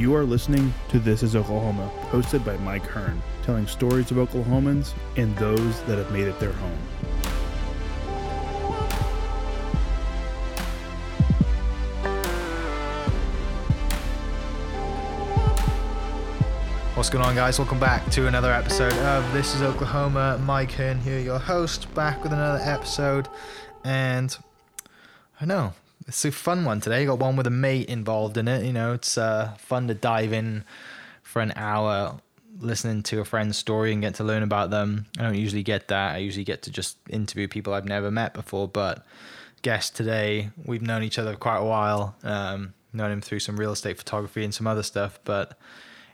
You 0.00 0.14
are 0.14 0.24
listening 0.24 0.72
to 0.88 0.98
This 0.98 1.22
is 1.22 1.36
Oklahoma, 1.36 1.92
hosted 2.04 2.42
by 2.42 2.56
Mike 2.56 2.86
Hearn, 2.86 3.20
telling 3.42 3.66
stories 3.66 4.10
of 4.10 4.16
Oklahomans 4.16 4.94
and 5.18 5.36
those 5.36 5.82
that 5.82 5.98
have 5.98 6.10
made 6.10 6.26
it 6.26 6.40
their 6.40 6.54
home. 6.54 6.78
What's 16.94 17.10
going 17.10 17.22
on, 17.22 17.34
guys? 17.34 17.58
Welcome 17.58 17.78
back 17.78 18.10
to 18.12 18.26
another 18.26 18.50
episode 18.50 18.94
of 18.94 19.30
This 19.34 19.54
is 19.54 19.60
Oklahoma. 19.60 20.40
Mike 20.46 20.72
Hearn 20.72 20.98
here, 21.00 21.18
your 21.18 21.38
host, 21.38 21.94
back 21.94 22.22
with 22.22 22.32
another 22.32 22.62
episode. 22.64 23.28
And 23.84 24.34
I 25.42 25.44
know 25.44 25.74
it's 26.10 26.24
a 26.24 26.32
fun 26.32 26.64
one 26.64 26.80
today. 26.80 27.02
You 27.02 27.06
Got 27.06 27.20
one 27.20 27.36
with 27.36 27.46
a 27.46 27.50
mate 27.50 27.88
involved 27.88 28.36
in 28.36 28.48
it. 28.48 28.64
You 28.64 28.72
know, 28.72 28.92
it's 28.94 29.16
uh, 29.16 29.54
fun 29.58 29.86
to 29.86 29.94
dive 29.94 30.32
in 30.32 30.64
for 31.22 31.40
an 31.40 31.52
hour 31.54 32.20
listening 32.58 33.04
to 33.04 33.20
a 33.20 33.24
friend's 33.24 33.56
story 33.56 33.92
and 33.92 34.02
get 34.02 34.16
to 34.16 34.24
learn 34.24 34.42
about 34.42 34.70
them. 34.70 35.06
I 35.20 35.22
don't 35.22 35.36
usually 35.36 35.62
get 35.62 35.86
that. 35.86 36.16
I 36.16 36.18
usually 36.18 36.42
get 36.42 36.62
to 36.62 36.70
just 36.72 36.96
interview 37.08 37.46
people 37.46 37.72
I've 37.72 37.84
never 37.84 38.10
met 38.10 38.34
before. 38.34 38.66
But 38.66 39.06
guest 39.62 39.94
today, 39.94 40.50
we've 40.64 40.82
known 40.82 41.04
each 41.04 41.16
other 41.16 41.36
quite 41.36 41.58
a 41.58 41.64
while. 41.64 42.16
Um, 42.24 42.74
known 42.92 43.12
him 43.12 43.20
through 43.20 43.38
some 43.38 43.56
real 43.56 43.70
estate 43.70 43.96
photography 43.96 44.42
and 44.42 44.52
some 44.52 44.66
other 44.66 44.82
stuff, 44.82 45.20
but 45.22 45.56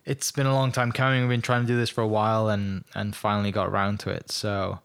it's 0.04 0.30
been 0.30 0.46
a 0.46 0.52
long 0.52 0.72
time 0.72 0.92
coming. 0.92 1.22
We've 1.22 1.30
been 1.30 1.40
trying 1.40 1.62
to 1.62 1.66
do 1.66 1.78
this 1.78 1.88
for 1.88 2.02
a 2.02 2.06
while 2.06 2.50
and 2.50 2.84
and 2.94 3.16
finally 3.16 3.50
got 3.50 3.68
around 3.68 4.00
to 4.00 4.10
it. 4.10 4.30
So 4.30 4.80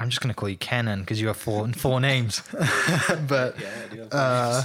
I'm 0.00 0.08
just 0.08 0.20
gonna 0.20 0.34
call 0.34 0.48
you 0.48 0.56
Kenan 0.56 1.00
because 1.00 1.20
you 1.20 1.26
have 1.28 1.36
four 1.36 1.68
four 1.72 2.00
names. 2.00 2.42
but 3.28 3.54
Yeah, 3.60 3.68
I 3.90 3.94
do 3.94 4.02
uh, 4.10 4.62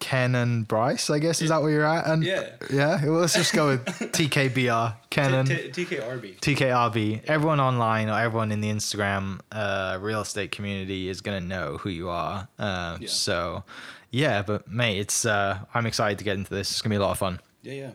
Ken 0.00 0.34
and 0.34 0.68
Bryce, 0.68 1.08
I 1.08 1.18
guess 1.18 1.40
is 1.40 1.48
that 1.48 1.62
where 1.62 1.70
you're 1.70 1.86
at? 1.86 2.06
And 2.06 2.22
Yeah. 2.22 2.50
yeah. 2.70 3.02
Well, 3.04 3.20
let's 3.20 3.32
just 3.32 3.54
go 3.54 3.68
with 3.68 3.84
TKBR, 3.86 4.96
Kenan. 5.08 5.46
T- 5.46 5.70
T- 5.70 5.86
TKRB. 5.86 6.40
TKRB. 6.40 7.24
Everyone 7.24 7.58
online 7.58 8.10
or 8.10 8.18
everyone 8.20 8.52
in 8.52 8.60
the 8.60 8.68
Instagram 8.70 9.40
uh, 9.50 9.96
real 10.00 10.20
estate 10.20 10.50
community 10.52 11.08
is 11.08 11.22
gonna 11.22 11.40
know 11.40 11.78
who 11.78 11.88
you 11.88 12.10
are. 12.10 12.46
Uh, 12.58 12.98
Yeah. 13.00 13.08
So, 13.08 13.64
yeah, 14.10 14.42
but 14.42 14.68
mate, 14.70 14.98
it's 14.98 15.24
uh, 15.24 15.58
I'm 15.72 15.86
excited 15.86 16.18
to 16.18 16.24
get 16.24 16.36
into 16.36 16.50
this. 16.52 16.70
It's 16.70 16.82
gonna 16.82 16.92
be 16.92 16.96
a 16.98 17.00
lot 17.00 17.12
of 17.12 17.18
fun. 17.18 17.40
Yeah, 17.62 17.72
yeah. 17.72 17.90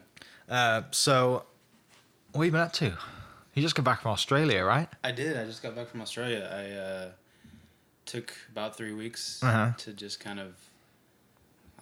Uh, 0.53 0.81
so, 0.89 1.43
what 2.31 2.41
have 2.41 2.45
you 2.45 2.51
been 2.53 2.61
up 2.61 2.73
to? 2.73 2.97
You 3.59 3.63
just 3.63 3.75
got 3.75 3.83
back 3.83 4.03
from 4.03 4.11
Australia, 4.11 4.63
right? 4.63 4.87
I 5.03 5.11
did. 5.11 5.35
I 5.35 5.43
just 5.43 5.61
got 5.61 5.75
back 5.75 5.89
from 5.89 6.01
Australia. 6.01 6.49
I 6.49 6.71
uh, 6.77 7.09
took 8.05 8.31
about 8.53 8.77
three 8.77 8.93
weeks 8.93 9.43
Uh-huh. 9.43 9.73
to 9.79 9.91
just 9.91 10.21
kind 10.21 10.39
of, 10.39 10.55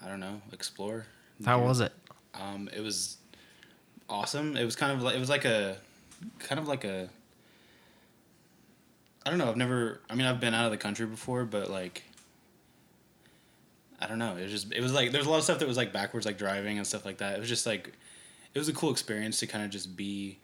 I 0.03 0.07
don't 0.07 0.19
know, 0.19 0.41
explore. 0.51 1.05
How 1.45 1.59
was 1.61 1.79
it? 1.79 1.93
Um, 2.33 2.67
it 2.75 2.79
was 2.81 3.17
awesome. 4.09 4.57
It 4.57 4.65
was 4.65 4.75
kind 4.75 4.91
of 4.91 5.03
like 5.03 5.15
it 5.15 5.19
was 5.19 5.29
like 5.29 5.45
a, 5.45 5.77
kind 6.39 6.57
of 6.59 6.67
like 6.67 6.83
a. 6.83 7.09
I 9.23 9.29
don't 9.29 9.37
know. 9.37 9.47
I've 9.47 9.55
never. 9.55 10.01
I 10.09 10.15
mean, 10.15 10.25
I've 10.25 10.39
been 10.39 10.55
out 10.55 10.65
of 10.65 10.71
the 10.71 10.77
country 10.77 11.05
before, 11.05 11.45
but 11.45 11.69
like. 11.69 12.01
I 14.01 14.07
don't 14.07 14.17
know. 14.17 14.35
It 14.35 14.41
was 14.41 14.51
just. 14.51 14.73
It 14.73 14.81
was 14.81 14.93
like 14.95 15.11
there's 15.11 15.27
a 15.27 15.29
lot 15.29 15.37
of 15.37 15.43
stuff 15.43 15.59
that 15.59 15.67
was 15.67 15.77
like 15.77 15.93
backwards, 15.93 16.25
like 16.25 16.39
driving 16.39 16.79
and 16.79 16.87
stuff 16.87 17.05
like 17.05 17.19
that. 17.19 17.35
It 17.35 17.39
was 17.39 17.49
just 17.49 17.67
like, 17.67 17.93
it 18.55 18.57
was 18.57 18.67
a 18.67 18.73
cool 18.73 18.89
experience 18.89 19.37
to 19.41 19.45
kind 19.45 19.63
of 19.63 19.69
just 19.69 19.95
be. 19.95 20.39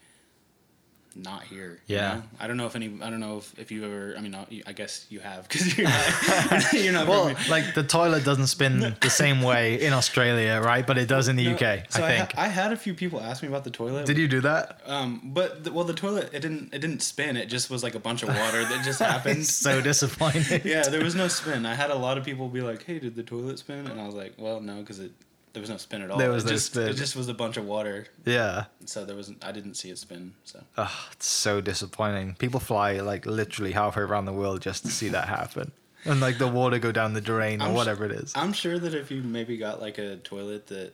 Not 1.16 1.44
here. 1.44 1.80
you 1.88 1.95
Yeah. 1.97 2.16
know? 2.16 2.23
I 2.39 2.47
don't 2.47 2.58
know 2.58 2.66
if 2.66 2.75
any. 2.75 2.92
I 3.02 3.09
don't 3.09 3.19
know 3.19 3.38
if, 3.38 3.58
if 3.59 3.72
you 3.72 3.86
ever. 3.86 4.16
I 4.17 4.22
mean, 4.22 4.36
I 4.66 4.72
guess 4.73 5.06
you 5.09 5.19
have 5.19 5.47
because 5.47 5.78
you're 5.78 5.88
not. 5.88 6.73
you're 6.73 6.94
not. 6.94 7.08
Well, 7.08 7.33
from- 7.36 7.52
like 7.52 7.75
the 7.75 7.83
toilet 7.83 8.23
doesn't 8.25 8.47
spin 8.47 8.95
the 9.00 9.09
same 9.09 9.41
way 9.44 9.80
in 9.81 9.94
Australia, 9.94 10.59
right? 10.64 10.86
But 10.86 10.97
it 10.97 11.07
does 11.07 11.28
in 11.28 11.35
the 11.35 11.46
No, 11.46 11.53
UK, 11.53 11.91
So 11.91 12.02
I 12.03 12.07
I, 12.07 12.18
think. 12.18 12.31
ha- 12.34 12.41
I 12.41 12.47
had 12.47 12.72
a 12.73 12.78
few 12.78 12.94
people 12.94 13.22
ask 13.22 13.44
me 13.44 13.47
about 13.50 13.63
the 13.63 13.69
toilet. 13.72 14.06
Did 14.07 14.18
you 14.18 14.28
do 14.28 14.41
that? 14.41 14.81
Um, 14.88 15.22
but 15.23 15.63
the, 15.63 15.72
well, 15.72 15.84
the 15.85 15.94
toilet 15.94 16.31
it 16.34 16.40
didn't 16.41 16.73
it 16.73 16.79
didn't 16.79 17.02
spin. 17.02 17.38
It 17.38 17.46
just 17.46 17.69
was 17.69 17.84
like 17.84 17.96
a 17.96 18.00
bunch 18.00 18.23
of 18.23 18.29
water 18.29 18.63
that 18.66 18.84
just 18.84 19.00
happened. 19.12 19.46
So 19.46 19.81
disappointing. 19.81 20.62
yeah, 20.66 20.84
there 20.84 21.03
was 21.03 21.13
no 21.16 21.28
spin. 21.28 21.66
I 21.66 21.75
had 21.75 21.91
a 21.91 21.96
lot 21.96 22.18
of 22.18 22.23
people 22.25 22.50
be 22.50 22.62
like, 22.62 22.84
"Hey, 22.84 22.97
did 23.00 23.16
the 23.16 23.23
toilet 23.23 23.59
spin?" 23.59 23.85
And 23.88 24.02
I 24.02 24.06
was 24.06 24.16
like, 24.16 24.34
"Well, 24.38 24.59
no, 24.62 24.78
because 24.79 25.00
it 25.00 25.12
there 25.53 25.62
was 25.62 25.69
no 25.69 25.78
spin 25.78 26.02
at 26.02 26.12
all. 26.12 26.18
There 26.18 26.31
was 26.31 26.44
it 26.44 26.47
no 26.47 26.53
just, 26.53 26.66
spin. 26.74 26.88
It 26.90 26.94
just 26.96 27.16
was 27.16 27.30
a 27.30 27.34
bunch 27.34 27.58
of 27.58 27.66
water, 27.66 28.08
Yeah. 28.25 28.66
so 28.86 29.06
there 29.06 29.16
wasn't. 29.16 29.44
I 29.46 29.52
didn't 29.52 29.75
see 29.75 29.90
it 29.90 29.97
spin. 30.00 30.34
So 30.44 30.64
Oh, 30.78 31.06
it's 31.12 31.28
so 31.28 31.62
disappointing. 31.62 32.36
People 32.40 32.59
fly 32.59 32.94
like 33.00 33.25
literally 33.25 33.72
halfway 33.74 34.03
around 34.03 34.25
the 34.25 34.34
world 34.34 34.62
just 34.62 34.84
to 34.86 34.91
see 34.91 35.09
that 35.09 35.28
happen. 35.28 35.72
And 36.06 36.19
like 36.19 36.38
the 36.38 36.50
water 36.50 36.80
go 36.80 36.91
down 36.91 37.14
the 37.14 37.22
drain 37.22 37.62
or 37.62 37.68
I'm 37.68 37.74
whatever 37.75 38.03
it 38.03 38.12
is. 38.12 38.34
I'm 38.36 38.52
sure 38.52 38.78
that 38.78 38.94
if 38.94 39.09
you 39.09 39.24
maybe 39.24 39.56
got 39.56 39.80
like 39.80 39.97
a 40.00 40.18
toilet 40.18 40.68
that 40.68 40.91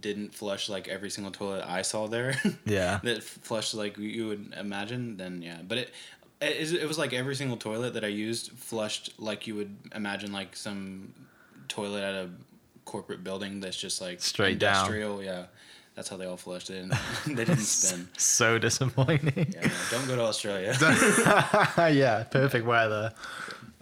didn't 0.00 0.34
flush 0.34 0.68
like 0.68 0.88
every 0.88 1.08
single 1.08 1.30
toilet 1.30 1.64
I 1.64 1.82
saw 1.82 2.08
there, 2.08 2.34
Yeah. 2.64 2.98
that 3.04 3.22
flushed 3.22 3.74
like 3.74 3.96
you 3.96 4.26
would 4.26 4.52
imagine, 4.58 5.16
then 5.18 5.40
yeah. 5.40 5.58
But 5.62 5.78
it, 5.78 5.90
it 6.40 6.72
it 6.82 6.88
was 6.88 6.98
like 6.98 7.12
every 7.12 7.36
single 7.36 7.58
toilet 7.58 7.94
that 7.94 8.02
I 8.02 8.08
used 8.08 8.50
flushed 8.52 9.12
like 9.20 9.46
you 9.46 9.54
would 9.54 9.76
imagine 9.94 10.32
like 10.32 10.56
some 10.56 11.14
toilet 11.68 12.02
at 12.02 12.14
a 12.16 12.30
corporate 12.90 13.22
building 13.22 13.60
that's 13.60 13.76
just 13.76 14.00
like 14.00 14.20
Straight 14.20 14.58
down. 14.58 14.74
industrial. 14.86 15.22
Yeah, 15.22 15.46
that's 15.94 16.08
how 16.08 16.16
they 16.16 16.26
all 16.26 16.36
flushed. 16.36 16.70
And 16.70 16.90
they 17.26 17.44
didn't 17.44 17.58
spin. 17.58 18.08
so 18.18 18.58
disappointing. 18.58 19.54
Yeah, 19.54 19.70
don't 19.90 20.06
go 20.08 20.16
to 20.16 20.22
Australia. 20.22 20.74
yeah, 21.78 22.24
perfect 22.30 22.66
weather. 22.66 23.12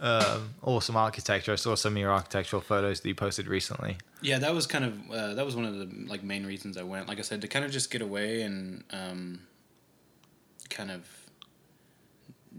Um, 0.01 0.51
awesome 0.61 0.95
architecture. 0.95 1.51
I 1.51 1.55
saw 1.55 1.75
some 1.75 1.93
of 1.93 1.97
your 1.99 2.11
architectural 2.11 2.61
photos 2.61 3.01
that 3.01 3.07
you 3.09 3.15
posted 3.15 3.47
recently. 3.47 3.97
Yeah, 4.21 4.39
that 4.39 4.53
was 4.53 4.65
kind 4.67 4.85
of 4.85 5.11
uh, 5.11 5.33
that 5.33 5.45
was 5.45 5.55
one 5.55 5.65
of 5.65 5.75
the 5.77 5.89
like 6.07 6.23
main 6.23 6.45
reasons 6.45 6.77
I 6.77 6.83
went. 6.83 7.07
Like 7.09 7.17
I 7.19 7.23
said, 7.23 7.41
to 7.41 7.47
kind 7.47 7.65
of 7.65 7.71
just 7.71 7.89
get 7.91 8.01
away 8.01 8.43
and 8.43 8.83
um, 8.91 9.41
kind 10.69 10.91
of 10.91 11.01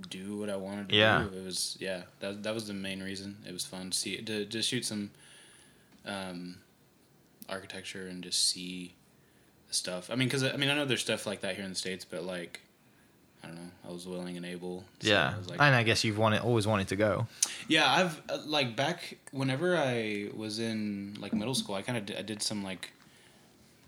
do 0.08 0.36
what 0.38 0.50
I 0.50 0.56
wanted 0.56 0.88
to 0.90 0.96
Yeah. 0.96 1.26
do. 1.30 1.38
It 1.38 1.44
was 1.44 1.76
yeah, 1.80 2.02
that 2.20 2.42
that 2.42 2.54
was 2.54 2.66
the 2.66 2.74
main 2.74 3.02
reason. 3.02 3.36
It 3.48 3.52
was 3.52 3.64
fun 3.64 3.90
to 3.90 3.96
see 3.96 4.20
to 4.22 4.44
to 4.44 4.62
shoot 4.62 4.84
some 4.84 5.10
um, 6.06 6.56
architecture 7.48 8.06
and 8.06 8.22
just 8.22 8.48
see 8.48 8.94
the 9.68 9.74
stuff. 9.74 10.10
I 10.10 10.14
mean, 10.14 10.28
because 10.28 10.42
I 10.44 10.56
mean 10.56 10.70
I 10.70 10.74
know 10.74 10.84
there's 10.84 11.00
stuff 11.02 11.26
like 11.26 11.40
that 11.42 11.54
here 11.56 11.64
in 11.64 11.70
the 11.70 11.76
states, 11.76 12.04
but 12.04 12.24
like 12.24 12.60
I 13.42 13.46
don't 13.46 13.56
know, 13.56 13.70
I 13.88 13.92
was 13.92 14.06
willing 14.06 14.36
and 14.36 14.44
able. 14.44 14.84
so 15.00 15.08
yeah, 15.08 15.34
I 15.36 15.40
like, 15.48 15.60
and 15.60 15.74
I 15.74 15.82
guess 15.82 16.04
you've 16.04 16.18
wanted 16.18 16.42
always 16.42 16.66
wanted 16.66 16.88
to 16.88 16.96
go. 16.96 17.26
yeah, 17.68 17.90
I've 17.90 18.20
uh, 18.28 18.38
like 18.46 18.76
back 18.76 19.16
whenever 19.32 19.76
I 19.76 20.28
was 20.36 20.58
in 20.58 21.16
like 21.20 21.32
middle 21.32 21.54
school, 21.54 21.74
I 21.74 21.82
kind 21.82 21.96
of 21.98 22.06
did, 22.06 22.16
I 22.18 22.22
did 22.22 22.42
some 22.42 22.62
like 22.62 22.90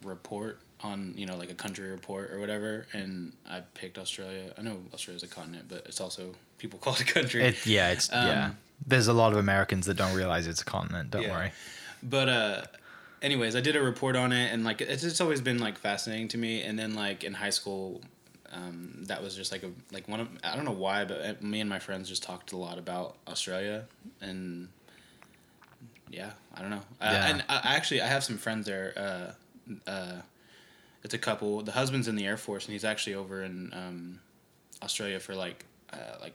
report 0.03 0.59
on 0.83 1.15
you 1.17 1.27
know 1.27 1.37
like 1.37 1.51
a 1.51 1.55
country 1.55 1.91
report 1.91 2.31
or 2.33 2.41
whatever, 2.41 2.87
and 2.93 3.33
I 3.49 3.61
picked 3.75 3.99
Australia. 3.99 4.53
I 4.59 4.63
know 4.63 4.79
Australia's 4.93 5.23
a 5.23 5.29
continent, 5.29 5.67
but 5.69 5.85
it's 5.87 6.01
also 6.01 6.35
people 6.59 6.79
call 6.83 6.95
it 6.95 7.01
a 7.03 7.05
country. 7.05 7.43
It, 7.45 7.67
yeah, 7.67 7.91
it's 7.91 8.09
yeah. 8.11 8.47
Um, 8.47 8.57
There's 8.87 9.07
a 9.09 9.13
lot 9.13 9.33
of 9.33 9.39
Americans 9.39 9.87
that 9.87 9.95
don't 9.97 10.15
realize 10.15 10.47
it's 10.47 10.63
a 10.63 10.65
continent. 10.65 11.11
Don't 11.11 11.23
Yeah. 11.23 11.31
worry. 11.31 11.53
But 12.03 12.29
uh, 12.29 12.63
anyways, 13.21 13.55
I 13.57 13.61
did 13.61 13.77
a 13.77 13.83
report 13.83 14.17
on 14.17 14.33
it, 14.33 14.53
and 14.53 14.65
like 14.65 14.81
it's 14.81 15.05
it's 15.05 15.21
always 15.21 15.41
been 15.41 15.59
like 15.59 15.79
fascinating 15.79 16.29
to 16.29 16.39
me. 16.39 16.63
And 16.63 16.79
then 16.79 16.95
like 16.95 17.25
in 17.25 17.35
high 17.35 17.51
school, 17.51 18.01
um, 18.53 19.05
that 19.07 19.23
was 19.23 19.37
just 19.37 19.53
like 19.53 19.63
a 19.63 19.71
like 19.93 20.09
one 20.09 20.21
of 20.21 20.29
I 20.45 20.57
don't 20.57 20.65
know 20.65 20.73
why, 20.73 21.05
but 21.05 21.21
uh, 21.25 21.35
me 21.41 21.61
and 21.61 21.71
my 21.71 21.79
friends 21.79 22.09
just 22.09 22.23
talked 22.23 22.53
a 22.53 22.57
lot 22.57 22.79
about 22.79 23.17
Australia, 23.29 23.85
and 24.21 24.69
yeah, 26.11 26.31
I 26.55 26.61
don't 26.61 26.71
know. 26.71 26.83
Uh, 27.01 27.11
Yeah. 27.13 27.27
and 27.29 27.45
I, 27.49 27.61
I 27.65 27.75
actually 27.77 28.03
I 28.03 28.07
have 28.09 28.25
some 28.25 28.37
friends 28.39 28.67
there. 28.67 28.93
Uh, 28.97 29.91
uh, 29.91 30.17
it's 31.05 31.15
a 31.15 31.19
couple. 31.19 31.63
The 31.63 31.73
husband's 31.73 32.09
in 32.09 32.17
the 32.17 32.27
Air 32.27 32.37
Force, 32.37 32.67
and 32.67 32.73
he's 32.73 32.85
actually 32.85 33.15
over 33.15 33.43
in 33.43 33.73
um, 33.73 34.21
Australia 34.83 35.19
for 35.21 35.35
like 35.35 35.65
uh, 35.93 36.17
like 36.21 36.35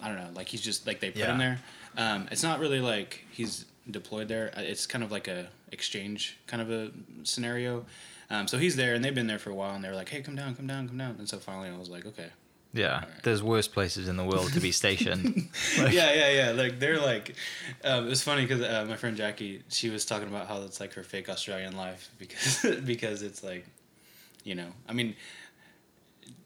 I 0.00 0.08
don't 0.08 0.16
know, 0.16 0.30
like 0.34 0.48
he's 0.48 0.60
just 0.60 0.86
like 0.86 1.00
they 1.00 1.10
put 1.10 1.20
him 1.32 1.38
there. 1.38 1.60
Um, 1.96 2.28
it's 2.30 2.42
not 2.42 2.58
really 2.58 2.80
like 2.80 3.24
he's 3.30 3.64
deployed 3.90 4.28
there. 4.28 4.52
Uh, 4.56 4.60
It's 4.62 4.86
kind 4.86 5.04
of 5.04 5.10
like 5.12 5.28
a 5.28 5.48
exchange 5.72 6.38
kind 6.46 6.62
of 6.62 6.70
a 6.70 6.90
scenario. 7.24 7.84
Um, 8.30 8.48
so 8.48 8.56
he's 8.58 8.76
there, 8.76 8.94
and 8.94 9.04
they've 9.04 9.14
been 9.14 9.26
there 9.26 9.38
for 9.38 9.50
a 9.50 9.54
while, 9.54 9.74
and 9.74 9.84
they 9.84 9.88
were 9.88 9.94
like, 9.94 10.08
"Hey, 10.08 10.22
come 10.22 10.34
down, 10.34 10.54
come 10.54 10.66
down, 10.66 10.88
come 10.88 10.98
down." 10.98 11.16
And 11.18 11.28
so 11.28 11.38
finally, 11.38 11.68
I 11.68 11.76
was 11.76 11.88
like, 11.90 12.06
"Okay." 12.06 12.30
Yeah, 12.72 12.94
Alright. 12.94 13.22
there's 13.22 13.40
worse 13.42 13.68
places 13.68 14.08
in 14.08 14.16
the 14.16 14.24
world 14.24 14.52
to 14.54 14.60
be 14.60 14.72
stationed. 14.72 15.48
Like- 15.78 15.92
yeah, 15.92 16.12
yeah, 16.12 16.30
yeah. 16.30 16.50
Like 16.50 16.80
they're 16.80 16.98
like, 17.00 17.36
um, 17.84 18.06
it 18.06 18.08
was 18.08 18.20
funny 18.22 18.42
because 18.46 18.62
uh, 18.62 18.84
my 18.88 18.96
friend 18.96 19.16
Jackie, 19.16 19.62
she 19.68 19.90
was 19.90 20.04
talking 20.04 20.26
about 20.26 20.48
how 20.48 20.60
it's 20.62 20.80
like 20.80 20.92
her 20.94 21.04
fake 21.04 21.28
Australian 21.28 21.76
life 21.76 22.10
because 22.18 22.66
because 22.84 23.22
it's 23.22 23.44
like, 23.44 23.64
you 24.42 24.56
know, 24.56 24.66
I 24.88 24.92
mean, 24.92 25.14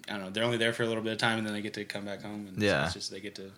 I 0.08 0.12
don't 0.12 0.20
know, 0.22 0.30
they're 0.30 0.44
only 0.44 0.58
there 0.58 0.72
for 0.74 0.82
a 0.82 0.86
little 0.86 1.02
bit 1.02 1.12
of 1.12 1.18
time 1.18 1.38
and 1.38 1.46
then 1.46 1.54
they 1.54 1.62
get 1.62 1.74
to 1.74 1.84
come 1.84 2.04
back 2.04 2.20
home 2.22 2.46
and 2.48 2.58
so 2.60 2.66
Yeah. 2.66 2.84
it's 2.84 2.94
just 2.94 3.10
they 3.10 3.20
get 3.20 3.34
to 3.36 3.50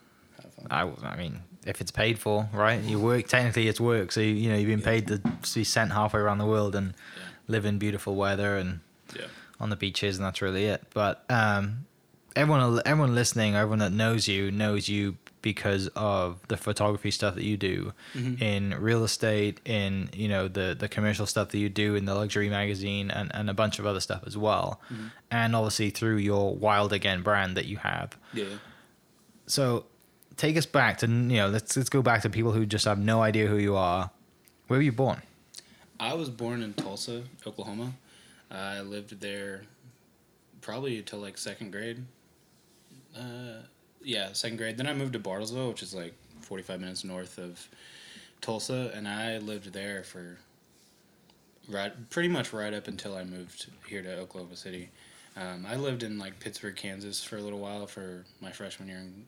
have 0.43 0.53
fun. 0.55 0.67
I, 0.71 0.85
was 0.85 1.03
I 1.03 1.17
mean, 1.17 1.41
if 1.67 1.81
it's 1.81 1.91
paid 1.91 2.19
for, 2.19 2.49
right? 2.53 2.81
You 2.83 2.99
work. 2.99 3.29
Technically, 3.29 3.69
it's 3.69 3.81
work. 3.81 4.13
So 4.13 4.21
you, 4.21 4.33
you 4.35 4.49
know 4.51 4.57
you've 4.57 4.69
been 4.69 4.83
paid 4.83 5.07
to 5.09 5.21
be 5.55 5.65
sent 5.65 5.93
halfway 5.93 6.21
around 6.21 6.39
the 6.39 6.47
world 6.47 6.75
and 6.75 6.95
Yeah. 7.17 7.23
live 7.49 7.65
in 7.67 7.79
beautiful 7.79 8.15
weather 8.17 8.57
and 8.57 8.81
Yeah. 9.15 9.27
on 9.59 9.71
the 9.71 9.77
beaches, 9.77 10.17
and 10.17 10.25
that's 10.25 10.41
really 10.41 10.65
it. 10.67 10.83
But 10.95 11.25
um, 11.29 11.87
everyone 12.37 12.81
everyone 12.87 13.15
listening, 13.15 13.55
everyone 13.57 13.81
that 13.81 13.93
knows 13.93 14.27
you 14.29 14.51
knows 14.51 14.89
you 14.89 15.17
because 15.43 15.89
of 15.97 16.39
the 16.49 16.57
photography 16.57 17.11
stuff 17.11 17.35
that 17.35 17.45
you 17.45 17.57
do 17.57 17.95
Mm-hmm. 18.15 18.43
in 18.43 18.75
real 18.79 19.05
estate, 19.05 19.59
in 19.65 20.11
you 20.15 20.29
know 20.29 20.49
the 20.49 20.77
the 20.79 20.89
commercial 20.89 21.27
stuff 21.27 21.49
that 21.51 21.59
you 21.59 21.69
do 21.69 21.95
in 21.95 22.05
the 22.05 22.15
luxury 22.15 22.49
magazine, 22.49 23.11
and 23.11 23.31
and 23.35 23.49
a 23.51 23.55
bunch 23.55 23.79
of 23.79 23.85
other 23.87 24.01
stuff 24.01 24.23
as 24.27 24.37
well, 24.37 24.81
Mm-hmm. 24.93 25.07
and 25.31 25.57
obviously 25.57 25.91
through 25.91 26.17
your 26.19 26.55
Wild 26.55 26.93
Again 26.93 27.23
brand 27.23 27.57
that 27.57 27.67
you 27.67 27.79
have. 27.79 28.17
Yeah. 28.33 28.45
So, 29.47 29.87
take 30.41 30.57
us 30.57 30.65
back 30.65 30.97
to 30.99 31.07
you 31.07 31.37
know 31.37 31.49
let's 31.49 31.77
let's 31.77 31.91
go 31.91 32.01
back 32.01 32.23
to 32.23 32.31
people 32.31 32.53
who 32.53 32.65
just 32.65 32.87
have 32.87 32.99
no 32.99 33.21
idea 33.21 33.47
who 33.47 33.59
you 33.59 33.77
are. 33.77 34.11
Where 34.67 34.79
were 34.79 34.83
you 34.83 34.93
born? 34.93 35.21
I 35.99 36.15
was 36.15 36.31
born 36.31 36.63
in 36.63 36.73
Tulsa, 36.73 37.25
Oklahoma. 37.47 37.93
I 38.51 38.81
lived 38.81 39.21
there 39.21 39.63
probably 40.63 40.99
until 40.99 41.19
like 41.19 41.37
second 41.37 41.73
grade. 41.73 42.03
Uh, 43.17 43.63
yeah, 44.03 44.33
second 44.33 44.57
grade. 44.57 44.79
Then 44.79 44.87
I 44.87 44.95
moved 44.95 45.13
to 45.13 45.19
Bartlesville, 45.19 45.69
which 45.69 45.83
is 45.83 45.95
like 45.95 46.15
45 46.41 46.81
minutes 46.81 47.05
north 47.05 47.37
of 47.39 47.69
Tulsa, 48.41 48.91
and 48.95 49.07
I 49.07 49.39
lived 49.39 49.73
there 49.75 50.05
for 50.05 50.39
right, 51.69 51.93
pretty 52.09 52.31
much 52.31 52.55
right 52.55 52.73
up 52.73 52.89
until 52.89 53.15
I 53.15 53.25
moved 53.25 53.67
here 53.87 54.03
to 54.03 54.19
Oklahoma 54.19 54.57
City. 54.57 54.89
Um, 55.37 55.67
I 55.69 55.77
lived 55.77 56.03
in 56.03 56.19
like 56.19 56.41
Pittsburg, 56.41 56.77
Kansas 56.77 57.23
for 57.23 57.37
a 57.37 57.43
little 57.43 57.59
while 57.59 57.87
for 57.87 58.25
my 58.41 58.53
freshman 58.53 58.89
year 58.89 58.99
in 58.99 59.27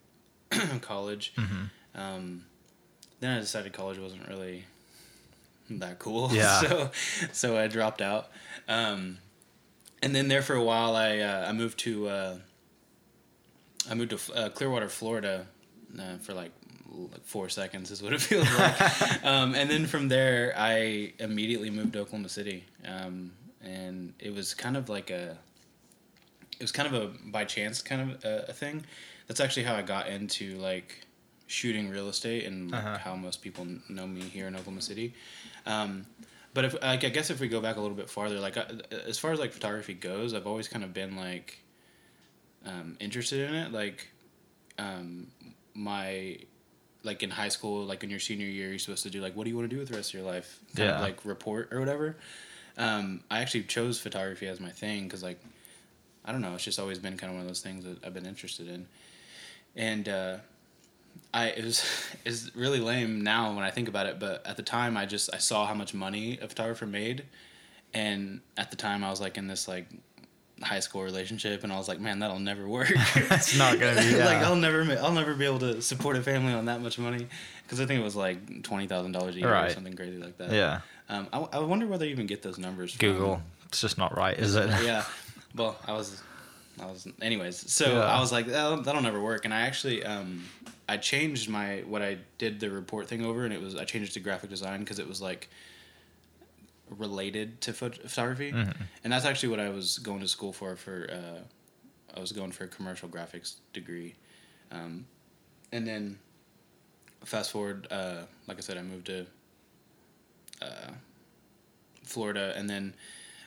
college. 0.81 1.34
Um, 1.94 2.44
then 3.20 3.37
I 3.37 3.40
decided 3.40 3.72
college 3.72 3.99
wasn't 3.99 4.28
really 4.28 4.64
that 5.70 5.99
cool. 5.99 6.31
Yeah. 6.32 6.60
So, 6.60 6.90
so 7.32 7.56
I 7.56 7.69
dropped 7.69 8.00
out. 8.00 8.28
Um, 8.69 9.19
and 10.02 10.14
then 10.14 10.28
there 10.28 10.43
for 10.43 10.54
a 10.54 10.62
while, 10.64 10.96
I 10.96 11.19
uh, 11.19 11.46
I 11.49 11.52
moved 11.52 11.78
to 11.81 12.08
uh, 12.08 12.37
I 13.88 13.94
moved 13.94 14.10
to 14.10 14.34
uh, 14.34 14.49
Clearwater, 14.49 14.88
Florida, 14.88 15.46
uh, 15.99 16.19
for 16.19 16.34
like 16.34 16.50
like 16.90 17.25
four 17.25 17.48
seconds 17.48 17.90
is 17.90 18.02
what 18.02 18.12
it 18.12 18.20
feels 18.31 18.48
like. 18.58 19.25
um, 19.25 19.55
and 19.55 19.70
then 19.70 19.87
from 19.87 20.08
there, 20.08 20.55
I 20.56 21.12
immediately 21.19 21.70
moved 21.70 21.93
to 21.94 22.00
Oklahoma 22.00 22.28
City, 22.28 22.64
um, 22.87 23.32
and 23.62 24.14
it 24.19 24.34
was 24.34 24.55
kind 24.55 24.76
of 24.76 24.88
like 24.88 25.10
a 25.10 25.37
it 26.58 26.62
was 26.62 26.72
kind 26.72 26.93
of 26.93 27.02
a 27.02 27.10
by 27.31 27.44
chance 27.44 27.82
kind 27.82 28.10
of 28.10 28.25
a, 28.25 28.46
a 28.48 28.52
thing. 28.52 28.84
That's 29.32 29.40
actually 29.40 29.62
how 29.62 29.76
I 29.76 29.81
got 29.81 30.08
into 30.08 30.58
like 30.58 31.06
shooting 31.46 31.88
real 31.88 32.11
estate 32.11 32.44
and 32.44 32.75
Uh-huh. 32.75 32.99
how 32.99 33.17
most 33.17 33.40
people 33.40 33.67
know 33.88 34.06
me 34.06 34.20
here 34.20 34.46
in 34.46 34.55
Oklahoma 34.55 34.82
City. 34.82 35.14
Um, 35.64 36.05
but 36.52 36.67
if 36.67 36.75
like 36.75 37.02
I 37.02 37.08
guess 37.08 37.31
if 37.31 37.40
we 37.40 37.49
go 37.49 37.58
back 37.62 37.76
a 37.76 37.81
little 37.81 37.96
bit 37.96 38.11
farther, 38.11 38.38
like 38.38 38.58
I, 38.58 38.67
as 39.08 39.19
far 39.19 39.32
as 39.32 39.38
like 39.38 39.52
photography 39.55 39.94
goes, 39.94 40.34
I've 40.34 40.46
always 40.46 40.69
kind 40.69 40.84
of 40.84 40.93
been 40.93 41.17
like 41.17 41.64
um, 42.67 42.99
interested 43.00 43.49
in 43.49 43.55
it. 43.55 43.73
Like 43.73 44.08
um, 44.79 45.29
my 45.73 46.37
like 47.02 47.23
in 47.23 47.31
high 47.31 47.49
school, 47.49 47.87
like 47.87 48.05
in 48.05 48.11
your 48.11 48.20
senior 48.20 48.46
year, 48.46 48.69
you're 48.69 48.79
supposed 48.79 49.02
to 49.05 49.11
do 49.11 49.23
like 49.23 49.34
what 49.34 49.44
do 49.44 49.50
you 49.50 49.56
want 49.56 49.70
to 49.70 49.75
do 49.75 49.81
with 49.81 49.88
the 49.88 49.96
rest 49.96 50.11
of 50.11 50.20
your 50.20 50.31
life? 50.31 50.58
Kind 50.76 50.90
Yeah. 50.90 50.96
of 50.96 51.00
like 51.00 51.25
report 51.25 51.73
or 51.73 51.81
whatever. 51.81 52.19
Um, 52.76 53.25
I 53.31 53.38
actually 53.40 53.62
chose 53.62 53.99
photography 53.99 54.46
as 54.46 54.61
my 54.61 54.69
thing 54.70 55.05
because 55.05 55.23
like 55.23 55.40
I 56.23 56.32
don't 56.32 56.43
know, 56.43 56.55
it's 56.55 56.64
just 56.64 56.79
always 56.79 56.99
been 56.99 57.17
kind 57.17 57.31
of 57.31 57.37
one 57.37 57.40
of 57.43 57.49
those 57.49 57.62
things 57.62 57.82
that 57.87 58.05
I've 58.05 58.12
been 58.14 58.26
interested 58.26 58.69
in, 58.69 58.87
and 59.76 60.08
uh, 60.08 60.36
I 61.34 61.46
it 61.48 61.64
was 61.64 61.84
it's 62.24 62.50
really 62.54 62.80
lame 62.80 63.22
now 63.22 63.54
when 63.54 63.64
I 63.64 63.70
think 63.70 63.88
about 63.88 64.06
it, 64.06 64.19
but 64.19 64.46
at 64.46 64.56
the 64.56 64.62
time 64.62 64.96
I 64.96 65.06
just 65.06 65.32
I 65.34 65.38
saw 65.38 65.66
how 65.66 65.74
much 65.74 65.94
money 65.94 66.38
a 66.40 66.48
photographer 66.48 66.86
made, 66.86 67.24
and 67.94 68.40
at 68.56 68.70
the 68.70 68.76
time 68.76 69.04
I 69.04 69.10
was 69.10 69.20
like 69.20 69.36
in 69.38 69.46
this 69.46 69.69
like 69.69 69.86
high 70.62 70.80
school 70.80 71.02
relationship, 71.02 71.64
and 71.64 71.72
I 71.72 71.76
was 71.76 71.88
like, 71.88 71.98
man, 72.00 72.20
that'll 72.20 72.38
never 72.38 72.69
work. 72.69 72.92
It's 73.16 73.58
not 73.58 73.80
gonna 73.80 74.00
be, 74.00 74.14
like. 74.19 74.38
I'll 74.38 74.54
never 74.56 74.82
I'll 75.00 75.12
never 75.12 75.34
be 75.34 75.44
able 75.44 75.58
to 75.60 75.82
support 75.82 76.16
a 76.16 76.22
family 76.22 76.52
on 76.52 76.66
that 76.66 76.80
much 76.80 76.98
money 76.98 77.26
because 77.64 77.80
I 77.80 77.86
think 77.86 78.00
it 78.00 78.04
was 78.04 78.14
like 78.16 78.62
twenty 78.62 78.86
thousand 78.86 79.12
dollars 79.12 79.34
a 79.36 79.40
year 79.40 79.54
or 79.54 79.70
something 79.70 79.96
crazy 79.96 80.19
like 80.19 80.38
that. 80.38 80.52
Yeah, 80.52 80.80
Um, 81.08 81.26
I, 81.32 81.38
I 81.38 81.58
wonder 81.60 81.86
whether 81.86 82.04
you 82.04 82.12
even 82.12 82.26
get 82.26 82.42
those 82.42 82.58
numbers. 82.58 82.92
from- 82.92 83.08
Google. 83.08 83.42
It's 83.66 83.80
just 83.80 83.96
not 83.98 84.16
right, 84.16 84.38
is 84.38 84.54
it? 84.54 84.69
yeah. 84.84 85.04
Well, 85.56 85.76
I 85.86 85.92
was, 85.92 86.22
I 86.80 86.86
was. 86.86 87.06
Anyways, 87.20 87.70
so 87.70 87.92
Yeah. 87.92 88.00
I 88.00 88.19
was 88.20 88.32
like, 88.32 88.46
that'll, 88.46 88.82
that'll 88.82 89.02
never 89.02 89.20
work, 89.20 89.44
and 89.44 89.52
I 89.52 89.62
actually, 89.62 90.04
um, 90.04 90.44
I 90.88 90.96
changed 90.96 91.48
my 91.48 91.82
what 91.86 92.02
I 92.02 92.19
did 92.38 92.60
the 92.60 92.70
report 92.70 93.08
thing 93.08 93.24
over, 93.24 93.44
and 93.44 93.52
it 93.52 93.60
was 93.60 93.76
I 93.76 93.84
changed 93.84 94.10
it 94.10 94.14
to 94.14 94.20
graphic 94.20 94.50
design 94.50 94.80
because 94.80 94.98
it 94.98 95.06
was 95.08 95.20
like 95.20 95.48
related 96.98 97.60
to 97.62 97.72
phot- 97.72 98.00
photography, 98.08 98.52
Mm-hmm. 98.52 98.82
and 99.04 99.12
that's 99.12 99.24
actually 99.24 99.50
what 99.50 99.60
I 99.60 99.69
was 99.70 99.98
going 99.98 100.20
to 100.20 100.28
school 100.28 100.52
for. 100.52 100.76
For 100.76 101.08
uh, 101.10 101.40
I 102.16 102.20
was 102.20 102.32
going 102.32 102.52
for 102.52 102.64
a 102.64 102.69
commercial 102.69 103.08
graphics 103.08 103.56
degree, 103.72 104.14
um, 104.70 105.06
and 105.72 105.86
then 105.86 106.19
fast 107.24 107.50
forward, 107.50 107.86
uh, 107.90 108.22
like 108.46 108.58
I 108.58 108.60
said, 108.60 108.76
I 108.76 108.82
moved 108.82 109.06
to 109.06 109.26
uh, 110.60 110.90
Florida, 112.04 112.52
and 112.56 112.69
then 112.69 112.94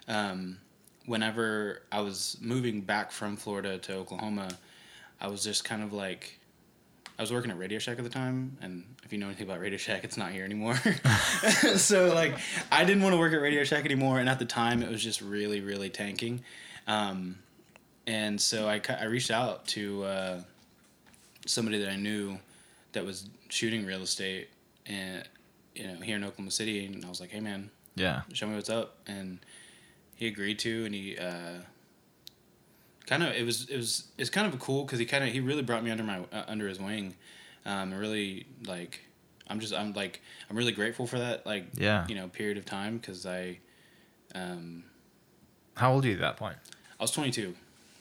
um, 0.08 0.58
whenever 1.06 1.82
I 1.92 2.02
was 2.02 2.38
moving 2.42 2.82
back 2.82 3.12
from 3.12 3.36
Florida 3.38 3.78
to 3.78 3.96
Oklahoma, 3.96 4.50
I 5.22 5.28
was 5.28 5.44
just 5.44 5.64
kind 5.64 5.84
of 5.84 5.94
like, 5.94 6.40
I 7.18 7.22
was 7.22 7.32
working 7.32 7.50
at 7.52 7.58
Radio 7.58 7.80
Shack 7.80 7.98
at 7.98 8.04
the 8.04 8.10
time, 8.10 8.58
and 8.62 8.84
if 9.04 9.14
you 9.14 9.18
know 9.20 9.28
anything 9.28 9.48
about 9.48 9.60
Radio 9.62 9.78
Shack, 9.78 10.04
it's 10.04 10.18
not 10.18 10.32
here 10.32 10.44
anymore. 10.44 10.76
so 11.78 12.14
like, 12.14 12.36
I 12.72 12.84
didn't 12.84 13.04
want 13.04 13.14
to 13.14 13.20
work 13.20 13.34
at 13.34 13.42
Radio 13.42 13.64
Shack 13.64 13.86
anymore, 13.86 14.20
and 14.20 14.28
at 14.28 14.40
the 14.40 14.46
time, 14.46 14.82
it 14.84 14.90
was 14.90 15.02
just 15.04 15.22
really, 15.22 15.62
really 15.62 15.90
tanking. 15.90 16.42
Um, 16.88 17.38
and 18.08 18.40
so 18.40 18.68
I, 18.68 18.82
I 19.00 19.06
reached 19.06 19.32
out 19.32 19.66
to 19.70 20.04
uh, 20.04 20.42
somebody 21.46 21.80
that 21.80 21.90
I 21.90 21.96
knew 21.96 22.38
that 22.94 23.06
was 23.06 23.28
shooting 23.50 23.86
real 23.86 24.02
estate 24.02 24.50
and 24.86 25.24
you 25.76 25.86
know 25.88 25.96
here 25.96 26.16
in 26.16 26.24
Oklahoma 26.24 26.52
City, 26.52 26.86
and 26.86 27.04
I 27.06 27.10
was 27.10 27.20
like, 27.20 27.32
hey 27.32 27.40
man, 27.40 27.70
Yeah. 27.96 28.22
show 28.34 28.48
me 28.48 28.56
what's 28.56 28.70
up 28.70 28.98
and 29.08 29.40
he 30.16 30.28
agreed 30.28 30.58
to 30.60 30.86
and 30.86 30.96
he 30.96 31.18
uh, 31.18 31.60
kind 33.06 33.24
of 33.24 33.34
it 33.36 33.46
was 33.46 33.70
it 33.70 33.78
was 33.78 34.08
it's 34.18 34.30
kind 34.30 34.52
of 34.52 34.60
cool 34.60 34.84
because 34.84 35.00
he 35.00 35.06
kind 35.06 35.24
of 35.24 35.32
he 35.32 35.40
really 35.40 35.62
brought 35.62 35.84
me 35.84 35.92
under 35.92 36.04
my 36.04 36.20
uh, 36.32 36.44
under 36.48 36.68
his 36.68 36.80
wing 36.80 37.16
um 37.66 37.92
and 37.92 38.00
really 38.00 38.46
like 38.66 39.02
i'm 39.48 39.60
just 39.60 39.74
i'm 39.74 39.94
like 39.94 40.22
i'm 40.50 40.56
really 40.56 40.72
grateful 40.72 41.06
for 41.06 41.20
that 41.20 41.46
like 41.46 41.66
Yeah. 41.76 42.06
you 42.08 42.16
know 42.16 42.28
period 42.28 42.58
of 42.58 42.66
time 42.66 42.98
because 42.98 43.26
i 43.26 43.60
um 44.34 44.84
How 45.76 45.94
old 45.94 46.06
are 46.06 46.08
you 46.08 46.14
at 46.16 46.20
that 46.22 46.38
point? 46.38 46.58
i 47.00 47.04
was 47.04 47.12
22 47.12 47.54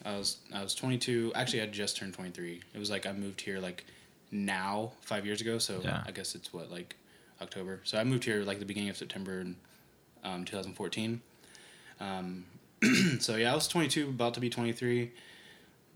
i 0.04 0.16
was 0.16 0.38
i 0.54 0.62
was 0.62 0.74
22 0.74 1.32
actually 1.34 1.62
i 1.62 1.66
just 1.66 1.96
turned 1.96 2.14
23 2.14 2.60
it 2.74 2.78
was 2.78 2.90
like 2.90 3.06
i 3.06 3.12
moved 3.12 3.40
here 3.42 3.58
like 3.60 3.84
now 4.30 4.92
five 5.02 5.26
years 5.26 5.40
ago 5.40 5.58
so 5.58 5.80
Yeah. 5.84 6.02
i 6.06 6.10
guess 6.12 6.34
it's 6.34 6.52
what 6.52 6.70
like 6.70 6.96
october 7.42 7.80
so 7.84 7.98
i 7.98 8.04
moved 8.04 8.24
here 8.24 8.42
like 8.42 8.58
the 8.58 8.64
beginning 8.64 8.88
of 8.90 8.96
september 8.96 9.40
in 9.40 9.56
um, 10.24 10.44
2014 10.46 11.20
um, 12.00 12.44
so 13.20 13.36
yeah 13.36 13.52
i 13.52 13.54
was 13.54 13.68
22 13.68 14.08
about 14.08 14.34
to 14.34 14.40
be 14.40 14.50
23 14.50 15.10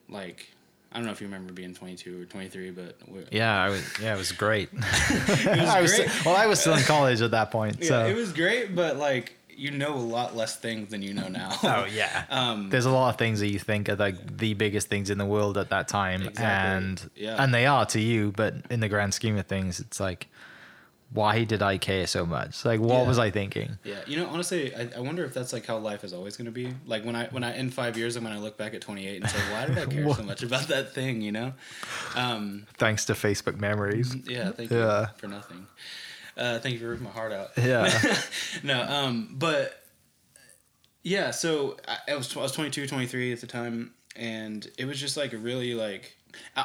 like 0.09 0.49
i 0.93 0.97
don't 0.97 1.05
know 1.07 1.13
if 1.13 1.21
you 1.21 1.27
remember 1.27 1.53
being 1.53 1.75
22 1.75 2.23
or 2.23 2.25
23 2.25 2.71
but 2.71 2.97
Yeah, 3.31 3.63
I 3.63 3.69
was. 3.69 3.85
Yeah, 4.01 4.15
it 4.15 4.19
was 4.19 4.33
great. 4.33 4.73
was 4.73 4.83
I 5.47 5.81
was 5.81 5.95
great. 5.95 6.25
well, 6.25 6.37
I 6.37 6.47
was 6.47 6.61
still 6.61 6.75
in 6.75 6.83
college 6.85 7.21
at 7.21 7.33
that 7.33 7.51
point. 7.51 7.79
yeah 7.81 7.89
so. 7.89 8.07
it 8.07 8.15
was 8.17 8.33
great 8.33 8.75
but 8.75 8.97
like 8.97 9.35
you 9.51 9.73
know 9.73 9.93
a 9.93 9.97
lot 9.99 10.37
less 10.37 10.57
things 10.57 10.91
than 10.91 11.03
you 11.03 11.13
know 11.13 11.27
now 11.27 11.51
Oh 11.65 11.85
yeah. 11.93 12.25
um, 12.31 12.71
There's 12.71 12.85
a 12.87 12.91
lot 12.93 13.09
of 13.11 13.17
things 13.19 13.41
that 13.41 13.49
you 13.49 13.59
think 13.59 13.89
are 13.89 13.97
like 13.97 14.37
the 14.39 14.55
biggest 14.55 14.89
things 14.89 15.11
in 15.11 15.19
the 15.19 15.27
world 15.27 15.59
at 15.59 15.71
that 15.71 15.89
time, 15.89 16.23
Exactly. 16.23 16.45
and 16.45 17.11
Yeah. 17.17 17.43
and 17.43 17.53
they 17.53 17.67
are 17.67 17.85
to 17.87 18.01
you, 18.01 18.31
but 18.37 18.55
in 18.71 18.79
the 18.79 18.89
grand 18.89 19.15
scheme 19.15 19.37
of 19.37 19.47
things, 19.47 19.81
it's 19.81 19.99
like, 19.99 20.29
why 21.11 21.45
did 21.45 21.63
I 21.63 21.79
care 21.79 22.07
so 22.07 22.27
much? 22.27 22.65
Like, 22.67 22.81
what 22.81 23.01
Yeah. 23.03 23.09
was 23.09 23.19
I 23.19 23.31
thinking? 23.31 23.79
Yeah, 23.83 24.01
you 24.07 24.17
know, 24.19 24.27
honestly, 24.29 24.75
I, 24.75 24.91
I 24.97 25.01
wonder 25.01 25.25
if 25.25 25.33
that's 25.33 25.53
like 25.55 25.65
how 25.65 25.79
life 25.79 26.05
is 26.05 26.13
always 26.13 26.37
going 26.37 26.45
to 26.47 26.51
be. 26.53 26.75
Like 26.87 27.05
when 27.05 27.17
I 27.17 27.27
when 27.29 27.43
I 27.45 27.57
in 27.57 27.71
five 27.71 27.97
years 27.97 28.17
I'm 28.17 28.25
going 28.25 28.37
to 28.37 28.43
look 28.43 28.59
back 28.59 28.75
at 28.75 28.81
28 28.83 29.23
and 29.23 29.31
say, 29.31 29.39
why 29.53 29.67
did 29.67 29.79
I 29.79 29.87
care 29.87 30.13
so 30.13 30.23
much 30.33 30.43
about 30.43 30.69
that 30.69 30.93
thing? 30.93 31.23
You 31.23 31.33
know? 31.33 31.53
Um, 32.15 32.67
Thanks 32.77 33.05
to 33.07 33.15
Facebook 33.15 33.59
memories. 33.59 34.15
yeah, 34.29 34.51
thank 34.51 34.71
Yeah. 34.71 35.01
you 35.01 35.07
for 35.17 35.29
nothing. 35.29 35.67
Uh, 36.37 36.59
thank 36.59 36.75
you 36.75 36.81
for 36.81 36.89
ripping 36.89 37.05
my 37.05 37.11
heart 37.11 37.33
out. 37.33 37.51
Yeah. 37.57 37.91
no, 38.63 38.83
um, 38.83 39.35
but 39.37 39.83
yeah, 41.03 41.31
so 41.31 41.77
I, 41.89 42.13
I 42.13 42.17
was 42.17 42.37
I 42.37 42.41
was 42.41 42.53
22, 42.53 42.87
23 42.87 43.33
at 43.33 43.41
the 43.41 43.47
time, 43.47 43.93
and 44.15 44.69
it 44.77 44.85
was 44.85 45.01
just 45.01 45.17
like 45.17 45.33
a 45.33 45.39
really 45.39 45.75
like 45.75 46.03
I- 46.03 46.18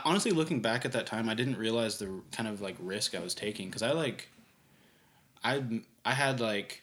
honestly 0.06 0.32
looking 0.32 0.62
back 0.62 0.86
at 0.86 0.92
that 0.94 1.06
time, 1.06 1.30
I 1.30 1.34
didn't 1.34 1.58
realize 1.58 1.98
the 2.00 2.22
kind 2.32 2.48
of 2.48 2.62
like 2.62 2.76
risk 2.80 3.16
I 3.16 3.20
was 3.20 3.34
taking 3.36 3.68
because 3.68 3.82
I 3.84 3.92
like 3.92 4.30
I 5.44 5.64
I 6.06 6.14
had 6.14 6.40
like 6.40 6.82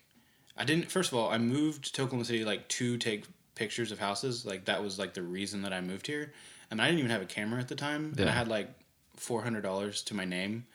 I 0.57 0.65
didn't 0.65 0.91
first 0.91 1.13
of 1.13 1.19
all 1.19 1.31
I 1.31 1.39
moved 1.39 1.95
to 1.95 2.03
Oklahoma 2.03 2.25
City 2.25 2.45
like 2.45 2.69
to 2.69 2.97
take 2.99 3.25
pictures 3.55 3.93
of 3.93 3.99
houses 3.99 4.47
like 4.47 4.65
that 4.67 4.83
was 4.83 4.99
like 4.99 5.15
the 5.15 5.23
reason 5.23 5.63
that 5.63 5.73
I 5.73 5.81
moved 5.81 6.07
here. 6.07 6.33
and 6.71 6.81
I 6.81 6.87
didn't 6.87 7.01
even 7.01 7.11
have 7.11 7.23
a 7.23 7.27
camera 7.27 7.61
at 7.61 7.69
the 7.69 7.75
time, 7.75 8.15
and 8.17 8.29
I 8.29 8.33
had 8.33 8.49
like 8.49 8.69
four 9.17 9.43
hundred 9.43 9.63
dollars 9.63 10.03
to 10.03 10.15
my 10.15 10.25
name. 10.25 10.67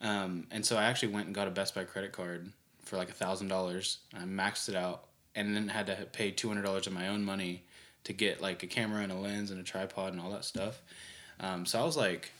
Um, 0.00 0.46
and 0.50 0.64
so 0.64 0.76
I 0.76 0.84
actually 0.84 1.12
went 1.12 1.26
and 1.26 1.34
got 1.34 1.46
a 1.48 1.50
Best 1.50 1.74
Buy 1.74 1.84
credit 1.84 2.12
card 2.12 2.52
for 2.84 2.96
like 2.96 3.08
a 3.10 3.12
thousand 3.14 3.48
dollars. 3.48 3.98
I 4.14 4.24
maxed 4.24 4.68
it 4.68 4.74
out, 4.76 5.04
and 5.34 5.54
then 5.54 5.68
had 5.68 5.86
to 5.86 5.94
pay 6.12 6.30
two 6.30 6.48
hundred 6.48 6.62
dollars 6.62 6.86
of 6.86 6.92
my 6.92 7.08
own 7.08 7.24
money 7.24 7.64
to 8.04 8.12
get 8.12 8.40
like 8.40 8.62
a 8.62 8.66
camera 8.66 9.02
and 9.02 9.12
a 9.12 9.14
lens 9.14 9.50
and 9.50 9.60
a 9.60 9.62
tripod 9.62 10.12
and 10.12 10.20
all 10.20 10.30
that 10.30 10.44
stuff. 10.44 10.80
Um, 11.40 11.66
so 11.66 11.80
I 11.80 11.84
was 11.84 11.96
like 11.96 12.30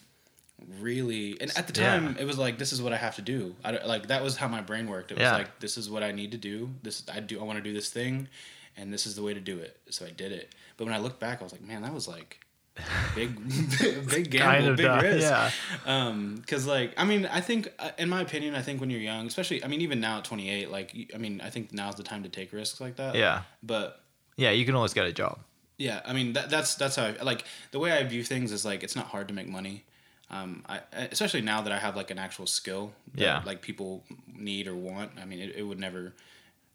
really 0.81 1.37
and 1.41 1.51
at 1.59 1.67
the 1.67 1.81
Yeah. 1.81 1.91
time 1.99 2.17
it 2.21 2.25
was 2.25 2.39
like 2.39 2.59
this 2.59 2.73
is 2.73 2.81
what 2.81 2.93
I 2.93 2.97
have 2.97 3.17
to 3.17 3.23
do. 3.23 3.57
I 3.65 3.73
like 3.85 4.09
that 4.09 4.23
was 4.23 4.37
how 4.37 4.49
my 4.49 4.61
brain 4.61 4.87
worked. 4.89 5.11
It 5.11 5.15
was 5.19 5.23
Yeah. 5.23 5.37
like 5.37 5.59
this 5.61 5.77
is 5.77 5.91
what 5.91 6.03
I 6.03 6.13
need 6.13 6.31
to 6.33 6.39
do. 6.39 6.71
This 6.83 7.03
I 7.13 7.21
do 7.21 7.41
I 7.41 7.43
want 7.45 7.59
to 7.59 7.63
do 7.63 7.73
this 7.73 7.91
thing 7.91 8.29
and 8.77 8.93
this 8.93 9.05
is 9.07 9.17
the 9.17 9.23
way 9.23 9.35
to 9.35 9.41
do 9.41 9.59
it. 9.59 9.77
So 9.91 10.07
I 10.07 10.11
did 10.11 10.33
it. 10.33 10.55
But 10.77 10.85
when 10.85 10.95
I 10.95 10.99
look 10.99 11.19
back 11.19 11.41
I 11.41 11.45
was 11.45 11.53
like, 11.53 11.63
man, 11.63 11.83
that 11.83 11.93
was 11.93 12.07
like 12.07 12.39
big 13.15 13.35
big 14.09 14.31
gamble, 14.31 14.47
Kind 14.53 14.67
of 14.69 14.77
big 14.77 14.87
dumb, 14.87 15.01
risk. 15.01 15.29
yeah. 15.29 15.51
Um, 15.85 16.37
because 16.37 16.65
like 16.67 16.95
I 16.97 17.05
mean 17.05 17.27
I 17.27 17.41
think 17.41 17.69
uh, 17.81 17.91
in 17.99 18.09
my 18.09 18.21
opinion 18.21 18.55
I 18.55 18.63
think 18.63 18.81
when 18.81 18.89
you're 18.89 19.01
young, 19.01 19.27
especially 19.27 19.65
I 19.65 19.67
mean 19.67 19.81
even 19.81 20.01
now 20.01 20.19
at 20.19 20.25
28, 20.25 20.71
like 20.71 20.95
i 21.15 21.19
mean 21.19 21.41
I 21.43 21.51
think 21.51 21.73
now's 21.73 21.97
the 21.97 22.03
time 22.05 22.23
to 22.23 22.29
take 22.29 22.53
risks 22.53 22.81
like 22.81 22.97
that. 22.97 23.17
Yeah. 23.17 23.43
But 23.65 24.01
Yeah, 24.37 24.51
you 24.53 24.65
can 24.65 24.75
always 24.77 24.95
get 24.95 25.07
a 25.07 25.13
job. 25.13 25.41
Yeah, 25.83 26.01
I 26.05 26.13
mean 26.13 26.35
that 26.35 26.49
that's 26.49 26.77
that's 26.77 26.95
how 26.95 27.07
I 27.07 27.23
like 27.23 27.45
the 27.73 27.81
way 27.81 27.91
I 27.91 28.05
view 28.05 28.23
things 28.23 28.53
is 28.53 28.65
like 28.65 28.85
it's 28.85 28.95
not 28.95 29.07
hard 29.07 29.27
to 29.29 29.35
make 29.35 29.49
money. 29.49 29.85
Um, 30.31 30.65
I 30.69 30.81
especially 31.11 31.43
now 31.43 31.61
that 31.63 31.73
I 31.73 31.79
have 31.79 31.97
like 31.97 32.13
an 32.13 32.19
actual 32.19 32.47
skill. 32.47 32.93
That, 33.15 33.21
Yeah. 33.21 33.43
Like 33.45 33.63
people 33.63 34.05
need 34.33 34.69
or 34.69 34.77
want. 34.77 35.11
I 35.21 35.25
mean, 35.25 35.41
it, 35.41 35.57
it 35.57 35.63
would 35.63 35.81
never, 35.81 36.15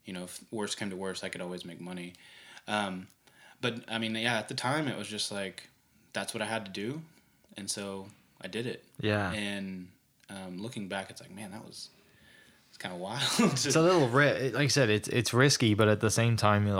you 0.06 0.14
know, 0.14 0.26
if 0.26 0.44
worse 0.52 0.76
came 0.76 0.90
to 0.90 0.98
worse, 0.98 1.24
I 1.24 1.30
could 1.30 1.42
always 1.42 1.64
make 1.64 1.80
money. 1.80 2.14
Um, 2.68 3.08
but 3.62 3.80
I 3.88 3.98
mean, 3.98 4.14
yeah, 4.14 4.38
at 4.38 4.50
the 4.50 4.54
time 4.54 4.90
it 4.90 4.98
was 4.98 5.08
just 5.08 5.32
like 5.32 5.70
that's 6.12 6.34
what 6.34 6.42
I 6.44 6.46
had 6.46 6.66
to 6.66 6.72
do, 6.72 7.02
and 7.56 7.72
so 7.72 8.08
I 8.42 8.50
did 8.50 8.68
it. 8.68 8.84
Yeah. 9.00 9.32
And 9.32 9.88
um, 10.30 10.58
looking 10.62 10.90
back, 10.90 11.10
it's 11.10 11.22
like, 11.22 11.34
man, 11.34 11.52
that 11.52 11.66
was 11.66 11.90
it's 12.68 12.78
kind 12.78 12.94
of 12.94 13.00
wild. 13.08 13.24
It's 13.40 13.76
a 13.76 13.82
little 13.82 14.10
ri- 14.10 14.52
like 14.52 14.66
I 14.66 14.68
said, 14.68 14.90
it's 14.90 15.08
it's 15.08 15.34
risky, 15.34 15.76
but 15.76 15.88
at 15.88 16.02
the 16.02 16.12
same 16.12 16.36
time, 16.36 16.68
you're 16.68 16.76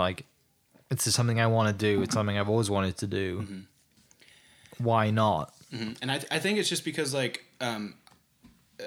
it's 0.90 1.12
something 1.14 1.40
I 1.40 1.46
want 1.46 1.68
to 1.68 1.74
do. 1.74 2.02
It's 2.02 2.14
something 2.14 2.38
I've 2.38 2.48
always 2.48 2.70
wanted 2.70 2.96
to 2.98 3.06
do. 3.06 3.40
Mm-hmm. 3.42 4.84
Why 4.84 5.10
not? 5.10 5.52
Mhm. 5.72 5.96
And 6.00 6.10
I, 6.10 6.20
I 6.30 6.38
think 6.38 6.58
it's 6.58 6.68
just 6.68 6.84
because 6.84 7.12
like 7.12 7.44
um, 7.60 7.94
uh, 8.80 8.84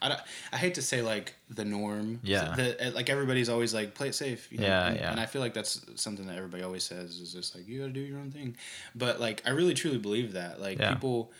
I, 0.00 0.08
don't- 0.08 0.20
I 0.52 0.56
hate 0.56 0.74
to 0.74 0.82
say 0.82 1.02
like 1.02 1.34
the 1.50 1.64
norm. 1.64 2.20
Yeah. 2.22 2.54
The, 2.54 2.88
uh, 2.88 2.90
like 2.92 3.10
everybody's 3.10 3.48
always 3.48 3.74
like 3.74 3.94
play 3.94 4.08
it 4.08 4.14
safe. 4.14 4.50
You 4.52 4.58
know? 4.58 4.66
Yeah, 4.66 4.86
and, 4.88 4.96
yeah. 4.96 5.10
And 5.10 5.20
I 5.20 5.26
feel 5.26 5.40
like 5.42 5.54
that's 5.54 5.84
something 5.96 6.26
that 6.26 6.36
everybody 6.36 6.62
always 6.62 6.84
says 6.84 7.18
is 7.18 7.32
just 7.32 7.54
like 7.56 7.66
you 7.66 7.80
got 7.80 7.86
to 7.86 7.92
do 7.92 8.00
your 8.00 8.18
own 8.18 8.30
thing, 8.30 8.56
but 8.94 9.20
like 9.20 9.42
I 9.46 9.50
really 9.50 9.74
truly 9.74 9.98
believe 9.98 10.32
that 10.34 10.60
like 10.60 10.78
Yeah. 10.78 10.94
people. 10.94 11.32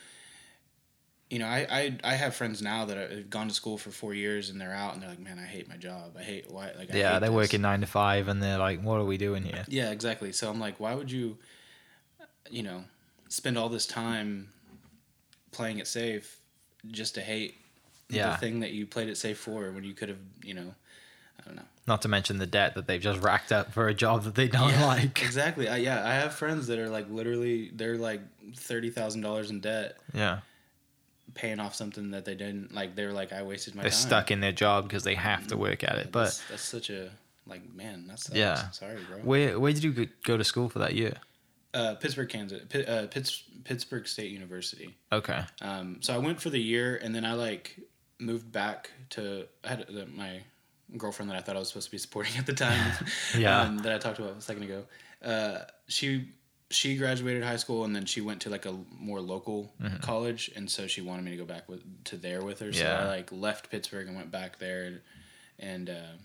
You 1.29 1.39
know, 1.39 1.45
I, 1.47 1.67
I 1.69 1.97
I 2.03 2.13
have 2.15 2.35
friends 2.35 2.61
now 2.61 2.85
that 2.85 2.95
have 3.11 3.29
gone 3.29 3.49
to 3.49 3.53
school 3.53 3.77
for 3.77 3.91
four 3.91 4.13
years 4.13 4.49
and 4.49 4.61
they're 4.61 4.73
out 4.73 4.93
and 4.93 5.01
they're 5.01 5.09
like, 5.09 5.19
man, 5.19 5.37
I 5.39 5.45
hate 5.45 5.67
my 5.67 5.75
job. 5.75 6.15
I 6.17 6.23
hate 6.23 6.49
why 6.49 6.71
like 6.77 6.89
I 6.93 6.97
yeah, 6.97 7.19
they're 7.19 7.29
this." 7.29 7.35
working 7.35 7.61
nine 7.61 7.81
to 7.81 7.87
five, 7.87 8.29
and 8.29 8.41
they're 8.41 8.57
like, 8.57 8.81
"What 8.81 8.95
are 9.01 9.03
we 9.05 9.17
doing 9.17 9.43
here?" 9.43 9.65
Yeah, 9.67 9.91
exactly. 9.91 10.31
So 10.31 10.49
I'm 10.49 10.59
like, 10.59 10.79
why 10.79 10.95
would 10.95 11.11
you, 11.11 11.37
you 12.49 12.63
know, 12.63 12.85
spend 13.27 13.57
all 13.57 13.67
this 13.67 13.85
time 13.85 14.49
playing 15.51 15.79
it 15.79 15.87
safe 15.87 16.39
just 16.91 17.15
to 17.15 17.21
hate 17.21 17.55
Yeah. 18.09 18.31
the 18.31 18.37
thing 18.37 18.61
that 18.61 18.71
you 18.71 18.85
played 18.85 19.09
it 19.09 19.17
safe 19.17 19.37
for 19.37 19.69
when 19.71 19.83
you 19.83 19.93
could 19.93 20.07
have, 20.07 20.19
you 20.43 20.53
know, 20.53 20.73
I 21.39 21.43
don't 21.45 21.55
know. 21.57 21.65
Not 21.87 22.01
to 22.03 22.07
mention 22.07 22.37
the 22.37 22.45
debt 22.45 22.75
that 22.75 22.87
they've 22.87 23.01
just 23.01 23.21
racked 23.21 23.51
up 23.51 23.73
for 23.73 23.87
a 23.89 23.93
job 23.93 24.23
that 24.23 24.35
they 24.35 24.47
don't 24.47 24.69
Yeah, 24.69 24.85
like. 24.85 25.21
Exactly. 25.25 25.67
I, 25.67 25.77
yeah, 25.77 26.05
I 26.07 26.13
have 26.13 26.33
friends 26.33 26.67
that 26.67 26.79
are 26.79 26.89
like 26.89 27.09
literally 27.09 27.69
they're 27.73 27.97
like 27.97 28.21
thirty 28.55 28.89
thousand 28.89 29.21
dollars 29.21 29.49
in 29.51 29.59
debt, 29.59 29.97
Yeah, 30.13 30.39
paying 31.33 31.59
off 31.59 31.75
something 31.75 32.11
that 32.11 32.25
they 32.25 32.35
didn't 32.35 32.73
like. 32.73 32.95
They're 32.95 33.13
like, 33.13 33.31
I 33.33 33.43
wasted 33.43 33.75
my 33.75 33.81
they're 33.83 33.91
time. 33.91 33.99
stuck 33.99 34.31
in 34.31 34.39
their 34.39 34.51
job 34.51 34.85
because 34.85 35.03
they 35.03 35.15
have 35.15 35.47
to 35.47 35.57
work 35.57 35.83
at 35.83 35.97
it. 35.97 36.11
But 36.11 36.25
that's, 36.25 36.43
that's 36.49 36.61
such 36.63 36.89
a 36.89 37.09
like 37.45 37.73
man. 37.73 38.05
That's 38.07 38.29
Yeah. 38.33 38.71
Sorry, 38.71 38.97
bro. 39.09 39.17
where 39.19 39.59
where 39.59 39.71
did 39.73 39.83
you 39.83 40.07
go- 40.25 40.37
to 40.37 40.43
school 40.43 40.69
for 40.69 40.79
that 40.79 40.95
year? 40.95 41.13
Uh, 41.73 41.95
Pittsburg, 41.95 42.29
Kansas. 42.29 42.61
Uh, 42.73 43.07
Pitts, 43.11 43.43
Pittsburg 43.63 44.07
State 44.07 44.31
University. 44.31 44.95
Okay. 45.11 45.41
Um, 45.61 45.97
so 46.01 46.13
I 46.13 46.17
went 46.17 46.41
for 46.41 46.49
the 46.49 46.59
year, 46.59 46.95
and 47.03 47.13
then 47.13 47.23
I 47.25 47.33
like 47.33 47.79
moved 48.19 48.51
back 48.51 48.91
to. 49.11 49.45
I 49.63 49.67
had 49.69 49.81
uh, 49.81 50.05
my 50.15 50.41
girlfriend 50.97 51.29
that 51.29 51.37
I 51.37 51.41
thought 51.41 51.55
I 51.55 51.59
was 51.59 51.67
supposed 51.67 51.87
to 51.87 51.91
be 51.91 51.97
supporting 51.97 52.35
at 52.37 52.45
the 52.45 52.53
time. 52.53 52.93
Yeah. 53.37 53.61
um, 53.61 53.77
that 53.79 53.93
I 53.93 53.97
talked 53.99 54.17
about 54.19 54.37
a 54.37 54.41
second 54.41 54.63
ago. 54.63 54.85
Uh, 55.23 55.65
she 55.87 56.29
she 56.69 56.97
graduated 56.97 57.43
high 57.43 57.55
school, 57.55 57.83
and 57.85 57.95
then 57.95 58.05
she 58.05 58.19
went 58.21 58.41
to 58.41 58.49
like 58.49 58.65
a 58.65 58.75
more 58.99 59.21
local 59.21 59.71
college, 60.01 60.51
and 60.55 60.69
so 60.69 60.85
she 60.87 61.01
wanted 61.01 61.23
me 61.25 61.31
to 61.31 61.37
go 61.37 61.45
back 61.45 61.67
with 61.69 61.81
to 62.05 62.17
there 62.17 62.41
with 62.43 62.59
her. 62.59 62.73
So 62.73 62.83
Yeah. 62.83 63.03
I 63.03 63.07
like 63.07 63.31
left 63.31 63.69
Pittsburg 63.71 64.07
and 64.07 64.15
went 64.15 64.31
back 64.31 64.59
there, 64.59 64.83
and, 64.85 64.99
and 65.59 65.89
uh, 65.89 66.15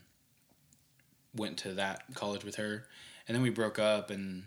went 1.34 1.58
to 1.58 1.74
that 1.74 2.02
college 2.14 2.44
with 2.44 2.56
her, 2.56 2.84
and 3.28 3.34
then 3.34 3.42
we 3.42 3.50
broke 3.50 3.78
up 3.78 4.10
and. 4.10 4.44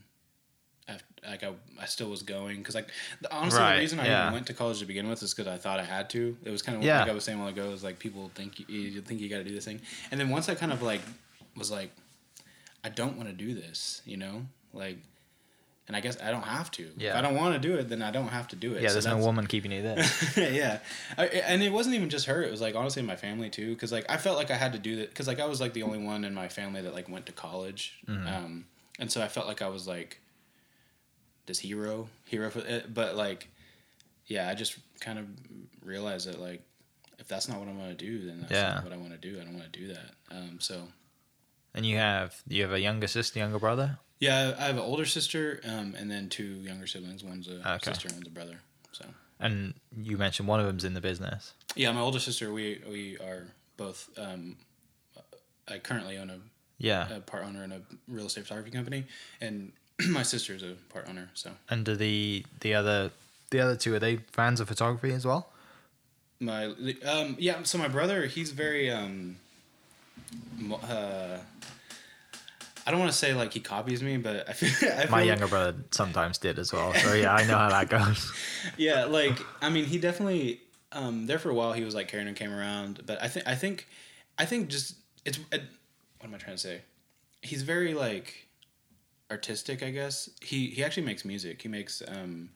After, 0.87 1.03
like 1.27 1.43
I, 1.43 1.49
I 1.81 1.85
still 1.85 2.11
was 2.11 2.21
going 2.21 2.57
because 2.59 2.75
like 2.75 2.89
the, 3.19 3.33
honestly 3.33 3.59
Right, 3.59 3.73
the 3.73 3.79
reason 3.79 3.99
I 3.99 4.05
yeah. 4.05 4.31
went 4.31 4.45
to 4.45 4.53
college 4.53 4.77
to 4.81 4.85
begin 4.85 5.09
with 5.09 5.23
is 5.23 5.33
because 5.33 5.51
I 5.51 5.57
thought 5.57 5.79
I 5.79 5.83
had 5.83 6.11
to. 6.11 6.37
It 6.43 6.51
was 6.51 6.61
kind 6.61 6.77
of 6.77 6.83
Yeah. 6.83 6.99
like 6.99 7.09
I 7.09 7.13
was 7.13 7.23
saying 7.23 7.39
a 7.39 7.41
while 7.41 7.49
ago. 7.49 7.71
Is 7.71 7.83
like 7.83 7.97
people 7.97 8.29
think 8.35 8.59
you, 8.59 8.65
you 8.67 9.01
think 9.01 9.19
you 9.19 9.27
got 9.27 9.37
to 9.37 9.43
do 9.43 9.51
this 9.55 9.65
thing, 9.65 9.81
and 10.11 10.19
then 10.19 10.29
once 10.29 10.47
I 10.47 10.53
kind 10.53 10.71
of 10.71 10.83
like 10.83 11.01
was 11.57 11.71
like, 11.71 11.89
I 12.83 12.89
don't 12.89 13.17
want 13.17 13.29
to 13.29 13.33
do 13.33 13.55
this, 13.55 14.03
you 14.05 14.17
know, 14.17 14.45
like, 14.73 14.97
and 15.87 15.95
I 15.95 15.99
guess 16.01 16.17
I 16.21 16.31
don't 16.31 16.43
have 16.43 16.71
to. 16.71 16.89
If 16.99 17.15
I 17.15 17.21
don't 17.21 17.35
want 17.35 17.53
to 17.53 17.67
do 17.67 17.75
it, 17.75 17.89
then 17.89 18.01
I 18.01 18.09
don't 18.11 18.29
have 18.29 18.47
to 18.49 18.55
do 18.55 18.73
it. 18.73 18.81
Yeah, 18.81 18.87
So 18.89 18.93
there's 18.95 19.05
no 19.05 19.17
woman 19.17 19.45
keeping 19.47 19.71
you 19.71 19.81
there. 19.83 19.97
yeah, 20.51 20.79
I, 21.17 21.25
and 21.27 21.61
it 21.61 21.71
wasn't 21.71 21.95
even 21.95 22.09
just 22.09 22.25
her. 22.25 22.41
It 22.41 22.49
was 22.51 22.61
like 22.61 22.75
honestly 22.75 23.01
my 23.03 23.15
family 23.15 23.49
too, 23.49 23.73
because 23.73 23.91
like 23.91 24.05
I 24.09 24.17
felt 24.17 24.37
like 24.37 24.49
I 24.51 24.55
had 24.55 24.73
to 24.73 24.79
do 24.79 24.95
that 24.97 25.09
because 25.09 25.27
like 25.27 25.39
I 25.39 25.45
was 25.45 25.61
like 25.61 25.73
the 25.73 25.83
only 25.83 25.99
one 25.99 26.23
in 26.25 26.33
my 26.33 26.47
family 26.47 26.81
that 26.81 26.93
like 26.93 27.07
went 27.09 27.25
to 27.27 27.31
college, 27.31 27.93
Mm-hmm. 28.07 28.27
um, 28.27 28.65
and 28.99 29.11
so 29.11 29.21
I 29.21 29.27
felt 29.27 29.45
like 29.47 29.61
I 29.61 29.67
was 29.67 29.87
like 29.87 30.19
this 31.45 31.59
hero, 31.59 32.09
hero 32.25 32.49
for 32.49 32.59
it. 32.59 32.93
But 32.93 33.15
like, 33.15 33.49
yeah, 34.25 34.49
I 34.49 34.55
just 34.55 34.77
kind 35.01 35.19
of 35.19 35.25
realized 35.83 36.27
that 36.27 36.39
like 36.39 36.61
if 37.19 37.27
that's 37.27 37.47
not 37.47 37.59
what 37.59 37.67
I 37.67 37.73
want 37.73 37.97
to 37.97 38.05
do, 38.05 38.25
then 38.25 38.39
that's 38.41 38.51
Yeah. 38.51 38.73
not 38.75 38.83
what 38.83 38.93
I 38.93 38.97
want 38.97 39.11
to 39.11 39.17
do. 39.17 39.39
I 39.39 39.43
don't 39.43 39.53
want 39.53 39.71
to 39.71 39.79
do 39.79 39.87
that. 39.93 40.11
Um, 40.31 40.57
so 40.59 40.87
and 41.73 41.85
you 41.85 41.97
have 41.97 42.35
you 42.47 42.63
have 42.63 42.71
a 42.71 42.79
younger 42.79 43.07
sister, 43.07 43.39
younger 43.39 43.59
brother. 43.59 43.99
Yeah, 44.19 44.55
I 44.57 44.63
have 44.65 44.75
an 44.75 44.81
older 44.81 45.05
sister, 45.05 45.59
um, 45.65 45.95
and 45.97 46.09
then 46.09 46.29
two 46.29 46.43
younger 46.61 46.87
siblings. 46.87 47.23
One's 47.23 47.47
a 47.47 47.57
Okay. 47.75 47.91
sister, 47.91 48.07
and 48.07 48.17
one's 48.17 48.27
a 48.27 48.31
brother. 48.31 48.59
So 48.91 49.05
And 49.39 49.73
you 49.95 50.17
mentioned 50.17 50.47
one 50.47 50.59
of 50.59 50.65
them's 50.65 50.85
in 50.85 50.93
the 50.93 51.01
business. 51.01 51.53
yeah, 51.75 51.91
my 51.91 52.01
older 52.01 52.19
sister, 52.19 52.51
we 52.53 52.81
we 52.89 53.17
are 53.17 53.47
both. 53.77 54.09
Um, 54.17 54.57
I 55.67 55.79
currently 55.79 56.17
own 56.17 56.29
a 56.29 56.39
Yeah. 56.77 57.09
a 57.09 57.19
part 57.19 57.43
owner 57.45 57.63
in 57.63 57.71
a 57.71 57.81
real 58.07 58.27
estate 58.27 58.43
photography 58.43 58.71
company, 58.71 59.05
and 59.41 59.71
my 60.07 60.23
sister 60.23 60.53
is 60.53 60.63
a 60.63 60.75
part 60.89 61.07
owner. 61.09 61.29
So 61.33 61.51
And 61.69 61.83
do 61.85 61.95
the 61.95 62.45
the 62.61 62.73
other 62.75 63.11
the 63.51 63.59
other 63.59 63.75
two 63.75 63.93
are 63.95 63.99
they 63.99 64.17
fans 64.31 64.59
of 64.59 64.67
photography 64.67 65.11
as 65.13 65.25
well? 65.25 65.49
my 66.39 66.65
um 67.05 67.35
yeah, 67.39 67.63
so 67.63 67.77
my 67.77 67.87
brother 67.87 68.25
he's 68.27 68.51
very 68.51 68.91
um 68.91 69.37
uh 70.83 71.37
I 72.85 72.91
don't 72.91 72.99
want 72.99 73.11
to 73.11 73.17
say 73.17 73.33
like 73.33 73.51
he 73.53 73.59
copies 73.61 74.03
me, 74.03 74.17
but 74.17 74.47
I 74.47 74.53
feel, 74.53 74.89
I 74.93 75.05
My 75.09 75.19
feel- 75.19 75.27
younger 75.27 75.47
brother 75.47 75.75
sometimes 75.91 76.37
did 76.37 76.59
as 76.59 76.71
well. 76.71 76.93
So 76.93 77.13
yeah, 77.13 77.33
I 77.33 77.43
know 77.45 77.57
how 77.57 77.69
that 77.69 77.89
goes. 77.89 78.31
yeah, 78.77 79.05
like 79.05 79.39
I 79.61 79.69
mean, 79.69 79.85
he 79.85 79.97
definitely 79.97 80.61
um 80.91 81.25
there 81.25 81.39
for 81.39 81.49
a 81.49 81.53
while 81.53 81.73
he 81.73 81.83
was 81.83 81.95
like 81.95 82.07
carrying 82.07 82.27
a 82.27 82.33
camera 82.33 82.59
around, 82.59 83.01
but 83.05 83.21
I 83.21 83.27
think 83.27 83.47
I 83.47 83.55
think 83.55 83.87
I 84.37 84.45
think 84.45 84.69
just 84.69 84.95
it's 85.25 85.39
it, 85.51 85.63
what 86.19 86.27
am 86.27 86.35
I 86.35 86.37
trying 86.37 86.55
to 86.55 86.61
say? 86.61 86.81
He's 87.41 87.63
very 87.63 87.93
like 87.93 88.47
artistic, 89.31 89.81
I 89.83 89.89
guess. 89.91 90.29
He 90.41 90.67
he 90.67 90.83
actually 90.83 91.05
makes 91.05 91.25
music. 91.25 91.61
He 91.61 91.67
makes 91.67 92.01
um 92.07 92.49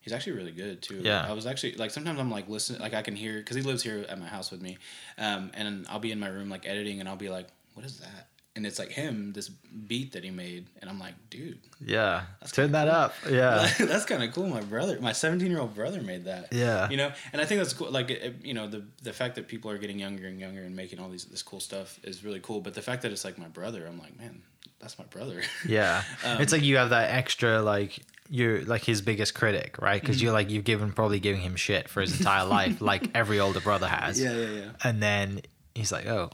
he's 0.00 0.12
actually 0.12 0.32
really 0.32 0.52
good 0.52 0.82
too. 0.82 1.00
Yeah. 1.02 1.24
I 1.28 1.32
was 1.32 1.46
actually 1.46 1.74
like 1.74 1.90
sometimes 1.90 2.18
I'm 2.18 2.30
like 2.30 2.48
listening 2.48 2.80
like 2.80 2.94
I 2.94 3.02
can 3.02 3.14
hear 3.16 3.42
cuz 3.42 3.56
he 3.56 3.62
lives 3.62 3.82
here 3.82 4.04
at 4.08 4.18
my 4.18 4.26
house 4.26 4.50
with 4.50 4.60
me. 4.60 4.78
Um 5.16 5.50
and 5.54 5.86
I'll 5.88 6.00
be 6.00 6.10
in 6.12 6.18
my 6.18 6.28
room 6.28 6.48
like 6.50 6.66
editing 6.66 7.00
and 7.00 7.08
I'll 7.08 7.16
be 7.16 7.28
like, 7.28 7.46
"What 7.74 7.86
is 7.86 7.98
that?" 8.00 8.26
And 8.58 8.66
it's 8.66 8.80
like 8.80 8.90
him, 8.90 9.32
this 9.34 9.48
beat 9.48 10.14
that 10.14 10.24
he 10.24 10.30
made, 10.30 10.66
and 10.80 10.90
I'm 10.90 10.98
like, 10.98 11.14
dude, 11.30 11.60
Yeah, 11.80 12.24
turn 12.50 12.72
that 12.72 12.88
up. 12.88 13.14
Yeah, 13.30 13.70
that's 13.78 14.04
kind 14.04 14.20
of 14.20 14.32
cool. 14.32 14.48
My 14.48 14.62
brother, 14.62 14.98
my 15.00 15.12
17 15.12 15.48
year 15.48 15.60
old 15.60 15.76
brother 15.76 16.02
made 16.02 16.24
that. 16.24 16.52
Yeah. 16.52 16.90
You 16.90 16.96
know, 16.96 17.12
and 17.32 17.40
I 17.40 17.44
think 17.44 17.60
that's 17.60 17.72
cool. 17.72 17.88
Like, 17.92 18.10
it, 18.10 18.34
you 18.42 18.54
know, 18.54 18.66
the 18.66 18.82
the 19.00 19.12
fact 19.12 19.36
that 19.36 19.46
people 19.46 19.70
are 19.70 19.78
getting 19.78 20.00
younger 20.00 20.26
and 20.26 20.40
younger 20.40 20.64
and 20.64 20.74
making 20.74 20.98
all 20.98 21.08
these 21.08 21.26
this 21.26 21.40
cool 21.40 21.60
stuff 21.60 22.00
is 22.02 22.24
really 22.24 22.40
cool. 22.40 22.60
But 22.60 22.74
the 22.74 22.82
fact 22.82 23.02
that 23.02 23.12
it's 23.12 23.24
like 23.24 23.38
my 23.38 23.46
brother, 23.46 23.86
I'm 23.86 24.00
like, 24.00 24.18
man, 24.18 24.42
that's 24.80 24.98
my 24.98 25.04
brother. 25.04 25.40
yeah. 25.64 26.02
Um, 26.24 26.40
it's 26.40 26.50
like 26.50 26.62
you 26.62 26.78
have 26.78 26.90
that 26.90 27.10
extra 27.12 27.62
like 27.62 28.00
you're 28.28 28.64
like 28.64 28.82
his 28.82 29.02
biggest 29.02 29.34
critic, 29.36 29.80
right? 29.80 30.00
Because 30.00 30.20
you're 30.20 30.32
like 30.32 30.50
you've 30.50 30.64
given 30.64 30.90
probably 30.90 31.20
giving 31.20 31.42
him 31.42 31.54
shit 31.54 31.88
for 31.88 32.00
his 32.00 32.18
entire 32.18 32.44
life, 32.44 32.80
like 32.80 33.08
every 33.14 33.38
older 33.38 33.60
brother 33.60 33.86
has. 33.86 34.20
yeah, 34.20 34.32
yeah, 34.32 34.48
yeah. 34.48 34.70
And 34.82 35.00
then 35.00 35.42
he's 35.76 35.92
like, 35.92 36.06
oh. 36.08 36.30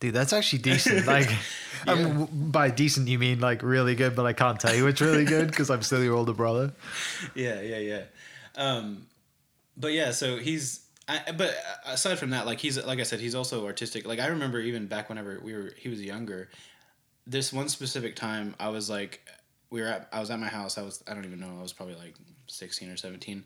Dude, 0.00 0.14
that's 0.14 0.32
actually 0.32 0.60
decent. 0.60 1.06
Like, 1.06 1.30
I 1.86 1.94
mean, 1.94 2.28
by 2.50 2.70
decent 2.70 3.08
you 3.08 3.18
mean 3.18 3.40
like 3.40 3.62
really 3.62 3.94
good, 3.94 4.16
but 4.16 4.26
I 4.26 4.32
can't 4.32 4.58
tell 4.58 4.74
you 4.74 4.86
it's 4.88 5.00
really 5.00 5.24
good 5.24 5.46
because 5.48 5.70
I'm 5.70 5.82
still 5.82 6.02
your 6.02 6.14
older 6.14 6.34
brother. 6.34 6.72
yeah, 7.34 7.60
yeah, 7.60 7.78
yeah. 7.78 8.02
Um, 8.56 9.06
but 9.76 9.92
yeah, 9.92 10.10
so 10.10 10.36
he's. 10.36 10.80
I, 11.08 11.30
but 11.36 11.54
aside 11.86 12.18
from 12.18 12.30
that, 12.30 12.46
like 12.46 12.58
he's 12.58 12.84
like 12.84 12.98
I 12.98 13.04
said, 13.04 13.20
he's 13.20 13.36
also 13.36 13.64
artistic. 13.64 14.06
Like 14.06 14.18
I 14.18 14.26
remember 14.26 14.58
even 14.58 14.86
back 14.86 15.08
whenever 15.08 15.40
we 15.42 15.54
were 15.54 15.72
he 15.76 15.88
was 15.88 16.02
younger. 16.02 16.50
This 17.28 17.52
one 17.52 17.68
specific 17.68 18.16
time, 18.16 18.54
I 18.58 18.68
was 18.68 18.90
like, 18.90 19.20
we 19.70 19.80
were 19.80 19.86
at 19.86 20.08
I 20.12 20.20
was 20.20 20.30
at 20.30 20.40
my 20.40 20.48
house. 20.48 20.78
I 20.78 20.82
was 20.82 21.04
I 21.06 21.14
don't 21.14 21.24
even 21.24 21.38
know. 21.38 21.54
I 21.58 21.62
was 21.62 21.72
probably 21.72 21.94
like 21.94 22.14
sixteen 22.48 22.90
or 22.90 22.96
seventeen, 22.96 23.44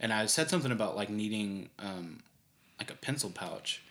and 0.00 0.12
I 0.12 0.26
said 0.26 0.50
something 0.50 0.72
about 0.72 0.96
like 0.96 1.08
needing 1.08 1.70
um, 1.78 2.20
like 2.78 2.90
a 2.90 2.94
pencil 2.94 3.30
pouch, 3.30 3.82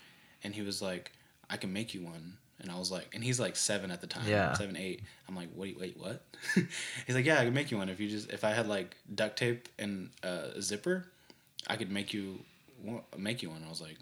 and 0.43 0.53
he 0.53 0.61
was 0.61 0.81
like, 0.81 1.11
"I 1.49 1.57
can 1.57 1.71
make 1.73 1.93
you 1.93 2.01
one." 2.03 2.37
And 2.59 2.71
I 2.71 2.79
was 2.79 2.91
like, 2.91 3.13
and 3.13 3.23
he's 3.23 3.39
like 3.39 3.55
seven 3.55 3.91
at 3.91 4.01
the 4.01 4.07
time, 4.07 4.27
Yeah. 4.27 4.53
seven, 4.53 4.75
eight. 4.75 5.01
I'm 5.29 5.35
like, 5.35 5.49
wait, 5.53 5.79
wait, 5.79 5.95
what? 5.95 6.23
he's 7.05 7.15
like, 7.15 7.23
yeah, 7.23 7.39
I 7.39 7.45
can 7.45 7.53
make 7.53 7.69
you 7.69 7.77
one 7.77 7.87
if 7.87 7.99
you 7.99 8.09
just 8.09 8.31
if 8.31 8.43
I 8.43 8.49
had 8.51 8.67
like 8.67 8.97
duct 9.13 9.37
tape 9.37 9.69
and 9.77 10.09
uh, 10.23 10.47
a 10.55 10.61
zipper, 10.61 11.05
I 11.67 11.75
could 11.75 11.91
make 11.91 12.13
you 12.13 12.39
make 13.15 13.43
you 13.43 13.51
one. 13.51 13.61
I 13.63 13.69
was 13.69 13.79
like, 13.79 13.97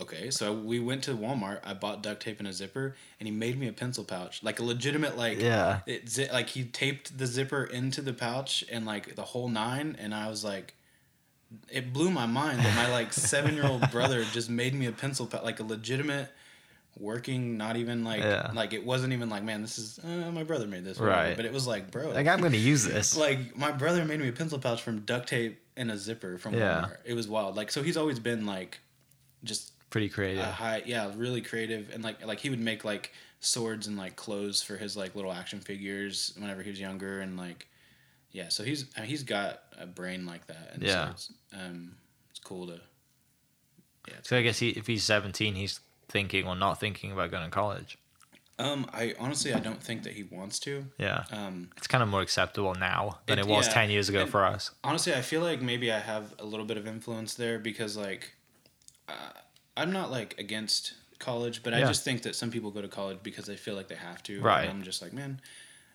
okay. 0.00 0.30
So 0.30 0.52
we 0.52 0.80
went 0.80 1.04
to 1.04 1.12
Walmart. 1.12 1.60
I 1.64 1.74
bought 1.74 2.02
duct 2.02 2.20
tape 2.22 2.40
and 2.40 2.48
a 2.48 2.52
zipper, 2.52 2.96
and 3.20 3.28
he 3.28 3.32
made 3.32 3.56
me 3.56 3.68
a 3.68 3.72
pencil 3.72 4.02
pouch, 4.02 4.42
like 4.42 4.58
a 4.58 4.64
legitimate 4.64 5.16
like 5.16 5.40
Yeah. 5.40 5.80
it 5.86 6.18
like 6.32 6.48
he 6.48 6.64
taped 6.64 7.16
the 7.16 7.26
zipper 7.26 7.62
into 7.64 8.02
the 8.02 8.12
pouch 8.12 8.64
and 8.70 8.84
like 8.84 9.14
the 9.14 9.22
whole 9.22 9.48
nine, 9.48 9.96
and 10.00 10.12
I 10.12 10.28
was 10.28 10.42
like. 10.44 10.74
It 11.70 11.92
blew 11.92 12.10
my 12.10 12.26
mind 12.26 12.58
that 12.58 12.74
my 12.74 12.90
like 12.90 13.12
seven 13.12 13.54
year 13.54 13.64
old 13.66 13.88
brother 13.92 14.24
just 14.32 14.50
made 14.50 14.74
me 14.74 14.86
a 14.86 14.92
pencil 14.92 15.26
pouch, 15.28 15.44
like 15.44 15.60
a 15.60 15.62
legitimate 15.62 16.28
working, 16.98 17.56
not 17.56 17.76
even 17.76 18.04
like 18.04 18.20
Yeah. 18.22 18.50
like 18.54 18.72
it 18.72 18.84
wasn't 18.84 19.12
even 19.12 19.28
like 19.28 19.42
man, 19.42 19.62
this 19.62 19.78
is 19.78 19.98
uh, 20.04 20.30
my 20.30 20.42
brother 20.44 20.66
made 20.66 20.84
this, 20.84 20.98
whatever. 20.98 21.20
Right. 21.20 21.36
But 21.36 21.44
it 21.44 21.52
was 21.52 21.66
like, 21.66 21.90
bro, 21.90 22.10
Like 22.10 22.26
I'm 22.26 22.40
gonna 22.40 22.56
use 22.56 22.84
this. 22.84 23.16
like 23.26 23.56
my 23.56 23.70
brother 23.72 24.04
made 24.04 24.20
me 24.20 24.28
a 24.28 24.32
pencil 24.32 24.58
pouch 24.58 24.82
from 24.82 25.00
duct 25.00 25.28
tape 25.28 25.60
and 25.76 25.90
a 25.90 25.98
zipper 25.98 26.38
from 26.38 26.54
Yeah. 26.54 26.82
Walmart. 26.88 26.96
It 27.04 27.14
was 27.14 27.28
wild. 27.28 27.56
Like 27.56 27.70
so, 27.70 27.82
he's 27.82 27.96
always 27.96 28.18
been 28.18 28.46
like 28.46 28.78
just 29.44 29.72
Pretty 29.90 30.08
creative. 30.08 30.44
high, 30.44 30.82
yeah, 30.84 31.12
really 31.16 31.40
creative, 31.40 31.90
and 31.94 32.02
like 32.02 32.24
like 32.26 32.40
he 32.40 32.50
would 32.50 32.60
make 32.60 32.84
like 32.84 33.12
swords 33.40 33.86
and 33.86 33.96
like 33.96 34.16
clothes 34.16 34.60
for 34.62 34.76
his 34.76 34.96
like 34.96 35.14
little 35.14 35.32
action 35.32 35.60
figures 35.60 36.32
whenever 36.38 36.62
he 36.62 36.70
was 36.70 36.80
younger, 36.80 37.20
and 37.20 37.36
like 37.36 37.68
yeah, 38.32 38.48
so 38.48 38.64
he's 38.64 38.86
I 38.96 39.00
mean, 39.02 39.08
he's 39.10 39.22
got 39.22 39.62
a 39.78 39.86
brain 39.86 40.26
like 40.26 40.46
that, 40.48 40.70
and 40.74 40.82
Yeah. 40.82 41.06
so 41.06 41.10
it's, 41.12 41.32
um, 41.54 41.94
it's 42.30 42.40
cool 42.40 42.66
to 42.66 42.80
yeah. 44.08 44.14
So 44.22 44.36
I 44.36 44.42
guess 44.42 44.58
he, 44.58 44.70
if 44.70 44.86
he's 44.86 45.02
17, 45.04 45.54
he's 45.54 45.80
thinking 46.08 46.46
or 46.46 46.54
not 46.56 46.78
thinking 46.80 47.12
about 47.12 47.30
going 47.30 47.44
to 47.44 47.50
college. 47.50 47.98
um, 48.58 48.86
I 48.92 49.14
honestly 49.18 49.52
I 49.52 49.58
don't 49.58 49.82
think 49.82 50.02
that 50.04 50.14
he 50.14 50.22
wants 50.22 50.58
to. 50.60 50.86
Yeah. 50.98 51.24
Um, 51.30 51.68
It's 51.76 51.86
kind 51.86 52.02
of 52.02 52.08
more 52.08 52.22
acceptable 52.22 52.74
now 52.74 53.18
than 53.26 53.38
it, 53.38 53.42
It- 53.42 53.48
was 53.48 53.66
yeah. 53.66 53.74
10 53.74 53.90
years 53.90 54.08
ago 54.08 54.22
And- 54.22 54.30
for 54.30 54.44
us. 54.46 54.70
honestly 54.82 55.12
i 55.14 55.20
feel 55.22 55.42
like 55.42 55.60
maybe 55.60 55.92
i 55.92 55.98
have 55.98 56.34
a 56.38 56.44
little 56.44 56.64
bit 56.66 56.78
of 56.78 56.86
influence 56.86 57.34
there 57.34 57.58
because 57.58 57.96
like 57.98 58.32
uh, 59.08 59.12
i'm 59.76 59.92
not 59.92 60.10
like 60.10 60.34
against 60.38 60.94
college 61.18 61.62
but 61.62 61.72
i 61.74 61.80
just 61.80 62.02
think 62.04 62.22
that 62.22 62.34
some 62.36 62.50
people 62.50 62.70
go 62.70 62.80
to 62.82 62.88
college 62.88 63.18
because 63.22 63.44
they 63.46 63.56
feel 63.56 63.74
like 63.74 63.88
they 63.88 63.94
have 64.10 64.22
to 64.22 64.40
Right. 64.40 64.62
and 64.62 64.70
i'm 64.70 64.82
just 64.82 65.00
like 65.02 65.12
man 65.12 65.40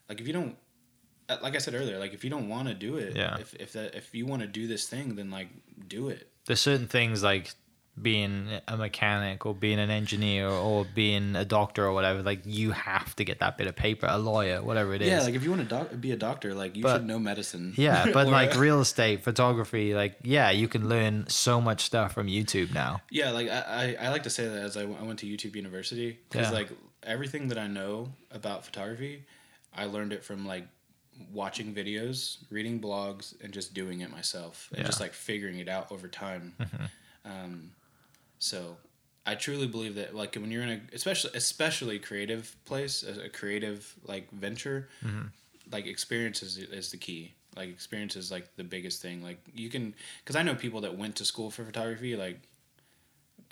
like 0.09 0.19
if 0.21 0.27
you 0.27 0.33
don't 0.33 0.55
uh, 1.29 1.37
like 1.41 1.55
i 1.55 1.59
said 1.59 1.73
earlier 1.73 1.97
like 1.99 2.13
if 2.13 2.23
you 2.23 2.29
don't 2.29 2.47
want 2.49 2.67
to 2.67 2.73
do 2.73 2.97
it 2.97 3.15
Yeah. 3.15 3.37
if 3.39 3.53
if 3.55 3.73
that 3.73 3.95
if 3.95 4.13
you 4.13 4.25
want 4.27 4.41
to 4.43 4.47
do 4.47 4.67
this 4.67 4.87
thing 4.87 5.15
then 5.15 5.29
like 5.31 5.49
do 5.87 6.09
it 6.09 6.27
There's 6.45 6.61
certain 6.61 6.87
things 6.87 7.21
like 7.23 7.53
being 7.99 8.47
a 8.67 8.77
mechanic 8.77 9.45
or 9.45 9.53
being 9.53 9.77
an 9.77 9.89
engineer 9.89 10.47
or 10.47 10.85
being 10.95 11.35
a 11.35 11.43
doctor 11.43 11.85
or 11.85 11.93
whatever. 11.93 12.23
Like 12.23 12.39
you 12.45 12.71
have 12.71 13.15
to 13.17 13.23
get 13.25 13.39
that 13.39 13.57
bit 13.57 13.67
of 13.67 13.75
paper, 13.75 14.07
a 14.09 14.17
lawyer, 14.17 14.61
whatever 14.63 14.93
it 14.93 15.01
is. 15.01 15.09
yeah 15.09 15.21
like 15.21 15.33
if 15.35 15.43
you 15.43 15.49
want 15.51 15.61
to 15.63 15.67
doc- 15.67 15.99
be 15.99 16.11
a 16.11 16.15
doctor 16.15 16.53
like 16.53 16.75
you 16.77 16.83
But- 16.83 16.97
should 16.97 17.05
know 17.05 17.19
medicine 17.19 17.73
Yeah, 17.75 18.09
but 18.13 18.27
Or- 18.27 18.31
like 18.31 18.55
real 18.57 18.79
estate, 18.79 19.23
photography, 19.23 19.93
like 19.93 20.15
yeah, 20.23 20.51
you 20.51 20.67
can 20.67 20.87
learn 20.87 21.27
so 21.27 21.59
much 21.59 21.81
stuff 21.81 22.13
from 22.13 22.27
YouTube 22.27 22.73
now. 22.73 23.01
Yeah, 23.11 23.31
like 23.31 23.49
I, 23.49 23.95
I, 23.99 24.05
I 24.05 24.09
like 24.09 24.23
to 24.23 24.29
say 24.29 24.47
that 24.47 24.57
as 24.61 24.77
I, 24.77 24.81
w- 24.81 24.97
I 24.99 25.03
went 25.03 25.19
to 25.19 25.25
YouTube 25.25 25.55
University 25.55 26.17
because 26.29 26.47
Yeah. 26.47 26.53
like 26.59 26.69
everything 27.03 27.49
that 27.49 27.57
I 27.57 27.67
know 27.67 28.13
about 28.31 28.63
photography, 28.65 29.25
I 29.75 29.85
learned 29.85 30.13
it 30.13 30.23
from 30.23 30.47
like 30.47 30.65
watching 31.33 31.75
videos, 31.75 32.37
reading 32.49 32.79
blogs, 32.79 33.35
and 33.43 33.51
just 33.53 33.73
doing 33.73 33.99
it 33.99 34.09
myself, 34.09 34.69
and 34.71 34.79
Yeah. 34.79 34.85
just 34.85 35.01
like 35.01 35.13
figuring 35.13 35.59
it 35.59 35.67
out 35.67 35.91
over 35.91 36.07
time. 36.07 36.55
Um, 37.25 37.71
so 38.41 38.75
I 39.25 39.35
truly 39.35 39.67
believe 39.67 39.95
that 39.95 40.15
like 40.15 40.35
when 40.35 40.49
you're 40.51 40.63
in 40.63 40.69
a 40.69 40.95
especially 40.95 41.31
especially 41.35 41.99
creative 41.99 42.55
place, 42.65 43.03
a, 43.03 43.25
a 43.25 43.29
creative 43.29 43.93
like 44.03 44.29
venture, 44.31 44.89
mm-hmm. 45.05 45.27
like 45.71 45.85
experience 45.85 46.41
is, 46.41 46.57
is 46.57 46.89
the 46.89 46.97
key. 46.97 47.33
Like 47.55 47.69
experience 47.69 48.15
is 48.15 48.31
like 48.31 48.55
the 48.55 48.63
biggest 48.63 49.01
thing. 49.01 49.21
Like 49.21 49.39
you 49.53 49.69
can, 49.69 49.93
because 50.23 50.35
I 50.35 50.41
know 50.41 50.55
people 50.55 50.81
that 50.81 50.97
went 50.97 51.17
to 51.17 51.25
school 51.25 51.51
for 51.51 51.63
photography, 51.63 52.15
like, 52.15 52.39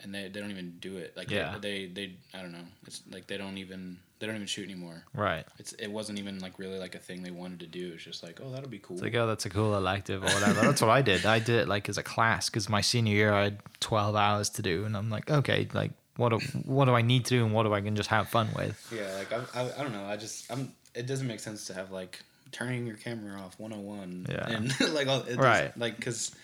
and 0.01 0.15
they, 0.15 0.27
they 0.29 0.39
don't 0.39 0.49
even 0.49 0.77
do 0.79 0.97
it. 0.97 1.15
Like 1.15 1.29
Yeah. 1.29 1.57
they, 1.61 1.85
they 1.85 2.07
they 2.07 2.13
I 2.33 2.41
don't 2.41 2.51
know. 2.51 2.65
It's 2.87 3.03
like 3.11 3.27
they 3.27 3.37
don't 3.37 3.59
even 3.59 3.99
they 4.19 4.27
don't 4.27 4.35
even 4.35 4.47
shoot 4.47 4.65
anymore. 4.65 5.03
Right. 5.13 5.45
It's 5.57 5.73
it 5.73 5.87
wasn't 5.87 6.19
even 6.19 6.39
like 6.39 6.59
really 6.59 6.77
like 6.77 6.93
a 6.95 6.99
thing 6.99 7.23
they 7.23 7.31
wanted 7.31 7.61
to 7.61 7.67
do. 7.67 7.91
It's 7.93 8.03
just 8.03 8.21
like 8.21 8.39
oh 8.43 8.51
that'll 8.51 8.69
be 8.69 8.79
cool. 8.79 8.97
It's 8.97 9.03
like, 9.03 9.15
oh, 9.15 9.27
that's 9.27 9.45
a 9.45 9.49
cool 9.49 9.75
elective 9.75 10.21
or 10.23 10.27
whatever. 10.27 10.61
that's 10.61 10.81
what 10.81 10.89
I 10.91 11.01
did. 11.01 11.25
I 11.25 11.39
did 11.39 11.61
it 11.61 11.67
like 11.67 11.87
as 11.89 11.97
a 11.97 12.03
class 12.03 12.49
because 12.49 12.67
my 12.69 12.81
senior 12.81 13.13
year 13.13 13.33
I 13.33 13.45
had 13.45 13.59
12 13.79 14.15
hours 14.15 14.49
to 14.51 14.61
do. 14.61 14.83
And 14.85 14.95
I'm 14.95 15.09
like, 15.09 15.29
okay, 15.31 15.67
like, 15.73 15.91
what 16.17 16.29
do, 16.29 16.39
what 16.65 16.85
do 16.85 16.93
I 16.95 17.01
need 17.01 17.25
to 17.25 17.29
do 17.29 17.45
and 17.45 17.53
what 17.53 17.63
do 17.63 17.73
I 17.73 17.79
can 17.81 17.95
just 17.95 18.09
have 18.09 18.27
fun 18.27 18.49
with? 18.55 18.93
yeah, 18.93 19.15
like 19.17 19.31
I, 19.31 19.61
I 19.61 19.71
I 19.79 19.83
don't 19.83 19.93
know. 19.93 20.05
I 20.05 20.17
just 20.17 20.51
I'm. 20.51 20.73
It 20.95 21.05
doesn't 21.07 21.27
make 21.27 21.39
sense 21.39 21.65
to 21.65 21.73
have 21.73 21.91
like 21.91 22.19
turning 22.51 22.85
your 22.85 22.97
camera 22.97 23.39
off 23.39 23.57
101 23.59 24.25
Yeah. 24.27 24.49
and 24.49 24.79
like 24.93 25.07
all 25.07 25.23
Right. 25.37 25.75
like 25.77 25.95
because 25.95 26.35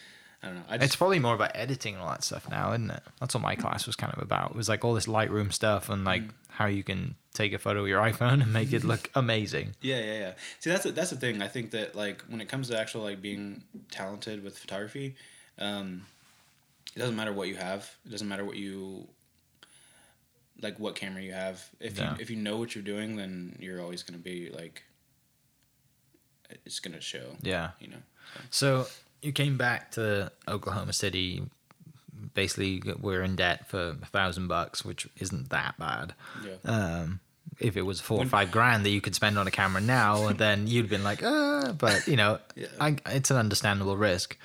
I 0.41 0.47
don't 0.47 0.55
know. 0.55 0.63
I 0.69 0.77
just 0.77 0.85
It's 0.85 0.95
probably 0.95 1.19
more 1.19 1.33
about 1.35 1.51
editing 1.55 1.95
and 1.95 2.03
all 2.03 2.09
that 2.11 2.23
stuff 2.23 2.49
now, 2.49 2.71
isn't 2.71 2.91
it? 2.91 3.03
That's 3.19 3.33
what 3.33 3.41
my 3.41 3.55
class 3.55 3.85
was 3.87 3.95
kind 3.95 4.13
of 4.13 4.21
about. 4.21 4.51
It 4.51 4.55
was 4.55 4.69
like 4.69 4.85
all 4.85 4.93
this 4.93 5.07
Lightroom 5.07 5.51
stuff 5.51 5.89
and 5.89 6.05
like 6.05 6.21
mm. 6.21 6.31
how 6.49 6.67
you 6.67 6.83
can 6.83 7.15
take 7.35 7.53
a 7.53 7.59
photo 7.59 7.81
with 7.81 7.89
your 7.89 8.01
iPhone 8.01 8.41
and 8.41 8.51
make 8.53 8.73
it 8.73 8.83
look 8.83 9.09
amazing. 9.15 9.75
Yeah, 9.81 9.99
yeah, 9.99 10.19
yeah. 10.19 10.31
See, 10.59 10.69
that's 10.69 10.83
the, 10.83 10.91
that's 10.91 11.09
the 11.11 11.17
thing. 11.17 11.41
I 11.41 11.47
think 11.47 11.71
that 11.71 11.95
like 11.95 12.21
when 12.27 12.41
it 12.41 12.47
comes 12.49 12.69
to 12.69 12.79
actual 12.79 13.01
like 13.03 13.21
being 13.21 13.63
talented 13.91 14.43
with 14.43 14.57
photography, 14.57 15.15
um, 15.59 16.05
it 16.95 16.99
doesn't 16.99 17.15
matter 17.15 17.33
what 17.33 17.47
you 17.47 17.55
have. 17.55 17.89
It 18.05 18.09
doesn't 18.11 18.27
matter 18.27 18.45
what 18.45 18.55
you 18.57 19.07
like, 20.61 20.79
what 20.79 20.95
camera 20.95 21.21
you 21.21 21.33
have. 21.33 21.63
If 21.79 21.97
Yeah. 21.97 22.13
you 22.15 22.21
if 22.21 22.29
you 22.29 22.37
know 22.37 22.57
what 22.57 22.73
you're 22.75 22.83
doing, 22.83 23.15
then 23.17 23.57
you're 23.59 23.81
always 23.81 24.03
gonna 24.03 24.17
be 24.17 24.49
like, 24.49 24.83
it's 26.65 26.79
gonna 26.79 27.01
show. 27.01 27.35
Yeah. 27.41 27.71
You 27.79 27.89
know. 27.89 28.01
So 28.49 28.87
you 29.21 29.31
came 29.31 29.57
back 29.57 29.91
to 29.91 30.31
Oklahoma 30.47 30.93
City. 30.93 31.43
Basically, 32.33 32.81
we're 32.99 33.23
in 33.23 33.35
debt 33.35 33.67
for 33.67 33.89
a 34.01 34.05
thousand 34.05 34.47
bucks, 34.47 34.83
which 34.85 35.07
isn't 35.19 35.49
that 35.49 35.77
bad. 35.77 36.13
Yeah. 36.43 36.55
Um, 36.63 37.19
if 37.59 37.77
it 37.77 37.83
was 37.83 38.01
four 38.01 38.21
or 38.21 38.25
five 38.25 38.51
grand 38.51 38.85
that 38.85 38.89
you 38.89 39.01
could 39.01 39.15
spend 39.15 39.37
on 39.39 39.47
a 39.47 39.51
camera 39.51 39.81
now, 39.81 40.31
then 40.33 40.67
you'd 40.67 40.89
been 40.89 41.03
like, 41.03 41.23
uh, 41.23 41.73
but 41.73 42.07
you 42.07 42.15
know, 42.15 42.39
Yeah. 42.55 42.67
I, 42.79 42.97
it's 43.07 43.31
an 43.31 43.37
understandable 43.37 43.97
risk. 43.97 44.37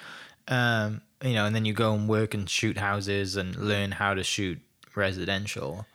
Um, 0.49 1.03
you 1.23 1.35
know, 1.35 1.45
and 1.45 1.55
then 1.55 1.65
you 1.65 1.73
go 1.73 1.93
and 1.95 2.09
work 2.09 2.35
and 2.35 2.49
shoot 2.49 2.79
houses 2.79 3.37
and 3.37 3.55
learn 3.57 3.93
how 3.93 4.15
to 4.15 4.25
shoot 4.25 4.59
residential. 4.95 5.87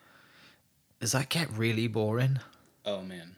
Does 1.00 1.12
that 1.14 1.30
get 1.30 1.52
really 1.52 1.88
boring? 1.88 2.40
Oh 2.86 3.02
man. 3.02 3.36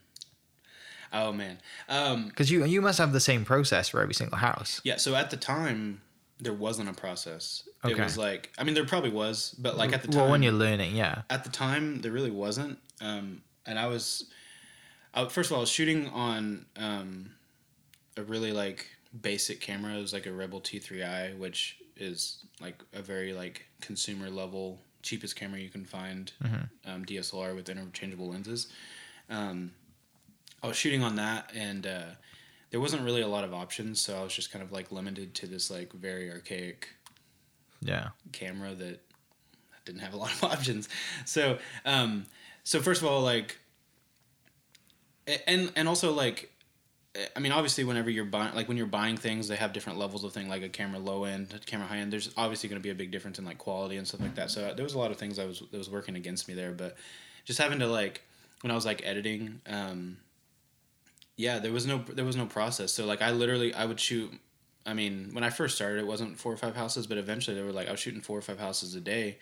Oh 1.13 1.31
man. 1.31 1.59
Um, 1.87 2.27
Because 2.27 2.51
you 2.51 2.65
you 2.65 2.81
must 2.81 2.97
have 2.99 3.13
the 3.13 3.19
same 3.19 3.45
process 3.45 3.89
for 3.89 4.01
every 4.01 4.13
single 4.13 4.37
house. 4.37 4.81
yeah. 4.83 4.97
So 4.97 5.15
at 5.15 5.29
the 5.29 5.37
time, 5.37 6.01
there 6.39 6.53
wasn't 6.53 6.89
a 6.89 6.93
process. 6.93 7.67
Okay. 7.83 7.93
It 7.99 8.03
was 8.03 8.17
like 8.17 8.51
I 8.57 8.63
mean, 8.63 8.75
there 8.75 8.85
probably 8.85 9.09
was, 9.11 9.55
but 9.57 9.77
like 9.77 9.93
at 9.93 10.01
the 10.01 10.09
time, 10.09 10.21
well, 10.23 10.31
when 10.31 10.43
you're 10.43 10.51
learning, 10.51 10.95
yeah, 10.95 11.21
at 11.29 11.43
the 11.43 11.49
time 11.49 12.01
there 12.01 12.11
really 12.11 12.31
wasn't 12.31 12.77
um, 13.01 13.41
and 13.67 13.77
i 13.77 13.87
was 13.87 14.25
I, 15.13 15.25
first 15.27 15.49
of 15.49 15.53
all 15.53 15.59
i 15.59 15.61
was 15.61 15.69
shooting 15.69 16.07
on 16.09 16.65
um, 16.75 17.31
a 18.17 18.23
really 18.23 18.51
like 18.51 18.87
basic 19.21 19.61
camera. 19.61 19.95
It 19.95 20.01
was 20.01 20.13
like 20.13 20.25
a 20.25 20.31
rebel 20.31 20.61
t3i 20.61 21.37
which 21.37 21.77
is 21.95 22.45
like 22.61 22.83
a 22.93 23.01
very 23.01 23.33
like 23.33 23.65
consumer 23.81 24.29
level 24.29 24.79
cheapest 25.01 25.35
camera 25.35 25.59
you 25.59 25.69
can 25.69 25.85
find 25.85 26.31
um, 26.85 27.05
dslr 27.05 27.55
with 27.55 27.69
interchangeable 27.69 28.29
lenses. 28.29 28.67
Um, 29.29 29.71
i 30.61 30.67
was 30.67 30.77
shooting 30.77 31.03
on 31.03 31.15
that 31.15 31.51
and 31.55 31.85
uh, 31.87 32.11
there 32.71 32.79
wasn't 32.79 33.03
really 33.03 33.21
a 33.21 33.27
lot 33.27 33.43
of 33.43 33.53
options 33.53 34.01
so 34.01 34.17
i 34.19 34.23
was 34.23 34.33
just 34.33 34.51
kind 34.51 34.63
of 34.63 34.71
like 34.71 34.91
limited 34.91 35.33
to 35.35 35.47
this 35.47 35.71
like 35.71 35.93
very 35.93 36.31
archaic 36.31 36.89
yeah, 37.81 38.09
camera 38.31 38.73
that 38.73 39.01
didn't 39.85 40.01
have 40.01 40.13
a 40.13 40.17
lot 40.17 40.31
of 40.31 40.43
options. 40.51 40.89
So, 41.25 41.57
um, 41.85 42.25
so 42.67 42.81
first 42.81 43.01
of 43.01 43.07
all, 43.07 43.21
like, 43.21 43.57
and 45.47 45.71
and 45.77 45.87
also 45.87 46.11
like, 46.11 46.51
I 47.33 47.39
mean, 47.39 47.53
obviously, 47.53 47.85
whenever 47.85 48.09
you're 48.09 48.25
buying, 48.25 48.53
like 48.55 48.67
when 48.67 48.75
you're 48.75 48.85
buying 48.85 49.15
things, 49.15 49.47
they 49.47 49.55
have 49.55 49.71
different 49.71 49.97
levels 49.97 50.25
of 50.25 50.33
thing. 50.33 50.49
Like 50.49 50.63
a 50.63 50.67
camera 50.67 50.99
low 50.99 51.23
end, 51.23 51.61
camera 51.65 51.87
high 51.87 51.99
end. 51.99 52.11
There's 52.11 52.29
obviously 52.35 52.67
going 52.67 52.81
to 52.81 52.83
be 52.83 52.89
a 52.89 52.93
big 52.93 53.09
difference 53.09 53.39
in 53.39 53.45
like 53.45 53.57
quality 53.57 53.95
and 53.95 54.05
stuff 54.05 54.19
like 54.19 54.35
that. 54.35 54.51
So 54.51 54.73
there 54.73 54.83
was 54.83 54.95
a 54.95 54.99
lot 54.99 55.11
of 55.11 55.17
things 55.17 55.39
I 55.39 55.45
was 55.45 55.63
that 55.71 55.77
was 55.77 55.89
working 55.89 56.17
against 56.17 56.49
me 56.49 56.55
there. 56.55 56.73
But 56.73 56.97
just 57.45 57.57
having 57.57 57.79
to 57.79 57.87
like 57.87 58.21
when 58.59 58.69
I 58.69 58.75
was 58.75 58.85
like 58.85 59.01
editing, 59.05 59.61
um, 59.65 60.17
yeah, 61.37 61.59
there 61.59 61.71
was 61.71 61.85
no 61.85 61.99
there 61.99 62.25
was 62.25 62.35
no 62.35 62.47
process. 62.47 62.91
So 62.91 63.05
like 63.05 63.21
I 63.21 63.31
literally 63.31 63.73
I 63.73 63.85
would 63.85 64.01
shoot 64.01 64.33
I 64.85 64.93
mean, 64.93 65.29
when 65.31 65.45
I 65.45 65.51
first 65.51 65.77
started, 65.77 65.99
it 65.99 66.07
wasn't 66.07 66.37
four 66.37 66.51
or 66.51 66.57
five 66.57 66.75
houses, 66.75 67.07
but 67.07 67.17
eventually 67.17 67.55
they 67.55 67.63
were 67.63 67.71
like 67.71 67.87
I 67.87 67.91
was 67.91 68.01
shooting 68.01 68.19
four 68.19 68.37
or 68.37 68.41
five 68.41 68.59
houses 68.59 68.93
a 68.93 68.99
day, 68.99 69.37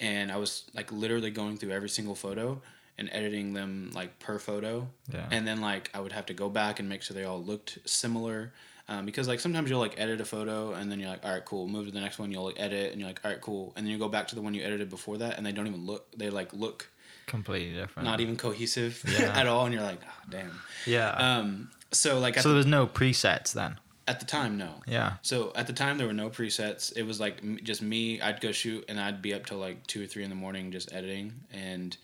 and 0.00 0.30
I 0.32 0.36
was 0.36 0.64
like 0.74 0.90
literally 0.92 1.30
going 1.30 1.56
through 1.56 1.72
every 1.72 1.88
single 1.88 2.14
photo 2.14 2.60
and 2.96 3.08
editing 3.12 3.52
them 3.52 3.90
like 3.94 4.18
per 4.18 4.38
photo. 4.38 4.88
Yeah. 5.12 5.26
And 5.30 5.46
then 5.46 5.60
like 5.60 5.90
I 5.94 6.00
would 6.00 6.12
have 6.12 6.26
to 6.26 6.34
go 6.34 6.48
back 6.48 6.80
and 6.80 6.88
make 6.88 7.02
sure 7.02 7.14
they 7.14 7.24
all 7.24 7.42
looked 7.42 7.78
similar. 7.84 8.52
Um, 8.90 9.04
because 9.04 9.28
like 9.28 9.38
sometimes 9.38 9.68
you'll 9.68 9.80
like 9.80 10.00
edit 10.00 10.20
a 10.20 10.24
photo 10.24 10.72
and 10.72 10.90
then 10.90 10.98
you're 10.98 11.10
like, 11.10 11.22
all 11.24 11.30
right, 11.30 11.44
cool. 11.44 11.68
Move 11.68 11.86
to 11.86 11.92
the 11.92 12.00
next 12.00 12.18
one. 12.18 12.32
You'll 12.32 12.46
like 12.46 12.58
edit 12.58 12.90
and 12.92 13.00
you're 13.00 13.08
like, 13.08 13.20
all 13.24 13.30
right, 13.30 13.40
cool. 13.40 13.72
And 13.76 13.84
then 13.86 13.92
you 13.92 13.98
go 13.98 14.08
back 14.08 14.28
to 14.28 14.34
the 14.34 14.40
one 14.40 14.54
you 14.54 14.62
edited 14.62 14.88
before 14.88 15.18
that 15.18 15.36
and 15.36 15.44
they 15.44 15.52
don't 15.52 15.66
even 15.66 15.84
look. 15.86 16.10
They 16.16 16.30
like 16.30 16.52
look 16.54 16.88
Completely 17.26 17.74
different. 17.74 18.08
not 18.08 18.20
even 18.20 18.36
cohesive 18.36 19.02
Yeah. 19.06 19.32
at 19.38 19.46
all. 19.46 19.66
And 19.66 19.74
you're 19.74 19.82
like, 19.82 20.00
oh, 20.02 20.22
damn. 20.30 20.58
Yeah. 20.86 21.10
Um, 21.10 21.70
so 21.92 22.18
like 22.18 22.38
so 22.38 22.48
the, 22.48 22.54
was 22.54 22.66
no 22.66 22.86
presets 22.86 23.52
then. 23.52 23.78
At 24.08 24.20
the 24.20 24.26
time, 24.26 24.56
no. 24.56 24.70
Yeah. 24.86 25.14
So 25.22 25.52
at 25.54 25.66
the 25.66 25.72
time 25.72 25.98
there 25.98 26.06
were 26.06 26.14
no 26.14 26.30
presets. 26.30 26.96
It 26.96 27.02
was 27.02 27.20
like 27.20 27.38
m- 27.42 27.58
just 27.62 27.82
me. 27.82 28.20
I'd 28.20 28.40
go 28.40 28.50
shoot 28.52 28.86
and 28.88 28.98
I'd 28.98 29.20
be 29.20 29.34
up 29.34 29.44
till 29.46 29.58
like 29.58 29.86
two 29.86 30.02
or 30.02 30.06
three 30.06 30.24
in 30.24 30.30
the 30.30 30.36
morning 30.36 30.72
just 30.72 30.92
editing 30.92 31.34
and 31.52 31.96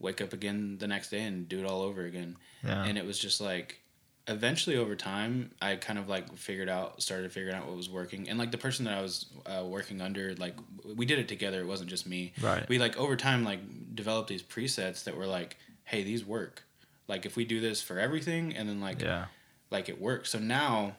wake 0.00 0.20
up 0.20 0.32
again 0.32 0.78
the 0.78 0.88
next 0.88 1.10
day 1.10 1.22
and 1.22 1.48
do 1.48 1.60
it 1.60 1.64
all 1.64 1.80
over 1.80 2.04
again. 2.04 2.36
Yeah. 2.64 2.84
And 2.84 2.98
it 2.98 3.06
was 3.06 3.18
just 3.18 3.40
like 3.40 3.78
eventually 4.26 4.76
over 4.76 4.94
time 4.94 5.52
I 5.60 5.76
kind 5.76 5.98
of 5.98 6.08
like 6.08 6.36
figured 6.36 6.68
out 6.68 7.02
started 7.02 7.32
figuring 7.32 7.56
out 7.56 7.66
what 7.66 7.76
was 7.76 7.90
working 7.90 8.28
and 8.28 8.38
like 8.38 8.52
the 8.52 8.58
person 8.58 8.84
that 8.84 8.94
I 8.96 9.02
was 9.02 9.26
uh, 9.46 9.64
working 9.64 10.00
under 10.00 10.34
like 10.34 10.56
we 10.96 11.06
did 11.06 11.20
it 11.20 11.28
together. 11.28 11.60
It 11.60 11.66
wasn't 11.66 11.88
just 11.88 12.06
me. 12.06 12.32
Right. 12.42 12.68
We 12.68 12.80
like 12.80 12.96
over 12.96 13.14
time 13.14 13.44
like 13.44 13.60
developed 13.94 14.28
these 14.28 14.42
presets 14.42 15.04
that 15.04 15.16
were 15.16 15.26
like, 15.26 15.56
hey, 15.84 16.02
these 16.02 16.24
work. 16.24 16.64
Like 17.06 17.26
if 17.26 17.36
we 17.36 17.44
do 17.44 17.60
this 17.60 17.80
for 17.80 18.00
everything 18.00 18.56
and 18.56 18.68
then 18.68 18.80
like 18.80 19.02
yeah. 19.02 19.26
like 19.70 19.88
it 19.88 20.00
works. 20.00 20.30
So 20.30 20.40
now 20.40 20.96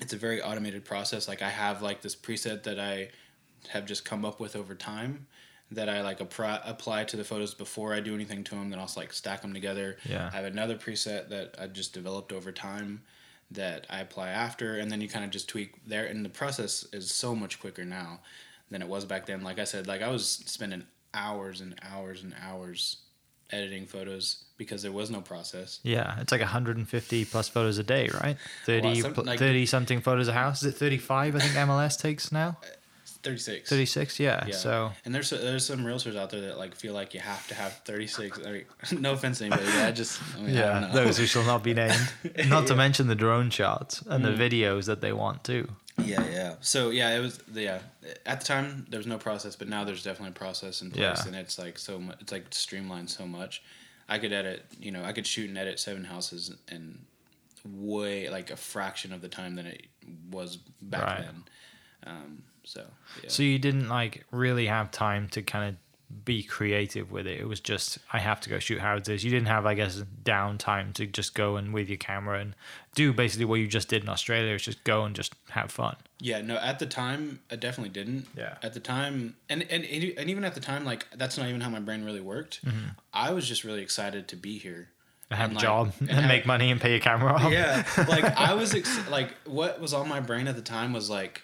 it's 0.00 0.12
a 0.12 0.16
very 0.16 0.42
automated 0.42 0.84
process. 0.84 1.28
Like 1.28 1.42
I 1.42 1.50
have 1.50 1.82
like 1.82 2.02
this 2.02 2.14
preset 2.14 2.62
that 2.64 2.78
I 2.78 3.10
have 3.68 3.86
just 3.86 4.04
come 4.04 4.24
up 4.24 4.40
with 4.40 4.56
over 4.56 4.74
time 4.74 5.26
that 5.70 5.88
I 5.88 6.02
like 6.02 6.20
apply, 6.20 6.60
apply 6.64 7.04
to 7.04 7.16
the 7.16 7.24
photos 7.24 7.54
before 7.54 7.92
I 7.92 8.00
do 8.00 8.14
anything 8.14 8.44
to 8.44 8.54
them. 8.54 8.70
Then 8.70 8.78
I'll 8.78 8.90
like 8.96 9.12
stack 9.12 9.42
them 9.42 9.52
together. 9.52 9.96
Yeah. 10.08 10.30
I 10.32 10.36
have 10.36 10.44
another 10.44 10.76
preset 10.76 11.28
that 11.30 11.56
I 11.58 11.66
just 11.66 11.92
developed 11.92 12.32
over 12.32 12.52
time 12.52 13.02
that 13.50 13.86
I 13.88 14.00
apply 14.00 14.30
after, 14.30 14.78
and 14.78 14.90
then 14.90 15.00
you 15.00 15.08
kind 15.08 15.24
of 15.24 15.30
just 15.30 15.48
tweak 15.48 15.74
there. 15.86 16.06
And 16.06 16.24
the 16.24 16.30
process 16.30 16.84
is 16.92 17.10
so 17.10 17.34
much 17.34 17.60
quicker 17.60 17.84
now 17.84 18.20
than 18.70 18.82
it 18.82 18.88
was 18.88 19.04
back 19.04 19.26
then. 19.26 19.42
Like 19.42 19.58
I 19.58 19.64
said, 19.64 19.86
like 19.86 20.02
I 20.02 20.08
was 20.08 20.28
spending 20.28 20.84
hours 21.14 21.60
and 21.60 21.74
hours 21.82 22.22
and 22.22 22.34
hours 22.42 22.98
editing 23.50 23.86
photos 23.86 24.44
because 24.58 24.82
there 24.82 24.92
was 24.92 25.10
no 25.10 25.20
process. 25.20 25.80
Yeah, 25.82 26.18
it's 26.20 26.32
like 26.32 26.40
150 26.40 27.24
plus 27.26 27.48
photos 27.48 27.78
a 27.78 27.82
day, 27.82 28.08
right? 28.22 28.36
30, 28.64 29.00
some- 29.02 29.14
like- 29.14 29.38
30 29.38 29.66
something 29.66 30.00
photos 30.00 30.28
a 30.28 30.32
house. 30.32 30.62
Is 30.62 30.74
it 30.74 30.78
35? 30.78 31.36
I 31.36 31.38
think 31.38 31.52
MLS 31.68 31.98
takes 32.00 32.32
now. 32.32 32.56
36. 33.22 33.68
36. 33.68 34.20
Yeah. 34.20 34.44
Yeah. 34.46 34.54
So 34.54 34.92
and 35.04 35.12
there's 35.14 35.30
there's 35.30 35.66
some 35.66 35.80
realtors 35.80 36.16
out 36.16 36.30
there 36.30 36.42
that 36.42 36.58
like 36.58 36.76
feel 36.76 36.94
like 36.94 37.12
you 37.12 37.18
have 37.20 37.44
to 37.48 37.54
have 37.56 37.72
36. 37.84 38.38
I 38.46 38.50
mean, 38.52 38.64
no 39.02 39.14
offense 39.14 39.38
to 39.38 39.46
anybody, 39.46 39.66
yeah, 39.66 39.86
I 39.88 39.90
just 39.92 40.20
I 40.36 40.40
mean, 40.42 40.56
I 40.56 40.60
yeah, 40.60 40.80
know. 40.80 40.92
those 40.92 41.18
who 41.18 41.26
shall 41.26 41.42
not 41.44 41.64
be 41.64 41.74
named. 41.74 41.98
Not 42.46 42.68
to 42.68 42.76
mention 42.84 43.08
the 43.08 43.16
drone 43.16 43.50
shots 43.50 44.00
and 44.08 44.24
Mm. 44.24 44.36
the 44.36 44.44
videos 44.50 44.86
that 44.86 45.00
they 45.00 45.12
want 45.12 45.42
too. 45.42 45.68
Yeah, 46.04 46.24
yeah. 46.30 46.54
So 46.60 46.90
yeah, 46.90 47.16
it 47.16 47.20
was 47.20 47.38
yeah. 47.52 47.80
At 48.24 48.40
the 48.40 48.46
time 48.46 48.86
there 48.90 48.98
was 48.98 49.06
no 49.06 49.18
process, 49.18 49.56
but 49.56 49.68
now 49.68 49.84
there's 49.84 50.02
definitely 50.02 50.30
a 50.30 50.38
process 50.38 50.82
in 50.82 50.90
place, 50.90 51.02
Yeah. 51.02 51.26
and 51.26 51.34
it's 51.36 51.58
like 51.58 51.78
so 51.78 51.98
much. 51.98 52.16
It's 52.20 52.32
like 52.32 52.46
streamlined 52.50 53.10
so 53.10 53.26
much. 53.26 53.62
I 54.08 54.18
could 54.18 54.32
edit, 54.32 54.64
you 54.80 54.92
know, 54.92 55.02
I 55.02 55.12
could 55.12 55.26
shoot 55.26 55.48
and 55.48 55.58
edit 55.58 55.80
seven 55.80 56.04
houses 56.04 56.54
in 56.70 57.00
way 57.64 58.28
like 58.30 58.50
a 58.50 58.56
fraction 58.56 59.12
of 59.12 59.20
the 59.20 59.28
time 59.28 59.56
than 59.56 59.66
it 59.66 59.86
was 60.30 60.56
back 60.80 61.02
Right. 61.02 61.20
then. 61.22 61.44
Um, 62.06 62.42
so 62.62 62.86
yeah. 63.22 63.28
So 63.28 63.42
you 63.42 63.58
didn't 63.58 63.88
like 63.88 64.24
really 64.30 64.66
have 64.66 64.90
time 64.92 65.28
to 65.30 65.42
kind 65.42 65.70
of 65.70 65.76
be 66.24 66.42
creative 66.42 67.10
with 67.10 67.26
it. 67.26 67.40
It 67.40 67.48
was 67.48 67.58
just 67.60 67.98
I 68.12 68.18
have 68.20 68.40
to 68.42 68.48
go 68.50 68.58
shoot 68.58 68.80
houses. 68.80 69.24
You 69.24 69.30
didn't 69.30 69.48
have, 69.48 69.66
I 69.66 69.74
guess, 69.74 70.02
downtime 70.24 70.92
to 70.94 71.06
just 71.06 71.34
go 71.34 71.56
and 71.56 71.72
with 71.74 71.88
your 71.88 71.98
camera 71.98 72.40
and 72.40 72.54
do 72.94 73.12
basically 73.12 73.44
what 73.44 73.56
you 73.60 73.66
just 73.66 73.88
did 73.88 74.02
in 74.02 74.08
Australia. 74.08 74.54
Is 74.54 74.62
just 74.62 74.84
go 74.84 75.04
and 75.04 75.14
just 75.16 75.34
have 75.50 75.70
fun. 75.70 75.96
Yeah, 76.20 76.40
no, 76.42 76.56
at 76.56 76.78
the 76.78 76.86
time, 76.86 77.40
I 77.50 77.56
definitely 77.56 77.90
didn't. 77.90 78.26
Yeah. 78.36 78.56
At 78.62 78.72
the 78.72 78.80
time, 78.80 79.36
and, 79.50 79.62
and, 79.70 79.84
and 79.84 80.30
even 80.30 80.44
at 80.44 80.54
the 80.54 80.60
time, 80.60 80.84
like, 80.86 81.06
that's 81.14 81.36
not 81.36 81.46
even 81.48 81.60
how 81.60 81.68
my 81.68 81.80
brain 81.80 82.04
really 82.04 82.22
worked. 82.22 82.64
Mm-hmm. 82.64 82.88
I 83.12 83.32
was 83.32 83.46
just 83.46 83.64
really 83.64 83.82
excited 83.82 84.26
to 84.28 84.36
be 84.36 84.56
here. 84.56 84.88
And 85.30 85.38
have 85.38 85.50
And, 85.50 85.52
a 85.52 85.56
like- 85.56 85.62
job 85.62 85.92
and 86.00 86.08
and, 86.08 86.18
have- 86.20 86.28
make 86.28 86.46
money 86.46 86.70
and 86.70 86.80
pay 86.80 86.92
your 86.92 87.00
camera 87.00 87.34
off. 87.34 87.52
Yeah. 87.52 87.84
Like, 88.08 88.24
I 88.24 88.54
was, 88.54 88.72
ex- 88.74 89.10
like, 89.10 89.34
what 89.44 89.78
was 89.78 89.92
on 89.92 90.08
my 90.08 90.20
brain 90.20 90.48
at 90.48 90.56
the 90.56 90.62
time 90.62 90.94
was, 90.94 91.10
like, 91.10 91.42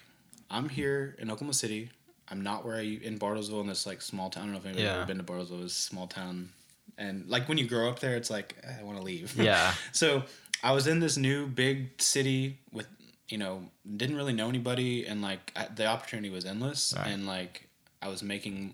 I'm 0.49 0.69
here 0.69 1.15
in 1.19 1.29
Oklahoma 1.29 1.53
City. 1.53 1.91
I'm 2.29 2.41
not 2.41 2.65
where 2.65 2.75
I, 2.77 2.81
in 3.01 3.19
Bartlesville, 3.19 3.61
in 3.61 3.67
this, 3.67 3.85
like, 3.85 4.01
small 4.01 4.29
town. 4.29 4.43
I 4.43 4.45
don't 4.45 4.53
know 4.53 4.59
if 4.59 4.65
anybody's 4.65 4.85
Yeah. 4.85 4.95
ever 4.97 5.05
been 5.05 5.17
to 5.17 5.23
Bartlesville. 5.23 5.63
It's 5.63 5.77
a 5.77 5.81
small 5.81 6.07
town. 6.07 6.49
And, 6.97 7.27
like, 7.29 7.49
when 7.49 7.57
you 7.57 7.67
grow 7.67 7.89
up 7.89 7.99
there, 7.99 8.15
it's 8.15 8.29
like, 8.29 8.55
eh, 8.63 8.75
I 8.79 8.83
want 8.83 8.97
to 8.97 9.03
leave. 9.03 9.35
Yeah. 9.39 9.73
So 9.91 10.23
I 10.63 10.71
was 10.71 10.87
in 10.87 10.99
this 10.99 11.17
new 11.17 11.47
big 11.47 12.01
city 12.01 12.59
with, 12.71 12.87
you 13.27 13.37
know, 13.37 13.65
didn't 13.97 14.15
really 14.15 14.33
know 14.33 14.47
anybody, 14.47 15.05
and 15.05 15.21
like 15.21 15.51
I, 15.55 15.67
the 15.73 15.85
opportunity 15.87 16.29
was 16.29 16.45
endless, 16.45 16.93
Right. 16.95 17.07
and 17.07 17.25
like 17.25 17.67
I 18.01 18.07
was 18.09 18.21
making 18.23 18.73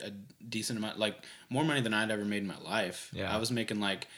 a 0.00 0.10
decent 0.48 0.78
amount, 0.78 0.98
like 0.98 1.16
more 1.50 1.64
money 1.64 1.80
than 1.80 1.94
I'd 1.94 2.10
ever 2.10 2.24
made 2.24 2.38
in 2.42 2.46
my 2.48 2.58
life. 2.58 3.10
Yeah. 3.12 3.32
I 3.34 3.38
was 3.38 3.50
making 3.50 3.80
like 3.80 4.08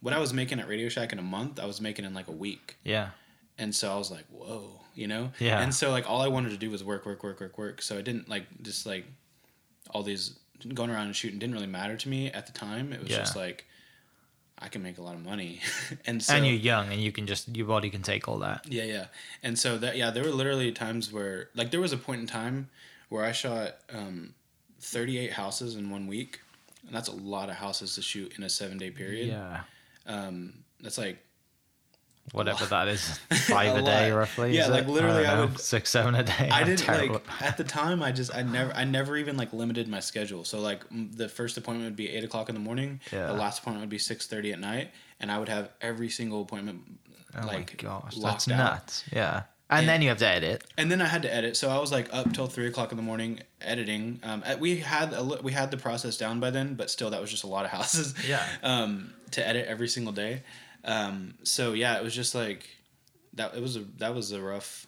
what 0.00 0.12
I 0.14 0.18
was 0.18 0.32
making 0.34 0.60
at 0.60 0.68
Radio 0.68 0.88
Shack 0.88 1.12
in 1.12 1.18
a 1.18 1.22
month, 1.22 1.58
I 1.58 1.64
was 1.66 1.80
making 1.80 2.04
in 2.04 2.12
like 2.14 2.28
a 2.28 2.32
week, 2.32 2.76
Yeah. 2.84 3.10
and 3.58 3.74
so 3.74 3.92
I 3.92 3.96
was 3.96 4.10
like, 4.10 4.26
whoa, 4.30 4.80
you 4.94 5.06
know. 5.06 5.30
Yeah. 5.38 5.60
And 5.60 5.74
so 5.74 5.90
like 5.90 6.08
all 6.08 6.22
I 6.22 6.28
wanted 6.28 6.50
to 6.50 6.56
do 6.56 6.70
was 6.70 6.82
work, 6.84 7.04
work, 7.06 7.22
work, 7.22 7.40
work, 7.40 7.58
work. 7.58 7.82
So 7.82 7.98
I 7.98 8.02
didn't 8.02 8.28
like 8.28 8.46
just 8.62 8.86
like 8.86 9.04
all 9.90 10.02
these 10.02 10.38
going 10.72 10.90
around 10.90 11.06
and 11.06 11.16
shooting 11.16 11.38
didn't 11.38 11.54
really 11.54 11.66
matter 11.66 11.96
to 11.96 12.08
me 12.08 12.30
at 12.30 12.46
the 12.46 12.52
time. 12.52 12.92
It 12.92 13.00
was 13.00 13.10
Yeah. 13.10 13.18
just 13.18 13.36
like 13.36 13.66
I 14.58 14.68
can 14.68 14.82
make 14.82 14.98
a 14.98 15.02
lot 15.02 15.14
of 15.16 15.24
money, 15.24 15.60
and 16.06 16.22
so 16.22 16.34
and 16.34 16.46
you're 16.46 16.54
young 16.54 16.92
and 16.92 17.00
you 17.02 17.10
can 17.12 17.26
just 17.26 17.54
your 17.54 17.66
body 17.66 17.90
can 17.90 18.02
take 18.02 18.28
all 18.28 18.38
that. 18.38 18.64
yeah, 18.68 18.84
yeah. 18.84 19.06
And 19.42 19.58
so 19.58 19.76
that 19.78 19.96
yeah, 19.96 20.10
there 20.10 20.22
were 20.22 20.30
literally 20.30 20.70
times 20.72 21.12
where 21.12 21.48
like 21.54 21.70
there 21.70 21.80
was 21.80 21.92
a 21.92 21.96
point 21.98 22.20
in 22.20 22.26
time 22.26 22.68
where 23.08 23.24
I 23.24 23.32
shot 23.32 23.74
um, 23.92 24.32
38 24.80 25.32
houses 25.32 25.74
in 25.76 25.90
one 25.90 26.06
week. 26.06 26.40
And 26.86 26.94
that's 26.94 27.08
a 27.08 27.12
lot 27.14 27.48
of 27.48 27.56
houses 27.56 27.94
to 27.94 28.02
shoot 28.02 28.34
in 28.36 28.44
a 28.44 28.46
7-day 28.46 28.90
period. 28.90 29.28
Yeah. 29.28 29.62
Um 30.06 30.52
that's 30.80 30.98
like 30.98 31.18
Whatever 32.32 32.64
that 32.66 32.88
is, 32.88 33.18
five 33.46 33.76
a, 33.76 33.78
A 33.78 33.82
day 33.82 34.10
roughly. 34.10 34.56
Yeah, 34.56 34.66
like, 34.68 34.84
it? 34.84 34.88
literally 34.88 35.26
I 35.26 35.34
know, 35.36 35.46
would- 35.46 35.60
six, 35.60 35.90
seven 35.90 36.14
a 36.14 36.22
day. 36.24 36.48
I 36.50 36.60
I'm 36.60 36.66
didn't 36.66 36.80
terrible 36.80 37.14
like 37.16 37.42
at 37.42 37.56
the 37.56 37.64
time. 37.64 38.02
I 38.02 38.12
just 38.12 38.34
I 38.34 38.42
never 38.42 38.72
I 38.72 38.84
never 38.84 39.16
even 39.16 39.36
like 39.36 39.52
limited 39.52 39.86
my 39.88 40.00
schedule. 40.00 40.44
So 40.44 40.58
like 40.60 40.82
m- 40.90 41.10
the 41.14 41.28
first 41.28 41.56
appointment 41.56 41.86
would 41.86 41.96
be 41.96 42.08
eight 42.10 42.24
o'clock 42.24 42.48
in 42.48 42.54
the 42.54 42.60
morning. 42.60 43.00
Yeah. 43.12 43.26
The 43.26 43.34
last 43.34 43.60
appointment 43.60 43.82
would 43.82 43.90
be 43.90 43.98
six 43.98 44.26
thirty 44.26 44.52
at 44.52 44.58
night, 44.58 44.90
and 45.20 45.30
I 45.30 45.38
would 45.38 45.48
have 45.48 45.68
every 45.80 46.08
single 46.08 46.42
appointment 46.42 46.82
Oh 47.36 47.46
like 47.46 47.82
my 47.82 47.88
gosh, 47.88 48.16
that's 48.16 48.48
out. 48.50 48.56
nuts. 48.56 49.04
Yeah. 49.12 49.42
And, 49.70 49.80
And- 49.80 49.88
then 49.88 50.02
you 50.02 50.08
have 50.10 50.18
to 50.18 50.28
edit. 50.28 50.62
And 50.76 50.90
then 50.90 51.00
I 51.00 51.06
had 51.06 51.22
to 51.22 51.32
edit, 51.34 51.56
so 51.56 51.68
I 51.70 51.78
was 51.78 51.90
like 51.92 52.08
up 52.12 52.32
till 52.32 52.46
three 52.46 52.66
o'clock 52.66 52.90
in 52.90 52.96
the 52.96 53.02
morning 53.02 53.40
editing. 53.60 54.20
Um, 54.22 54.42
we 54.60 54.76
had 54.76 55.12
a, 55.12 55.22
we 55.42 55.52
had 55.52 55.70
the 55.70 55.76
process 55.78 56.16
down 56.16 56.38
by 56.40 56.50
then, 56.50 56.74
but 56.74 56.90
still, 56.90 57.10
that 57.10 57.20
was 57.20 57.30
just 57.30 57.44
a 57.44 57.48
lot 57.48 57.64
of 57.64 57.70
houses. 57.78 58.14
Yeah. 58.28 58.44
Um, 58.62 59.12
to 59.32 59.46
edit 59.46 59.66
every 59.66 59.88
single 59.88 60.12
day. 60.12 60.42
Um, 60.84 61.34
so 61.42 61.72
yeah, 61.72 61.96
it 61.96 62.04
was 62.04 62.14
just 62.14 62.34
like 62.34 62.68
that. 63.34 63.54
It 63.54 63.62
was 63.62 63.76
a 63.76 63.80
that 63.98 64.14
was 64.14 64.32
a 64.32 64.40
rough. 64.40 64.86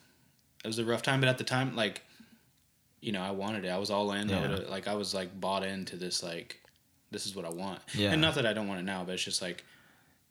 It 0.65 0.69
was 0.69 0.79
a 0.79 0.85
rough 0.85 1.03
time, 1.03 1.21
but 1.21 1.29
at 1.29 1.39
the 1.39 1.45
time, 1.45 1.77
like, 1.77 2.03
you 3.01 3.13
know, 3.13 3.23
I 3.23 3.31
wanted 3.31 3.65
it. 3.65 3.69
I 3.69 3.79
was 3.79 3.91
all 3.91 4.11
in. 4.13 4.29
Yeah. 4.29 4.59
like 4.69 4.89
I 4.89 4.95
was 4.95 5.15
like 5.15 5.39
bought 5.41 5.65
into 5.65 5.97
this. 5.97 6.23
Like, 6.23 6.61
this 7.11 7.25
is 7.27 7.35
what 7.37 7.45
I 7.45 7.51
want. 7.51 7.81
Yeah. 7.95 8.13
And 8.13 8.21
not 8.21 8.35
that 8.35 8.47
I 8.47 8.53
don't 8.53 8.67
want 8.69 8.81
it 8.81 8.85
now, 8.85 9.05
but 9.05 9.13
it's 9.15 9.23
just 9.25 9.41
like, 9.43 9.65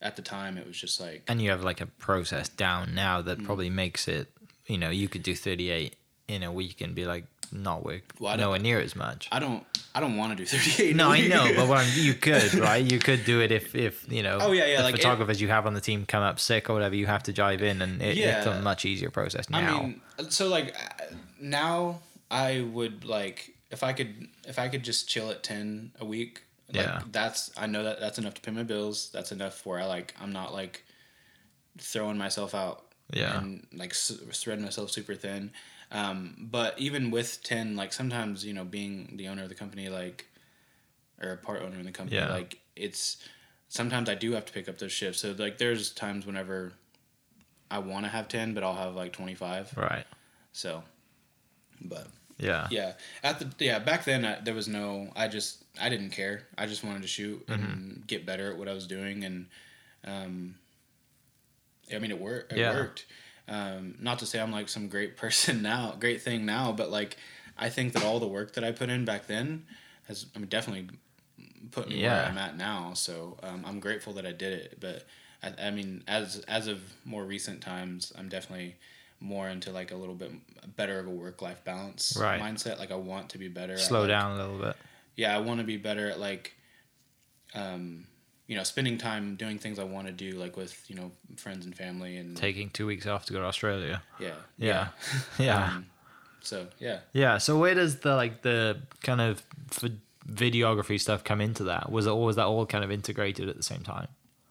at 0.02 0.16
the 0.18 0.22
time, 0.22 0.58
it 0.58 0.68
was 0.68 0.78
just 0.78 1.00
like. 1.00 1.24
And 1.28 1.42
you 1.42 1.50
have 1.52 1.64
like 1.64 1.80
a 1.82 1.86
process 1.86 2.50
down 2.50 2.94
now 2.94 3.22
that 3.22 3.40
Mm. 3.40 3.46
probably 3.46 3.70
makes 3.70 4.08
it, 4.08 4.30
you 4.68 4.78
know, 4.78 4.90
you 4.90 5.08
could 5.08 5.24
do 5.24 5.36
38 5.36 5.96
in 6.28 6.44
a 6.44 6.52
week 6.52 6.82
and 6.82 6.94
be 6.96 7.06
like, 7.06 7.26
not 7.52 7.84
work 7.86 8.14
Well, 8.20 8.38
nowhere 8.38 8.60
near 8.60 8.80
as 8.80 8.96
much. 8.96 9.28
I 9.32 9.40
don't. 9.40 9.64
I 9.94 10.02
don't 10.02 10.18
want 10.18 10.32
to 10.32 10.36
do 10.36 10.46
thirty 10.46 10.90
eight. 10.90 10.96
No, 10.96 11.12
I 11.12 11.26
know, 11.28 11.52
but 11.56 11.68
what 11.70 11.78
I'm, 11.86 11.88
you 11.96 12.14
could, 12.28 12.54
right? 12.56 12.84
You 12.84 13.00
could 13.00 13.24
do 13.24 13.40
it 13.42 13.52
if, 13.52 13.74
if 13.76 14.06
you 14.12 14.24
know, 14.24 14.40
Oh, 14.42 14.52
yeah, 14.52 14.66
yeah, 14.66 14.78
the 14.78 14.84
like 14.84 14.96
it- 14.96 14.98
photographers 14.98 15.40
you 15.40 15.48
have 15.48 15.66
on 15.66 15.74
the 15.74 15.80
team 15.82 16.06
come 16.06 16.22
up 16.24 16.40
sick 16.40 16.70
or 16.70 16.74
whatever, 16.74 16.96
you 16.96 17.06
have 17.08 17.24
to 17.24 17.34
jive 17.34 17.62
in, 17.62 17.82
and 17.82 18.02
it, 18.02 18.18
it's 18.18 18.46
a 18.46 18.62
much 18.62 18.84
easier 18.86 19.10
process 19.10 19.50
now. 19.50 19.60
I 19.60 19.82
mean, 19.82 20.02
so 20.30 20.50
like 20.50 20.76
uh, 20.76 21.06
now 21.40 22.02
I 22.30 22.62
would 22.62 23.06
like 23.06 23.54
if 23.72 23.84
I 23.84 23.94
could 23.94 24.28
if 24.48 24.60
I 24.60 24.68
could 24.68 24.84
just 24.84 25.08
chill 25.08 25.30
at 25.32 25.44
ten 25.44 25.92
a 26.00 26.06
week. 26.06 26.42
Like, 26.74 26.84
Yeah. 26.88 27.02
That's 27.12 27.52
I 27.56 27.68
know 27.68 27.84
that 27.84 28.00
that's 28.02 28.18
enough 28.18 28.34
to 28.34 28.42
pay 28.42 28.52
my 28.52 28.64
bills. 28.64 29.10
That's 29.14 29.32
enough 29.32 29.66
where 29.66 29.80
I 29.80 29.86
like 29.86 30.14
I'm 30.20 30.34
not 30.34 30.52
like 30.54 30.84
throwing 31.78 32.18
myself 32.18 32.54
out. 32.56 32.84
Yeah. 33.14 33.38
And 33.38 33.66
like 33.74 33.92
s- 33.92 34.20
spreading 34.32 34.64
myself 34.66 34.92
super 34.92 35.16
thin. 35.16 35.52
Um, 35.92 36.48
but 36.52 36.78
even 36.80 37.12
with 37.12 37.42
ten, 37.44 37.76
like 37.76 37.94
sometimes 37.94 38.46
you 38.46 38.54
know 38.54 38.66
being 38.66 39.14
the 39.18 39.28
owner 39.28 39.44
of 39.44 39.50
the 39.50 39.56
company, 39.56 39.90
like 39.90 40.26
or 41.22 41.32
a 41.32 41.38
part 41.38 41.62
owner 41.62 41.78
in 41.80 41.86
the 41.86 41.92
company, 41.92 42.18
Yeah. 42.18 42.30
like 42.32 42.60
it's 42.76 43.18
sometimes 43.70 44.10
I 44.10 44.16
do 44.16 44.34
have 44.34 44.46
to 44.46 44.54
pick 44.54 44.68
up 44.68 44.78
those 44.80 44.92
shifts. 44.92 45.22
So 45.22 45.34
like 45.38 45.58
there's 45.58 45.92
times 45.92 46.26
whenever 46.26 46.74
I 47.72 47.80
want 47.80 48.06
to 48.06 48.10
have 48.10 48.28
ten, 48.28 48.54
but 48.54 48.64
I'll 48.64 48.76
have 48.76 48.96
like 48.96 49.14
twenty 49.14 49.36
five. 49.36 49.72
right. 49.78 50.06
So, 50.54 50.84
but 51.82 52.08
Yeah. 52.38 52.68
Yeah, 52.70 52.94
at 53.24 53.40
the 53.40 53.66
yeah 53.66 53.80
back 53.80 54.04
then 54.06 54.26
I, 54.26 54.40
there 54.42 54.54
was 54.54 54.68
no. 54.68 55.12
I 55.16 55.28
just 55.28 55.64
I 55.80 55.90
didn't 55.90 56.10
care. 56.10 56.44
I 56.58 56.66
just 56.66 56.84
wanted 56.84 57.02
to 57.04 57.08
shoot 57.08 57.44
and 57.48 57.60
Mm-hmm. 57.62 58.02
get 58.08 58.26
better 58.26 58.52
at 58.52 58.58
what 58.58 58.68
I 58.68 58.74
was 58.74 58.88
doing, 58.88 59.24
and 59.24 59.46
um, 60.06 60.56
I 61.94 62.00
mean 62.00 62.12
it 62.12 62.20
worked. 62.20 62.52
It 62.52 62.58
Yeah. 62.60 62.74
worked. 62.74 63.06
Um, 63.48 63.96
not 64.00 64.20
to 64.20 64.26
say 64.26 64.40
I'm 64.40 64.52
like 64.52 64.70
some 64.70 64.88
great 64.88 65.18
person 65.24 65.62
now, 65.62 65.96
great 66.00 66.22
thing 66.22 66.46
now, 66.46 66.72
but 66.72 66.90
like 66.92 67.18
I 67.58 67.70
think 67.70 67.94
that 67.94 68.04
all 68.04 68.20
the 68.20 68.28
work 68.28 68.54
that 68.56 68.64
I 68.64 68.72
put 68.72 68.90
in 68.90 69.06
back 69.06 69.28
then 69.28 69.66
has 70.08 70.26
I 70.36 70.40
mean 70.40 70.48
definitely 70.50 70.90
put 71.72 71.90
me 71.90 72.02
Yeah. 72.02 72.16
where 72.22 72.26
I'm 72.32 72.38
at 72.38 72.58
now. 72.58 72.94
So 72.96 73.38
um, 73.44 73.64
I'm 73.66 73.80
grateful 73.80 74.14
that 74.14 74.26
I 74.26 74.32
did 74.32 74.54
it. 74.54 74.78
But 74.80 75.06
I, 75.44 75.68
I 75.68 75.72
mean, 75.72 76.04
as 76.08 76.40
as 76.48 76.68
of 76.68 76.82
more 77.06 77.24
recent 77.24 77.62
times, 77.62 78.12
I'm 78.18 78.30
definitely 78.30 78.76
more 79.22 79.48
into 79.48 79.72
like 79.72 79.92
a 79.92 79.96
little 79.96 80.16
bit 80.16 80.32
better 80.76 81.00
of 81.00 81.08
a 81.08 81.10
work 81.12 81.42
life 81.42 81.64
balance 81.64 82.18
Right. 82.20 82.42
mindset. 82.42 82.80
Like 82.80 82.92
I 82.92 82.96
want 82.96 83.30
to 83.30 83.38
be 83.38 83.48
better. 83.48 83.74
at, 83.74 83.80
Slow 83.80 84.02
like- 84.02 84.10
down 84.10 84.32
a 84.40 84.44
little 84.44 84.60
bit. 84.60 84.76
Yeah, 85.16 85.36
I 85.36 85.40
want 85.40 85.60
to 85.62 85.66
be 85.66 85.78
better 85.78 86.10
at 86.10 86.20
like, 86.20 86.54
um, 87.54 88.06
you 88.48 88.56
know, 88.56 88.64
spending 88.64 88.98
time 88.98 89.36
doing 89.36 89.58
things 89.58 89.80
I 89.80 89.84
want 89.84 90.08
to 90.08 90.14
do, 90.14 90.32
like 90.34 90.56
with 90.58 90.84
you 90.90 90.96
know 90.96 91.12
friends 91.38 91.66
and 91.66 91.76
family 91.76 92.18
and 92.18 92.36
Taking 92.38 92.70
two 92.70 92.86
weeks 92.86 93.08
off 93.08 93.26
to 93.26 93.34
go 93.34 93.40
to 93.40 93.46
Australia. 93.46 94.02
yeah, 94.20 94.34
Yeah. 94.58 94.88
Yeah. 95.40 95.70
Um, 95.76 95.86
so 96.42 96.68
yeah, 96.80 97.00
Yeah. 97.12 97.40
So 97.40 97.58
where 97.58 97.74
does 97.74 98.00
the 98.02 98.16
like 98.16 98.44
the 98.44 98.82
kind 99.02 99.20
of 99.20 99.42
videography 100.30 101.00
stuff 101.00 101.24
come 101.24 101.42
into 101.42 101.64
that? 101.66 101.92
Was 101.92 102.06
it 102.08 102.12
or 102.12 102.24
was 102.26 102.36
that 102.36 102.46
all 102.46 102.66
kind 102.66 102.84
of 102.84 102.92
integrated 102.92 103.50
at 103.50 103.58
the 103.58 103.64
same 103.64 103.82
time? 103.82 104.08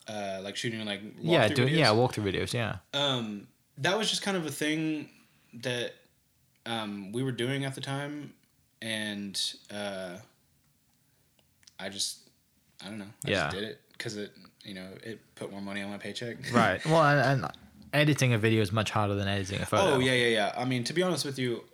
uh, 0.06 0.38
like 0.42 0.54
shooting 0.56 0.84
like 0.84 1.00
yeah. 1.20 1.48
Doing 1.48 1.68
videos. 1.72 1.78
yeah 1.78 1.88
walkthrough 1.90 2.30
videos. 2.32 2.52
Yeah. 2.52 2.76
um, 2.92 3.46
that 3.78 3.96
was 3.96 4.10
just 4.10 4.22
kind 4.22 4.36
of 4.36 4.44
a 4.46 4.50
thing 4.50 5.08
that 5.62 5.94
um, 6.66 7.10
we 7.12 7.22
were 7.22 7.32
doing 7.32 7.64
at 7.64 7.74
the 7.74 7.80
time, 7.80 8.32
and 8.82 9.40
uh, 9.72 10.16
I 11.80 11.88
just 11.88 12.18
I 12.84 12.88
don't 12.88 12.98
know. 12.98 13.06
I 13.26 13.30
Yeah. 13.30 13.44
just 13.44 13.54
did 13.56 13.64
it 13.64 13.80
because 13.96 14.16
it 14.16 14.32
you 14.62 14.74
know 14.74 14.88
it 15.02 15.20
put 15.34 15.50
more 15.50 15.60
money 15.60 15.82
on 15.82 15.90
my 15.90 15.98
paycheck. 15.98 16.36
Right. 16.52 16.84
Well, 16.86 17.02
and, 17.02 17.42
and 17.44 17.52
editing 17.92 18.32
a 18.32 18.38
video 18.38 18.60
is 18.62 18.72
much 18.72 18.90
harder 18.90 19.14
than 19.14 19.28
editing 19.28 19.60
a 19.60 19.66
photo. 19.66 19.94
Oh 19.94 19.98
yeah, 19.98 20.12
yeah, 20.12 20.26
yeah. 20.28 20.54
I 20.56 20.64
mean, 20.64 20.84
to 20.84 20.92
be 20.92 21.02
honest 21.02 21.24
with 21.24 21.38
you, 21.38 21.64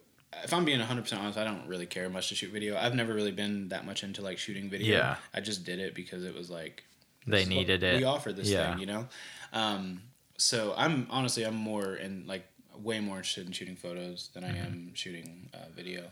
if 0.45 0.53
I'm 0.53 0.65
being 0.65 0.79
100 0.79 1.03
percent 1.03 1.21
honest, 1.23 1.39
I 1.39 1.45
don't 1.45 1.67
really 1.67 1.87
care 1.87 2.09
much 2.09 2.29
to 2.29 2.35
shoot 2.35 2.51
video. 2.53 2.77
I've 2.77 2.95
never 2.95 3.15
really 3.15 3.33
been 3.33 3.69
that 3.69 3.85
much 3.87 4.05
into 4.05 4.23
like 4.23 4.39
shooting 4.39 4.71
video. 4.71 4.97
Yeah. 4.97 5.17
I 5.35 5.41
just 5.41 5.65
did 5.65 5.79
it 5.79 5.95
because 5.95 6.25
it 6.25 6.35
was 6.35 6.51
like 6.51 6.85
They 7.27 7.39
this 7.39 7.43
is 7.43 7.49
what 7.49 7.55
needed 7.57 7.83
it. 7.83 7.97
We 7.99 8.05
offered 8.05 8.37
this 8.37 8.49
Yeah. 8.49 8.71
thing, 8.71 8.81
you 8.81 8.87
know. 8.87 9.09
Um, 9.53 10.03
so 10.39 10.73
I'm 10.77 11.07
honestly 11.11 11.45
I'm 11.45 11.57
more 11.57 11.95
in 11.95 12.27
like 12.27 12.47
way 12.79 12.99
more 13.01 13.17
interested 13.17 13.47
in 13.47 13.53
shooting 13.53 13.77
photos 13.77 14.31
than 14.35 14.43
Mm-hmm. 14.43 14.55
I 14.57 14.59
am 14.67 14.91
shooting 14.95 15.51
uh, 15.53 15.59
video. 15.77 16.05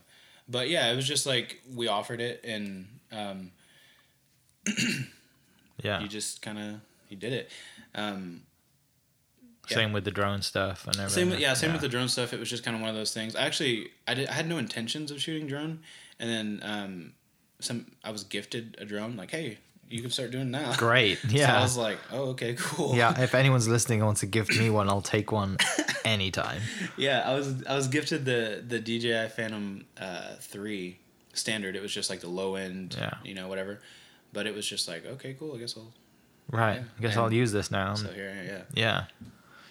But 0.48 0.68
yeah, 0.68 0.90
it 0.90 0.96
was 0.96 1.06
just 1.06 1.24
like 1.26 1.60
we 1.74 1.88
offered 1.88 2.20
it 2.20 2.40
and 2.44 2.86
um, 3.12 3.52
Yeah. 5.82 6.00
you 6.00 6.08
just 6.08 6.42
kind 6.42 6.58
of 6.58 6.80
you 7.08 7.16
did 7.16 7.32
it. 7.32 7.50
Um, 7.94 8.42
yeah. 9.70 9.76
Same 9.76 9.92
with 9.92 10.04
the 10.04 10.10
drone 10.10 10.40
stuff 10.42 10.86
and 10.86 10.96
everything. 10.96 11.14
Same 11.14 11.30
with, 11.30 11.40
yeah, 11.40 11.52
same 11.54 11.72
with 11.72 11.82
the 11.82 11.88
drone 11.88 12.08
stuff. 12.08 12.32
It 12.32 12.40
was 12.40 12.48
just 12.48 12.64
kind 12.64 12.74
of 12.74 12.80
one 12.80 12.88
of 12.90 12.96
those 12.96 13.12
things. 13.12 13.36
I 13.36 13.42
actually, 13.42 13.90
I 14.06 14.14
did, 14.14 14.28
I 14.28 14.32
had 14.32 14.48
no 14.48 14.56
intentions 14.56 15.10
of 15.10 15.20
shooting 15.20 15.46
drone, 15.46 15.80
and 16.18 16.30
then 16.30 16.60
um, 16.62 17.12
some, 17.60 17.86
I 18.02 18.10
was 18.10 18.24
gifted 18.24 18.76
a 18.80 18.86
drone. 18.86 19.16
Like, 19.16 19.30
hey, 19.30 19.58
you 19.90 20.00
can 20.00 20.10
start 20.10 20.30
doing 20.30 20.52
that. 20.52 20.78
Great. 20.78 21.18
So 21.22 21.28
Yeah. 21.36 21.58
I 21.58 21.62
was 21.62 21.76
like, 21.76 21.98
oh, 22.12 22.30
okay, 22.30 22.54
cool. 22.58 22.94
yeah. 22.96 23.20
If 23.20 23.34
anyone's 23.42 23.68
listening 23.68 23.98
and 24.00 24.06
wants 24.06 24.20
to 24.20 24.26
gift 24.26 24.56
me 24.58 24.70
one, 24.70 24.88
I'll 24.88 25.02
take 25.02 25.32
one 25.32 25.58
anytime. 26.04 26.62
yeah. 26.96 27.22
I 27.30 27.34
was, 27.34 27.62
I 27.66 27.74
was 27.76 27.88
gifted 27.88 28.24
the 28.24 28.64
the 28.66 28.78
DJI 28.80 29.28
Phantom 29.36 29.84
uh, 30.00 30.36
three 30.40 30.98
standard. 31.34 31.76
It 31.76 31.82
was 31.82 31.92
just 31.92 32.08
like 32.08 32.20
the 32.20 32.28
low 32.28 32.54
end, 32.54 32.96
Yeah. 32.98 33.14
you 33.22 33.34
know, 33.34 33.48
whatever. 33.48 33.80
But 34.32 34.46
it 34.46 34.54
was 34.54 34.66
just 34.68 34.88
like, 34.88 35.06
okay, 35.06 35.34
cool. 35.38 35.54
I 35.54 35.58
guess 35.58 35.76
I'll. 35.76 35.92
Right. 36.50 36.76
Yeah. 36.76 36.82
I 36.98 37.00
guess 37.02 37.12
And- 37.16 37.20
I'll 37.22 37.32
use 37.32 37.52
this 37.52 37.70
now. 37.70 37.94
So 37.94 38.08
here, 38.08 38.34
yeah. 38.46 38.62
Yeah. 38.74 39.04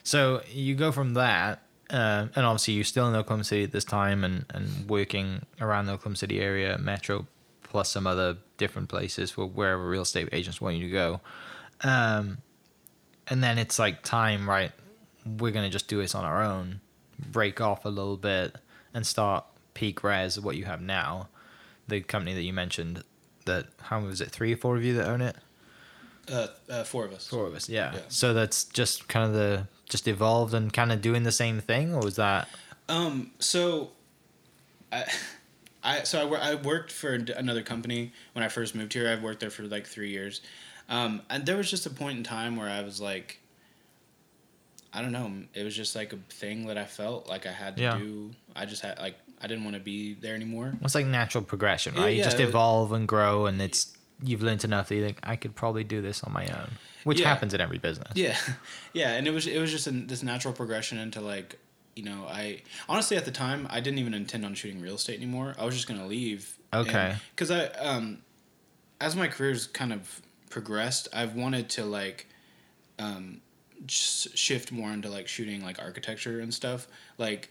So 0.04 0.42
you 0.52 0.76
go 0.76 0.92
from 0.92 1.16
that, 1.16 1.62
uh, 1.90 2.28
and 2.36 2.46
obviously 2.46 2.76
you're 2.76 2.84
still 2.84 3.08
in 3.10 3.16
Oklahoma 3.16 3.44
City 3.44 3.64
at 3.64 3.72
this 3.72 3.84
time, 3.86 4.24
and 4.24 4.46
and 4.50 4.90
working 4.90 5.46
around 5.60 5.86
the 5.88 5.94
Oklahoma 5.94 6.16
City 6.18 6.40
area, 6.40 6.78
Metro, 6.78 7.28
plus 7.64 7.90
some 7.92 8.08
other 8.08 8.38
different 8.58 8.90
places 8.90 9.32
for 9.32 9.46
wherever 9.46 9.88
real 9.88 10.04
estate 10.04 10.30
agents 10.32 10.62
want 10.62 10.76
you 10.78 10.86
to 10.88 10.92
go. 10.92 11.22
Um, 11.82 12.38
and 13.28 13.44
then 13.44 13.58
it's 13.58 13.78
like 13.80 14.04
time, 14.04 14.50
right? 14.50 14.72
We're 15.26 15.52
gonna 15.52 15.70
just 15.70 15.88
do 15.88 15.98
this 16.02 16.16
on 16.16 16.24
our 16.26 16.42
own, 16.42 16.80
break 17.20 17.60
off 17.60 17.84
a 17.86 17.90
little 17.90 18.18
bit, 18.18 18.56
and 18.94 19.06
start 19.06 19.46
peak 19.74 20.04
res 20.04 20.40
what 20.40 20.56
you 20.56 20.66
have 20.66 20.82
now. 20.82 21.28
The 21.88 22.02
company 22.02 22.34
that 22.34 22.42
you 22.44 22.54
mentioned, 22.54 23.04
that 23.48 23.66
how 23.82 24.00
was 24.00 24.22
it? 24.22 24.30
Three 24.32 24.54
or 24.54 24.58
four 24.58 24.78
of 24.78 24.84
you 24.84 24.94
that 24.96 25.08
own 25.08 25.22
it? 25.22 25.36
Uh, 26.32 26.48
uh, 26.70 26.84
four 26.84 27.06
of 27.06 27.12
us. 27.14 27.28
Four 27.28 27.48
of 27.48 27.54
us, 27.56 27.68
yeah. 27.70 27.94
Yeah. 27.94 28.00
So 28.10 28.34
that's 28.34 28.66
just 28.66 29.08
kind 29.08 29.26
of 29.26 29.34
the 29.34 29.68
just 29.90 30.08
evolved 30.08 30.54
and 30.54 30.72
kind 30.72 30.92
of 30.92 31.02
doing 31.02 31.24
the 31.24 31.32
same 31.32 31.60
thing, 31.60 31.94
or 31.94 32.02
was 32.02 32.16
that? 32.18 32.48
Um. 32.90 33.32
So, 33.40 33.92
I, 34.92 35.06
I 35.84 36.04
so 36.04 36.34
I, 36.34 36.52
I 36.52 36.56
worked 36.56 36.92
for 36.92 37.14
another 37.14 37.62
company 37.64 38.12
when 38.34 38.44
I 38.44 38.50
first 38.50 38.76
moved 38.76 38.94
here. 38.94 39.10
I've 39.10 39.24
worked 39.24 39.40
there 39.40 39.50
for 39.50 39.64
like 39.64 39.88
three 39.88 40.10
years, 40.10 40.42
um, 40.90 41.22
and 41.30 41.46
there 41.46 41.58
was 41.58 41.70
just 41.70 41.86
a 41.86 41.90
point 41.90 42.18
in 42.18 42.24
time 42.24 42.56
where 42.58 42.70
I 42.70 42.82
was 42.84 43.00
like, 43.00 43.40
I 44.94 45.02
don't 45.02 45.12
know. 45.14 45.32
It 45.54 45.64
was 45.64 45.76
just 45.76 45.96
like 45.96 46.12
a 46.14 46.18
thing 46.30 46.68
that 46.68 46.78
I 46.78 46.86
felt 46.86 47.30
like 47.30 47.46
I 47.46 47.52
had 47.52 47.78
to 47.78 47.84
Yeah. 47.84 47.98
do. 47.98 48.32
I 48.56 48.66
just 48.66 48.82
had 48.82 49.00
like 49.00 49.16
I 49.42 49.48
didn't 49.48 49.64
want 49.64 49.76
to 49.76 49.82
be 49.82 50.14
there 50.16 50.34
anymore. 50.36 50.74
It's 50.82 50.96
like 50.96 51.06
natural 51.06 51.44
progression, 51.44 51.96
Yeah, 51.96 52.02
right? 52.02 52.10
you 52.10 52.18
yeah, 52.20 52.24
just 52.24 52.40
evolve 52.40 52.92
and 52.92 53.08
grow, 53.08 53.46
and 53.46 53.62
it's 53.62 53.96
you've 54.24 54.42
learned 54.42 54.64
enough 54.64 54.90
that 54.90 54.96
you 54.96 55.06
think 55.06 55.20
I 55.24 55.36
could 55.36 55.54
probably 55.56 55.84
do 55.84 56.02
this 56.02 56.24
on 56.24 56.34
my 56.34 56.46
own, 56.48 56.72
which 57.04 57.20
Yeah. 57.20 57.28
happens 57.30 57.54
in 57.54 57.62
every 57.62 57.78
business. 57.78 58.12
Yeah, 58.16 58.36
yeah, 58.94 59.14
and 59.14 59.28
it 59.28 59.32
was 59.32 59.46
it 59.48 59.60
was 59.60 59.72
just 59.72 59.86
a, 59.88 59.92
this 59.92 60.24
natural 60.24 60.54
progression 60.54 60.98
into 60.98 61.22
like 61.22 61.60
you 61.96 62.04
know 62.04 62.26
I 62.30 62.62
honestly 62.90 63.16
at 63.18 63.26
the 63.26 63.32
time 63.32 63.68
I 63.70 63.80
didn't 63.80 64.00
even 64.00 64.14
intend 64.14 64.44
on 64.46 64.54
shooting 64.56 64.82
real 64.82 64.96
estate 64.96 65.18
anymore. 65.18 65.56
I 65.60 65.66
was 65.66 65.76
just 65.76 65.88
gonna 65.88 66.08
leave. 66.08 66.58
Okay. 66.74 67.16
Because 67.36 67.52
I 67.52 67.66
um, 67.68 68.20
as 69.00 69.16
my 69.16 69.28
career's 69.28 69.68
kind 69.68 69.94
of 69.94 70.22
progressed, 70.50 71.08
I've 71.14 71.36
wanted 71.36 71.70
to 71.72 71.86
like 71.86 72.28
um, 73.00 73.42
sh- 73.88 74.28
shift 74.34 74.72
more 74.72 74.92
into 74.92 75.10
like 75.10 75.28
shooting 75.28 75.64
like 75.64 75.80
architecture 75.80 76.40
and 76.40 76.52
stuff. 76.54 76.88
Like, 77.18 77.50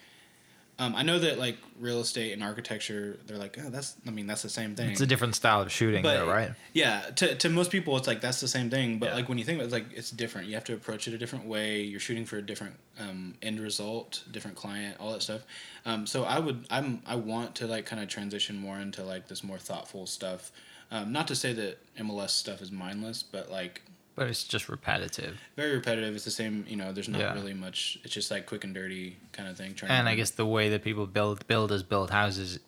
um, 0.79 0.95
I 0.95 1.03
know 1.03 1.19
that 1.19 1.39
like 1.39 1.57
real 1.81 2.01
estate 2.01 2.33
and 2.33 2.43
architecture, 2.45 3.19
they're 3.27 3.39
like, 3.39 3.57
oh, 3.65 3.71
that's. 3.71 3.97
I 4.07 4.11
mean, 4.11 4.27
that's 4.27 4.43
the 4.43 4.51
same 4.51 4.75
thing. 4.77 4.91
It's 4.91 5.01
a 5.01 5.07
different 5.07 5.35
style 5.35 5.63
of 5.63 5.73
shooting, 5.73 6.03
But- 6.03 6.19
though, 6.19 6.27
right? 6.31 6.51
Yeah, 6.75 7.01
to, 7.17 7.35
to 7.35 7.49
most 7.49 7.71
people, 7.71 7.97
it's 7.97 8.07
like 8.07 8.21
that's 8.21 8.41
the 8.41 8.49
same 8.49 8.69
thing. 8.69 8.99
But 8.99 9.07
Yeah. 9.11 9.15
like 9.15 9.29
when 9.31 9.39
you 9.39 9.45
think 9.45 9.57
about 9.61 9.65
it, 9.65 9.67
it's 9.67 9.73
like 9.91 9.99
it's 9.99 10.11
different. 10.11 10.49
You 10.49 10.55
have 10.55 10.65
to 10.65 10.75
approach 10.75 11.09
it 11.09 11.15
a 11.15 11.19
different 11.19 11.47
way. 11.47 11.81
You're 11.83 12.01
shooting 12.01 12.27
for 12.27 12.37
a 12.37 12.43
different 12.43 12.75
um, 13.01 13.35
end 13.43 13.59
result, 13.61 14.23
different 14.31 14.57
client, 14.57 14.97
all 15.01 15.13
that 15.13 15.23
stuff. 15.23 15.43
Um, 15.87 16.07
so 16.07 16.25
I 16.25 16.39
would, 16.39 16.67
I'm, 16.71 17.01
I 17.07 17.17
want 17.17 17.55
to 17.57 17.67
like 17.67 17.87
kind 17.87 18.03
of 18.03 18.09
transition 18.09 18.59
more 18.59 18.79
into 18.79 19.03
like 19.03 19.29
this 19.29 19.43
more 19.43 19.59
thoughtful 19.59 20.07
stuff. 20.07 20.53
Um, 20.91 21.11
not 21.11 21.27
to 21.29 21.35
say 21.35 21.53
that 21.55 21.79
MLS 21.99 22.31
stuff 22.31 22.61
is 22.63 22.71
mindless, 22.71 23.23
but 23.23 23.51
like 23.51 23.83
But 24.17 24.29
it's 24.29 24.45
just 24.45 24.69
repetitive. 24.71 25.39
very 25.57 25.75
repetitive. 25.75 26.15
It's 26.17 26.25
the 26.25 26.31
same. 26.31 26.65
You 26.69 26.77
know, 26.77 26.91
there's 26.93 27.09
not 27.09 27.21
Yeah. 27.21 27.35
really 27.35 27.53
much. 27.55 27.99
It's 28.03 28.13
just 28.15 28.31
like 28.31 28.47
quick 28.47 28.65
and 28.65 28.75
dirty 28.75 29.19
kind 29.33 29.47
of 29.49 29.57
thing. 29.57 29.75
Trying 29.75 29.93
And 29.93 30.09
I 30.09 30.15
guess 30.15 30.31
the 30.31 30.47
way 30.47 30.71
that 30.71 30.83
people 30.83 31.07
build 31.07 31.47
builders 31.47 31.83
build 31.83 32.11
houses 32.11 32.59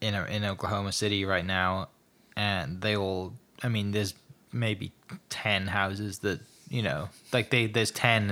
in 0.00 0.14
in 0.14 0.44
Oklahoma 0.44 0.92
City 0.92 1.24
right 1.24 1.44
now, 1.44 1.88
and 2.36 2.80
they 2.80 2.96
all, 2.96 3.32
I 3.64 3.68
mean, 3.68 3.90
there's 3.90 4.14
maybe 4.52 4.92
ten 5.28 5.66
houses 5.66 6.20
that 6.20 6.40
you 6.70 6.82
know, 6.82 7.08
like 7.32 7.50
they 7.50 7.66
there's 7.66 7.90
ten 7.90 8.30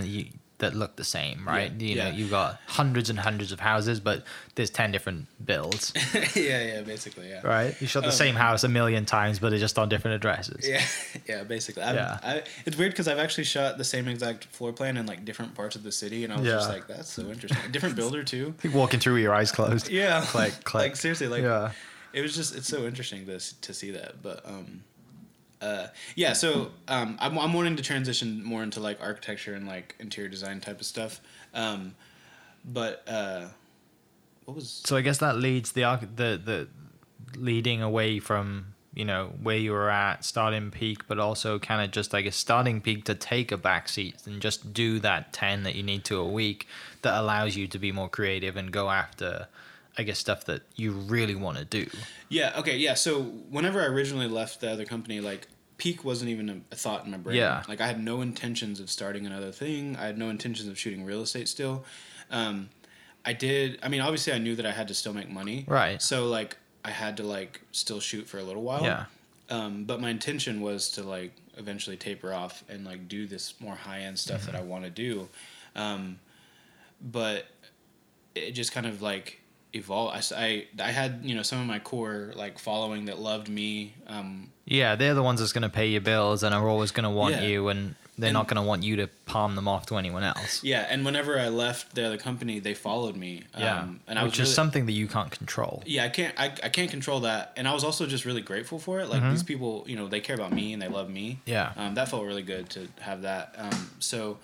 that, 0.59 0.75
look 0.75 0.97
the 0.97 1.05
same, 1.05 1.47
right? 1.47 1.73
Yeah, 1.73 1.87
you 1.89 1.95
know, 1.97 2.07
yeah. 2.07 2.13
you've 2.13 2.31
got 2.31 2.59
hundreds 2.67 3.11
and 3.11 3.19
hundreds 3.19 3.51
of 3.53 3.61
houses, 3.61 4.01
but 4.01 4.25
there's 4.55 4.71
ten 4.71 4.93
different 4.93 5.27
builds, 5.45 5.93
yeah, 6.37 6.63
yeah, 6.63 6.81
basically, 6.83 7.29
yeah. 7.29 7.41
right? 7.45 7.75
You 7.81 7.87
shot 7.87 8.01
the 8.05 8.09
Um, 8.09 8.15
same 8.15 8.35
house 8.37 8.63
a 8.65 8.69
million 8.69 9.05
times, 9.05 9.39
but 9.41 9.53
it's 9.53 9.61
just 9.61 9.79
on 9.79 9.89
different 9.89 10.15
addresses. 10.17 10.67
Yeah, 10.69 10.83
yeah, 11.29 11.43
basically. 11.43 11.83
I've, 11.83 11.97
Yeah. 11.97 12.19
I, 12.23 12.43
it's 12.67 12.79
weird 12.79 12.93
because 12.93 13.09
I've 13.09 13.19
actually 13.19 13.45
shot 13.45 13.79
the 13.79 13.85
same 13.85 14.07
exact 14.09 14.45
floor 14.47 14.73
plan 14.73 14.97
in 14.97 15.07
like 15.07 15.25
different 15.25 15.55
parts 15.55 15.77
of 15.77 15.83
the 15.83 15.93
city, 15.93 16.25
and 16.25 16.33
I 16.33 16.37
was 16.39 16.47
just 16.49 16.69
like, 16.69 16.87
"That's 16.87 17.09
so 17.13 17.23
interesting." 17.31 17.73
Different 17.73 17.97
builder 17.97 18.23
too. 18.23 18.55
You're 18.63 18.73
walking 18.73 19.01
through 19.01 19.15
with 19.15 19.23
your 19.23 19.35
eyes 19.35 19.51
closed. 19.53 19.89
Yeah, 19.89 20.25
Click, 20.27 20.53
click. 20.65 20.83
Like 20.83 20.97
seriously, 20.97 21.27
like 21.29 21.43
yeah. 21.43 21.73
it 22.13 22.21
was 22.21 22.35
just 22.35 22.55
it's 22.55 22.69
so 22.69 22.87
interesting 22.87 23.27
to 23.27 23.39
to 23.61 23.75
see 23.75 23.91
that. 23.91 24.23
But 24.23 24.47
um, 24.47 24.85
uh, 25.65 25.89
yeah. 26.15 26.35
So 26.35 26.71
um, 26.89 27.17
I'm 27.19 27.39
I'm 27.39 27.53
wanting 27.55 27.77
to 27.77 27.83
transition 27.83 28.45
more 28.45 28.63
into 28.63 28.81
like 28.81 29.01
architecture 29.01 29.55
and 29.55 29.67
like 29.67 29.95
interior 29.99 30.29
design 30.29 30.61
type 30.61 30.79
of 30.81 30.87
stuff. 30.87 31.21
Um, 31.55 31.95
but 32.65 33.03
uh, 33.09 33.47
what 34.45 34.57
was 34.57 34.83
So 34.85 34.97
I 34.97 35.01
guess 35.01 35.19
that 35.19 35.37
leads 35.37 35.73
the 35.73 35.85
arch- 35.85 36.09
the 36.17 36.41
the 36.45 36.69
leading 37.39 37.83
away 37.83 38.19
from 38.21 38.75
you 38.93 39.07
know 39.07 39.33
where 39.43 39.57
you 39.57 39.73
were 39.73 39.89
at 39.89 40.25
starting 40.25 40.71
peak, 40.71 41.09
but 41.09 41.19
also 41.19 41.59
kind 41.59 41.83
of 41.83 41.91
just 41.91 42.13
like 42.13 42.27
a 42.27 42.33
starting 42.33 42.83
peak 42.83 43.05
to 43.05 43.15
take 43.15 43.51
a 43.51 43.57
back 43.57 43.89
seat 43.89 44.17
and 44.27 44.43
just 44.43 44.75
do 44.75 44.99
that 45.01 45.33
ten 45.33 45.63
that 45.63 45.75
you 45.75 45.83
need 45.83 46.05
to 46.05 46.19
a 46.19 46.29
week 46.29 46.69
that 47.03 47.19
allows 47.19 47.57
you 47.57 47.67
to 47.69 47.79
be 47.79 47.91
more 47.91 48.09
creative 48.09 48.57
and 48.57 48.71
go 48.71 48.91
after 48.91 49.49
I 49.97 50.03
guess 50.03 50.19
stuff 50.19 50.45
that 50.47 50.63
you 50.75 50.93
really 50.93 51.35
want 51.35 51.59
to 51.59 51.65
do. 51.65 51.87
Yeah. 52.29 52.53
Okay. 52.59 52.77
Yeah. 52.77 52.95
So 52.95 53.23
whenever 53.23 53.81
I 53.81 53.87
originally 53.87 54.27
left 54.27 54.61
the 54.61 54.71
other 54.71 54.85
company, 54.85 55.21
like 55.21 55.47
peak 55.77 56.05
wasn't 56.05 56.31
even 56.31 56.63
a, 56.71 56.75
thought 56.77 57.05
in 57.05 57.11
my 57.11 57.17
brain. 57.17 57.37
Yeah. 57.37 57.63
Like 57.69 57.81
I 57.81 57.87
had 57.87 58.03
no 58.03 58.21
intentions 58.21 58.81
of 58.81 58.91
starting 58.91 59.27
another 59.27 59.53
thing. 59.53 59.97
I 59.97 60.07
had 60.07 60.19
no 60.19 60.29
intentions 60.31 60.69
of 60.69 60.79
shooting 60.79 61.05
real 61.05 61.23
estate 61.23 61.49
still. 61.49 61.85
Um, 62.31 62.71
I 63.25 63.33
did. 63.33 63.79
I 63.83 63.89
mean, 63.89 64.01
obviously, 64.01 64.33
I 64.33 64.39
knew 64.39 64.55
that 64.57 64.67
I 64.67 64.71
had 64.73 64.89
to 64.89 64.95
still 64.95 65.13
make 65.15 65.31
money. 65.31 65.65
Right. 65.67 66.01
So 66.01 66.27
like, 66.27 66.57
I 66.85 66.91
had 66.91 67.17
to 67.17 67.23
like 67.23 67.61
still 67.73 68.01
shoot 68.01 68.27
for 68.29 68.39
a 68.39 68.43
little 68.43 68.63
while. 68.63 68.83
Yeah. 68.83 69.05
Um, 69.51 69.85
but 69.85 70.01
my 70.01 70.11
intention 70.11 70.61
was 70.61 70.91
to 70.93 71.03
like 71.03 71.33
eventually 71.57 71.97
taper 71.97 72.33
off 72.33 72.65
and 72.69 72.85
like 72.85 73.09
do 73.09 73.27
this 73.27 73.55
more 73.61 73.75
high 73.75 74.01
end 74.01 74.19
stuff 74.19 74.43
Mm-hmm. 74.43 74.53
that 74.53 74.59
I 74.59 74.63
want 74.63 74.85
to 74.85 74.91
do. 74.91 75.29
Um, 75.77 76.19
but 77.01 77.47
it 78.35 78.53
just 78.53 78.73
kind 78.73 78.87
of 78.87 79.03
like 79.03 79.41
evolved. 79.75 80.33
I 80.33 80.67
had, 80.79 81.21
you 81.25 81.35
know, 81.35 81.43
some 81.43 81.61
of 81.61 81.67
my 81.67 81.79
core 81.79 82.33
like 82.37 82.59
following 82.59 83.07
that 83.07 83.19
loved 83.19 83.49
me. 83.49 83.95
Um, 84.07 84.51
Yeah, 84.67 84.95
they're 84.97 85.15
the 85.15 85.23
ones 85.23 85.41
that's 85.41 85.53
going 85.53 85.63
to 85.63 85.69
pay 85.69 85.89
your 85.89 86.01
bills 86.01 86.43
and 86.43 86.55
are 86.55 86.69
always 86.69 86.91
going 86.91 87.05
to 87.05 87.11
want 87.11 87.35
Yeah. 87.37 87.43
you, 87.43 87.69
and 87.69 87.95
they're 88.17 88.29
And- 88.29 88.35
not 88.35 88.47
going 88.49 88.57
to 88.63 88.63
want 88.63 88.83
you 88.85 88.97
to 88.97 89.09
palm 89.27 89.57
them 89.57 89.67
off 89.67 89.87
to 89.87 89.97
anyone 89.97 90.23
else. 90.23 90.63
yeah. 90.63 90.87
And 90.89 91.05
whenever 91.05 91.39
I 91.39 91.49
left 91.49 91.95
the 91.97 92.07
other 92.07 92.17
company, 92.17 92.61
they 92.61 92.73
followed 92.75 93.17
me. 93.17 93.43
Yeah, 93.59 93.81
Um, 93.81 94.01
and 94.07 94.19
I 94.19 94.23
which 94.23 94.33
was 94.39 94.41
is 94.41 94.45
really- 94.47 94.55
something 94.55 94.87
that 94.87 94.93
you 94.93 95.09
can't 95.09 95.31
control. 95.31 95.83
yeah 95.87 96.05
i 96.05 96.09
can't 96.09 96.35
I, 96.39 96.47
I 96.63 96.69
can't 96.69 96.91
control 96.91 97.21
that 97.21 97.53
and 97.57 97.67
i 97.69 97.73
was 97.75 97.83
also 97.85 98.07
just 98.07 98.25
really 98.25 98.41
grateful 98.43 98.79
for 98.79 99.01
it 99.01 99.09
like 99.09 99.21
Mm-hmm. 99.21 99.31
these 99.31 99.43
people 99.43 99.85
you 99.89 99.97
know 99.97 100.07
they 100.09 100.21
care 100.21 100.37
about 100.37 100.53
me 100.53 100.73
and 100.73 100.81
they 100.81 100.89
love 100.89 101.09
me 101.11 101.41
Yeah. 101.47 101.73
um, 101.77 101.95
that 101.97 102.09
felt 102.09 102.25
really 102.25 102.43
good 102.43 102.71
to 102.71 102.81
have 103.01 103.23
that 103.23 103.55
um, 103.59 103.91
so 103.99 104.39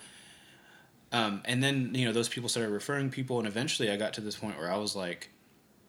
um, 1.11 1.41
and 1.45 1.61
then 1.63 1.93
you 1.93 2.05
know 2.05 2.11
those 2.13 2.29
people 2.29 2.47
started 2.49 2.69
referring 2.71 3.09
people 3.09 3.37
and 3.39 3.47
eventually 3.47 3.89
i 3.91 3.97
got 3.97 4.13
to 4.13 4.21
this 4.21 4.35
point 4.35 4.57
where 4.57 4.71
i 4.71 4.77
was 4.77 4.95
like 4.95 5.29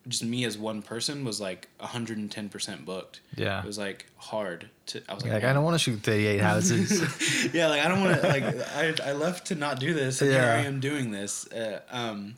just 0.07 0.23
me 0.23 0.43
as 0.43 0.57
one 0.57 0.81
person 0.81 1.23
was 1.23 1.39
like 1.39 1.69
110% 1.79 2.83
booked 2.85 3.21
Yeah. 3.37 3.59
it 3.61 3.65
was 3.65 3.77
like 3.77 4.05
hard 4.17 4.69
to 4.87 5.01
i 5.07 5.13
was 5.13 5.23
like, 5.23 5.31
Like, 5.33 5.43
I 5.45 5.53
don't 5.53 5.63
want 5.63 5.75
to 5.75 5.79
shoot 5.79 6.01
38 6.01 6.41
houses. 6.51 7.53
yeah, 7.53 7.67
like 7.67 7.85
I 7.85 7.87
don't 7.87 8.01
want 8.01 8.19
to 8.21 8.27
like 8.27 8.43
I 8.75 8.93
I 9.09 9.13
left 9.13 9.47
to 9.47 9.55
not 9.55 9.79
do 9.79 9.93
this, 9.93 10.21
and 10.21 10.31
here 10.31 10.41
I 10.41 10.63
am 10.65 10.79
doing 10.81 11.11
this. 11.11 11.47
Uh, 11.51 11.79
um, 11.89 12.35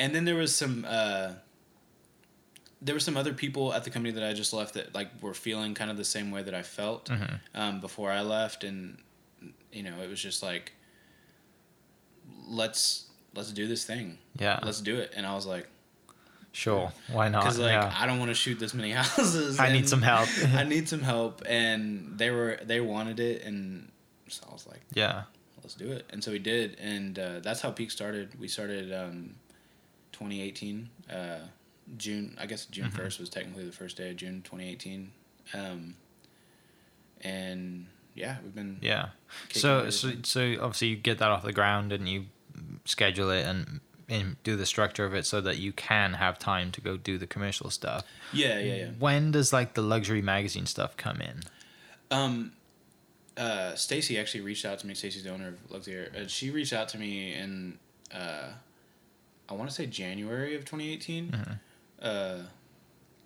and 0.00 0.14
then 0.14 0.24
there 0.24 0.34
was 0.34 0.54
some 0.54 0.86
uh, 0.88 1.32
there 2.80 2.94
were 2.94 3.00
some 3.00 3.16
other 3.16 3.32
people 3.32 3.72
at 3.72 3.84
the 3.84 3.90
company 3.90 4.12
that 4.14 4.24
I 4.24 4.32
just 4.32 4.52
left 4.52 4.74
that 4.74 4.94
like 4.94 5.08
were 5.22 5.34
feeling 5.34 5.74
kind 5.74 5.90
of 5.90 5.96
the 5.98 6.04
same 6.04 6.30
way 6.30 6.42
that 6.42 6.54
I 6.54 6.62
felt 6.62 7.08
Mm-hmm. 7.10 7.34
um, 7.54 7.80
before 7.80 8.10
I 8.10 8.22
left, 8.22 8.64
and 8.64 8.96
you 9.72 9.82
know 9.82 9.94
it 10.02 10.08
was 10.08 10.20
just 10.22 10.42
like 10.42 10.72
let's 12.46 13.06
let's 13.34 13.52
do 13.52 13.66
this 13.66 13.84
thing, 13.84 14.18
yeah, 14.38 14.60
let's 14.62 14.80
do 14.80 14.96
it, 14.96 15.12
and 15.16 15.26
I 15.26 15.34
was 15.34 15.46
like. 15.46 15.66
sure. 16.52 16.92
Why 17.12 17.28
not? 17.28 17.42
Because 17.42 17.58
like 17.58 17.72
yeah. 17.72 17.92
I 17.96 18.06
don't 18.06 18.18
want 18.18 18.30
to 18.30 18.34
shoot 18.34 18.58
this 18.58 18.74
many 18.74 18.90
houses. 19.02 19.58
I 19.58 19.72
need 19.72 19.88
some 19.88 20.02
help. 20.02 20.28
I 20.54 20.64
need 20.64 20.88
some 20.88 21.00
help, 21.02 21.42
and 21.48 22.16
they 22.16 22.30
were 22.30 22.58
they 22.64 22.80
wanted 22.80 23.18
it, 23.20 23.42
and 23.44 23.90
so 24.28 24.44
I 24.48 24.52
was 24.52 24.66
like, 24.66 24.80
yeah. 24.92 25.22
let's 25.62 25.74
do 25.74 25.90
it. 25.92 26.06
And 26.10 26.22
so 26.22 26.30
we 26.30 26.38
did, 26.38 26.78
and 26.80 27.18
uh, 27.18 27.40
that's 27.40 27.60
how 27.60 27.70
Peak 27.70 27.90
started. 27.90 28.38
We 28.38 28.48
started 28.48 28.92
um, 28.92 29.34
2018, 30.12 30.88
uh, 31.10 31.38
June. 31.96 32.36
I 32.40 32.46
guess 32.46 32.66
June 32.66 32.90
Mhm. 32.90 33.00
1st 33.04 33.20
was 33.20 33.28
technically 33.30 33.64
the 33.64 33.72
first 33.72 33.96
day 33.96 34.10
of 34.10 34.16
June 34.16 34.42
2018, 34.42 35.10
um, 35.54 35.96
and 37.20 37.86
yeah, 38.14 38.36
we've 38.42 38.54
been 38.54 38.78
Yeah. 38.80 39.08
So, 39.52 39.90
so, 39.90 40.12
so 40.22 40.54
obviously 40.60 40.88
you 40.88 40.96
get 40.96 41.18
that 41.18 41.30
off 41.30 41.42
the 41.42 41.52
ground 41.52 41.92
and 41.92 42.08
you 42.08 42.26
schedule 42.84 43.30
it 43.30 43.44
and, 43.46 43.80
and 44.08 44.36
do 44.42 44.56
the 44.56 44.66
structure 44.66 45.04
of 45.04 45.14
it 45.14 45.24
so 45.26 45.40
that 45.40 45.56
you 45.58 45.72
can 45.72 46.14
have 46.14 46.38
time 46.38 46.70
to 46.72 46.80
go 46.80 46.96
do 46.96 47.16
the 47.18 47.26
commercial 47.26 47.70
stuff. 47.70 48.04
yeah, 48.32 48.58
yeah, 48.58 48.74
yeah. 48.74 48.88
When 48.98 49.30
does 49.30 49.52
like 49.52 49.74
the 49.74 49.82
luxury 49.82 50.22
magazine 50.22 50.66
stuff 50.66 50.96
come 50.96 51.20
in? 51.20 51.40
Um, 52.10 52.52
uh, 53.36 53.74
Stacy 53.74 54.18
actually 54.18 54.42
reached 54.42 54.64
out 54.64 54.78
to 54.80 54.86
me. 54.86 54.94
Stacy's 54.94 55.24
the 55.24 55.30
owner 55.30 55.48
of 55.48 55.68
Luxair. 55.70 56.14
Uh, 56.14 56.28
she 56.28 56.50
reached 56.50 56.72
out 56.72 56.88
to 56.90 56.98
me 56.98 57.32
in, 57.34 57.78
uh, 58.14 58.48
I 59.48 59.54
want 59.54 59.68
to 59.70 59.74
say 59.74 59.86
January 59.86 60.54
of 60.54 60.64
2018. 60.64 61.30
Mhm. 61.30 61.58
Uh, 62.00 62.42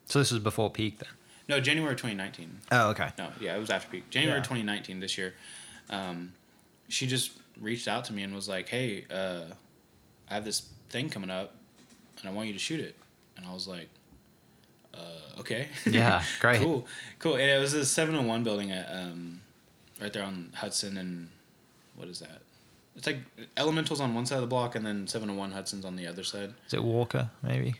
So 0.06 0.18
this 0.20 0.30
was 0.30 0.40
before 0.42 0.70
peak 0.70 0.98
then. 1.00 1.08
no, 1.48 1.60
January 1.60 1.94
2019. 1.96 2.60
Oh, 2.72 2.90
okay. 2.90 3.10
No, 3.18 3.30
yeah, 3.40 3.56
it 3.56 3.60
was 3.60 3.70
after 3.70 3.90
peak. 3.90 4.08
January 4.10 4.38
Yeah. 4.38 4.44
2019 4.44 5.00
this 5.00 5.18
year. 5.18 5.34
Um, 5.90 6.32
she 6.88 7.06
just 7.06 7.32
reached 7.60 7.88
out 7.88 8.04
to 8.06 8.12
me 8.12 8.22
and 8.22 8.34
was 8.34 8.48
like, 8.48 8.68
"Hey, 8.68 9.04
uh, 9.10 9.44
I 10.30 10.34
have 10.34 10.44
this 10.44 10.68
thing 10.90 11.10
coming 11.10 11.30
up, 11.30 11.54
and 12.20 12.28
I 12.28 12.32
want 12.32 12.48
you 12.48 12.52
to 12.52 12.58
shoot 12.58 12.80
it." 12.80 12.96
And 13.36 13.46
I 13.46 13.52
was 13.52 13.66
like, 13.68 13.88
uh, 14.94 15.40
"Okay." 15.40 15.68
Yeah, 15.86 16.22
great. 16.40 16.60
cool, 16.60 16.86
cool. 17.18 17.34
And 17.34 17.42
it 17.42 17.58
was 17.58 17.74
a 17.74 17.84
701 17.84 18.42
building 18.44 18.70
at 18.70 18.88
um, 18.92 19.40
right 20.00 20.12
there 20.12 20.24
on 20.24 20.50
Hudson 20.54 20.96
and 20.96 21.30
what 21.96 22.08
is 22.08 22.20
that? 22.20 22.42
It's 22.96 23.06
like 23.06 23.18
Elementals 23.56 24.00
on 24.00 24.14
one 24.14 24.26
side 24.26 24.36
of 24.36 24.40
the 24.42 24.48
block, 24.48 24.74
and 24.74 24.84
then 24.84 25.06
701 25.06 25.52
Hudson's 25.52 25.84
on 25.84 25.94
the 25.96 26.06
other 26.06 26.24
side. 26.24 26.54
Is 26.66 26.74
it 26.74 26.82
Walker 26.82 27.30
maybe, 27.42 27.74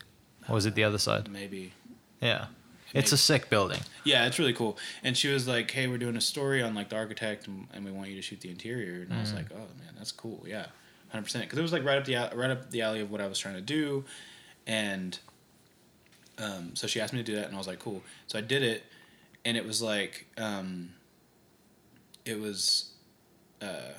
or 0.49 0.59
is 0.59 0.67
it 0.67 0.75
the 0.75 0.85
other 0.85 0.99
side? 0.99 1.29
Maybe. 1.31 1.73
Yeah, 2.21 2.47
it's 2.95 3.13
a 3.13 3.17
sick 3.17 3.51
building. 3.51 3.81
Yeah, 4.05 4.27
it's 4.27 4.39
really 4.39 4.53
cool. 4.55 4.79
And 5.03 5.17
she 5.17 5.29
was 5.29 5.47
like, 5.47 5.71
"Hey, 5.71 5.87
we're 5.87 5.99
doing 5.99 6.17
a 6.17 6.21
story 6.21 6.63
on 6.63 6.75
like 6.75 6.89
the 6.89 6.97
architect, 6.97 7.47
and, 7.47 7.67
and 7.73 7.85
we 7.85 7.91
want 7.91 8.09
you 8.09 8.17
to 8.17 8.23
shoot 8.23 8.41
the 8.41 8.51
interior." 8.51 9.03
And 9.03 9.13
I 9.13 9.21
was 9.21 9.31
Mhm. 9.33 9.37
like, 9.37 9.47
"Oh 9.53 9.59
man, 9.79 9.95
that's 9.97 10.13
cool. 10.13 10.45
Yeah, 10.47 10.67
hundred 11.11 11.25
percent." 11.25 11.45
Because 11.45 11.59
it 11.59 11.63
was 11.63 11.73
like 11.73 11.85
right 11.85 11.99
up 11.99 12.05
the 12.05 12.15
right 12.37 12.51
up 12.51 12.71
the 12.71 12.83
alley 12.83 13.01
of 13.01 13.11
what 13.11 13.21
I 13.21 13.27
was 13.27 13.39
trying 13.39 13.55
to 13.57 13.61
do, 13.61 14.05
and 14.67 15.19
um, 16.39 16.77
so 16.77 16.87
she 16.87 17.01
asked 17.01 17.13
me 17.13 17.19
to 17.19 17.25
do 17.25 17.35
that, 17.37 17.47
and 17.47 17.55
I 17.55 17.59
was 17.59 17.67
like, 17.67 17.79
"Cool." 17.81 18.03
So 18.29 18.39
I 18.39 18.43
did 18.43 18.63
it, 18.63 18.85
and 19.45 19.57
it 19.57 19.67
was 19.67 19.83
like, 19.83 20.27
um, 20.37 20.91
it 22.25 22.39
was 22.41 22.93
uh, 23.61 23.93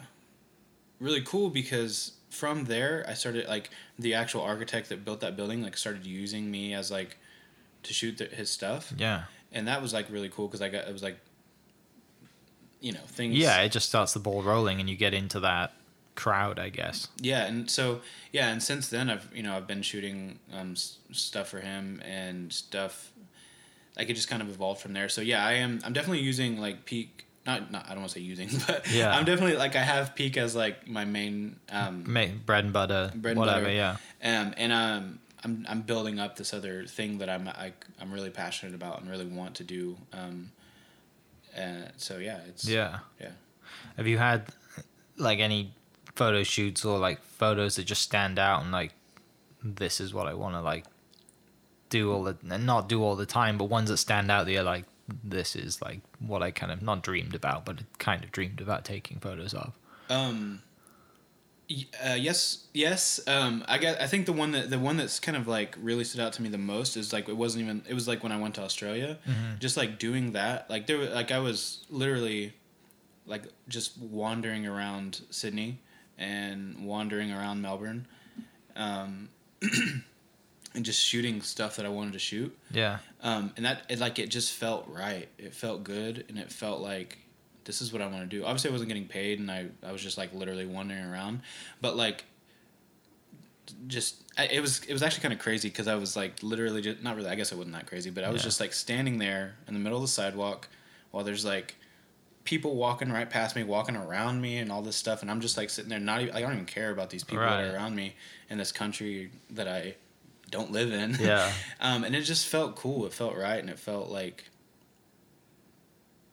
really 1.00 1.22
cool 1.22 1.50
because 1.50 2.14
from 2.30 2.66
there 2.66 3.04
I 3.08 3.14
started 3.16 3.48
like 3.48 3.70
the 3.98 4.14
actual 4.14 4.42
architect 4.42 4.90
that 4.90 5.04
built 5.04 5.20
that 5.22 5.36
building 5.36 5.64
like 5.64 5.76
started 5.76 6.06
using 6.06 6.50
me 6.50 6.74
as 6.74 6.92
like 6.92 7.18
to 7.84 7.94
shoot 7.94 8.18
the, 8.18 8.26
his 8.26 8.50
stuff 8.50 8.94
Yeah, 8.98 9.24
and 9.52 9.68
that 9.68 9.82
was 9.82 9.94
like 9.94 10.10
really 10.10 10.30
cool 10.30 10.48
because 10.48 10.62
I 10.62 10.70
got 10.70 10.88
it 10.88 10.94
was 10.94 11.04
like, 11.04 11.18
you 12.82 12.92
know, 12.94 13.00
things. 13.08 13.36
yeah. 13.36 13.62
It 13.62 13.72
just 13.72 13.90
starts 13.90 14.14
the 14.14 14.20
ball 14.20 14.42
rolling, 14.42 14.80
and 14.80 14.90
you 14.90 14.96
get 14.96 15.14
into 15.14 15.40
that 15.42 15.74
crowd, 16.16 16.60
I 16.60 16.70
guess. 16.70 17.08
yeah, 17.22 17.46
and 17.46 17.70
so 17.70 18.02
yeah, 18.32 18.50
and 18.50 18.62
since 18.62 18.88
then 18.90 19.10
I've 19.10 19.28
you 19.34 19.44
know 19.44 19.56
I've 19.56 19.68
been 19.68 19.82
shooting 19.82 20.40
um 20.54 20.72
s- 20.72 20.98
stuff 21.12 21.50
for 21.50 21.60
him 21.60 22.02
and 22.06 22.52
stuff, 22.54 23.12
like 23.98 24.10
it 24.10 24.14
just 24.14 24.30
kind 24.30 24.42
of 24.42 24.50
evolved 24.50 24.82
from 24.82 24.94
there. 24.94 25.10
So 25.10 25.22
yeah, 25.22 25.46
I 25.46 25.54
am 25.54 25.80
I'm 25.84 25.94
definitely 25.94 26.22
using 26.22 26.60
like 26.60 26.86
peak. 26.86 27.26
Not, 27.46 27.72
not 27.72 27.86
I 27.86 27.90
don't 27.92 28.00
want 28.02 28.12
to 28.12 28.20
say 28.20 28.24
using, 28.24 28.50
but 28.68 28.90
Yeah. 28.92 29.16
I'm 29.16 29.26
definitely 29.26 29.56
like 29.58 29.76
I 29.76 29.82
have 29.82 30.14
peak 30.14 30.38
as 30.38 30.56
like 30.56 30.88
my 30.88 31.06
main 31.06 31.56
um 31.72 32.04
bread 32.46 32.66
and 32.66 32.74
butter, 32.74 33.12
Bread 33.16 33.32
and 33.32 33.40
whatever. 33.40 33.62
butter. 33.62 33.74
Yeah, 33.74 33.92
um 34.24 34.54
and 34.58 34.72
um 34.74 35.20
I'm 35.44 35.66
I'm 35.70 35.82
building 35.82 36.20
up 36.20 36.36
this 36.36 36.54
other 36.54 36.86
thing 36.86 37.18
that 37.20 37.30
I'm 37.30 37.48
I, 37.48 37.74
I'm 38.00 38.12
really 38.12 38.30
passionate 38.30 38.76
about 38.76 39.02
and 39.02 39.10
really 39.10 39.26
want 39.26 39.56
to 39.56 39.64
do 39.64 39.98
um 40.14 40.52
and 41.56 41.92
so 41.98 42.18
yeah 42.18 42.40
it's 42.48 42.68
yeah. 42.68 43.00
yeah 43.20 43.32
Have 43.98 44.08
you 44.08 44.18
had 44.18 44.48
like 45.18 45.40
any 45.40 45.74
photo 46.16 46.44
shoots 46.44 46.84
or 46.84 46.98
like 46.98 47.22
photos 47.22 47.76
that 47.78 47.84
just 47.84 48.02
stand 48.02 48.40
out 48.40 48.62
and 48.62 48.72
like 48.72 48.94
this 49.64 50.00
is 50.00 50.14
what 50.14 50.28
I 50.28 50.34
want 50.34 50.56
to 50.56 50.62
like 50.62 50.86
do 51.90 52.12
all 52.12 52.24
the 52.24 52.38
and 52.50 52.66
not 52.66 52.88
do 52.88 53.04
all 53.04 53.16
the 53.16 53.26
time, 53.26 53.58
but 53.58 53.66
ones 53.66 53.90
that 53.90 53.98
stand 53.98 54.30
out 54.32 54.46
that 54.46 54.52
you're 54.52 54.64
like 54.64 54.86
this 55.24 55.56
is 55.56 55.82
like 55.82 56.02
what 56.20 56.44
I 56.44 56.52
kind 56.52 56.72
of 56.72 56.82
not 56.82 57.02
dreamed 57.02 57.36
about, 57.36 57.66
but 57.66 57.80
kind 57.98 58.24
of 58.24 58.32
dreamed 58.32 58.62
about 58.62 58.86
taking 58.86 59.20
photos 59.20 59.54
of. 59.54 59.74
Um. 60.10 60.62
Uh, 62.04 62.16
yes, 62.16 62.66
yes. 62.74 63.20
Um, 63.28 63.64
I 63.68 63.78
got. 63.78 64.02
I 64.02 64.08
think 64.08 64.26
the 64.26 64.34
one 64.34 64.52
that 64.54 64.70
the 64.72 64.80
one 64.80 64.98
that's 64.98 65.20
kind 65.20 65.38
of 65.38 65.48
like 65.48 65.76
really 65.82 66.04
stood 66.04 66.20
out 66.22 66.34
to 66.34 66.42
me 66.42 66.50
the 66.50 66.58
most 66.58 66.98
is 66.98 67.14
like 67.14 67.30
it 67.30 67.38
wasn't 67.38 67.64
even. 67.64 67.84
It 67.88 67.94
was 67.94 68.08
like 68.08 68.24
when 68.24 68.32
I 68.32 68.38
went 68.40 68.56
to 68.56 68.62
Australia, 68.64 69.20
just 69.60 69.78
like 69.78 70.00
doing 70.00 70.32
that. 70.34 70.68
Like 70.70 70.88
there, 70.88 70.98
were- 70.98 71.06
like 71.10 71.32
I 71.32 71.38
was 71.40 71.86
literally, 71.92 72.54
like 73.28 73.44
just 73.68 73.98
wandering 74.00 74.66
around 74.66 75.22
Sydney 75.30 75.80
and 76.18 76.86
wandering 76.86 77.32
around 77.32 77.62
Melbourne, 77.62 78.08
um, 78.76 79.30
and 80.74 80.84
just 80.86 81.00
shooting 81.02 81.42
stuff 81.42 81.76
that 81.78 81.86
I 81.86 81.90
wanted 81.90 82.14
to 82.14 82.20
shoot 82.20 82.58
Yeah, 82.72 82.98
um, 83.22 83.52
and 83.58 83.66
that 83.66 83.84
it 83.90 84.00
like 84.00 84.20
it 84.20 84.30
just 84.30 84.54
felt 84.54 84.88
right. 84.88 85.28
It 85.38 85.54
felt 85.54 85.84
good, 85.84 86.26
and 86.30 86.38
it 86.38 86.52
felt 86.52 86.82
like 86.82 87.20
this 87.66 87.82
is 87.82 87.92
what 87.94 88.02
I 88.02 88.08
want 88.08 88.22
to 88.30 88.38
do. 88.38 88.44
Obviously, 88.46 88.70
I 88.70 88.74
wasn't 88.74 88.88
getting 88.90 89.08
paid, 89.08 89.40
and 89.40 89.50
I 89.52 89.68
I 89.86 89.92
was 89.92 90.02
just 90.02 90.18
like 90.18 90.34
literally 90.34 90.66
wandering 90.66 91.04
around, 91.06 91.42
but 91.82 91.96
like 91.96 92.26
just 93.88 94.16
I, 94.38 94.46
it 94.46 94.62
was 94.62 94.84
it 94.86 94.94
was 94.94 95.04
actually 95.04 95.22
kind 95.22 95.34
of 95.34 95.40
crazy 95.40 95.70
because 95.70 95.88
I 95.88 95.96
was 95.96 96.16
like 96.16 96.42
literally 96.42 96.82
just 96.82 97.04
not 97.04 97.16
really. 97.16 97.30
I 97.30 97.36
guess 97.36 97.52
it 97.52 97.58
wasn't 97.58 97.76
that 97.76 97.88
crazy, 97.88 98.10
but 98.10 98.24
I 98.24 98.30
was 98.30 98.42
Yeah. 98.42 98.46
just 98.48 98.60
like 98.60 98.74
standing 98.74 99.20
there 99.20 99.56
in 99.68 99.74
the 99.74 99.80
middle 99.80 99.98
of 99.98 100.04
the 100.04 100.08
sidewalk 100.08 100.68
while 101.12 101.24
there's 101.24 101.46
like 101.46 101.76
people 102.46 102.76
walking 102.76 103.12
right 103.12 103.30
past 103.30 103.56
me, 103.56 103.64
walking 103.64 103.96
around 103.96 104.42
me, 104.42 104.58
and 104.58 104.72
all 104.72 104.82
this 104.82 104.96
stuff, 104.96 105.22
and 105.22 105.30
I'm 105.30 105.42
just 105.42 105.56
like 105.58 105.70
sitting 105.70 105.90
there, 105.90 106.00
not 106.00 106.22
even 106.22 106.36
I 106.36 106.42
don't 106.42 106.54
even 106.54 106.66
care 106.66 106.92
about 106.92 107.10
these 107.10 107.24
people 107.24 107.44
that 107.44 107.64
are 107.64 107.76
around 107.76 107.96
me 107.96 108.16
in 108.50 108.58
this 108.58 108.72
country 108.72 109.32
that 109.52 109.68
I 109.68 109.96
don't 110.50 110.72
live 110.72 110.92
in. 110.92 111.16
Yeah. 111.20 111.52
um, 111.80 112.04
and 112.04 112.16
it 112.16 112.22
just 112.22 112.48
felt 112.48 112.76
cool. 112.76 113.06
It 113.06 113.14
felt 113.14 113.36
right, 113.36 113.60
and 113.60 113.70
it 113.70 113.78
felt 113.80 114.10
like. 114.10 114.49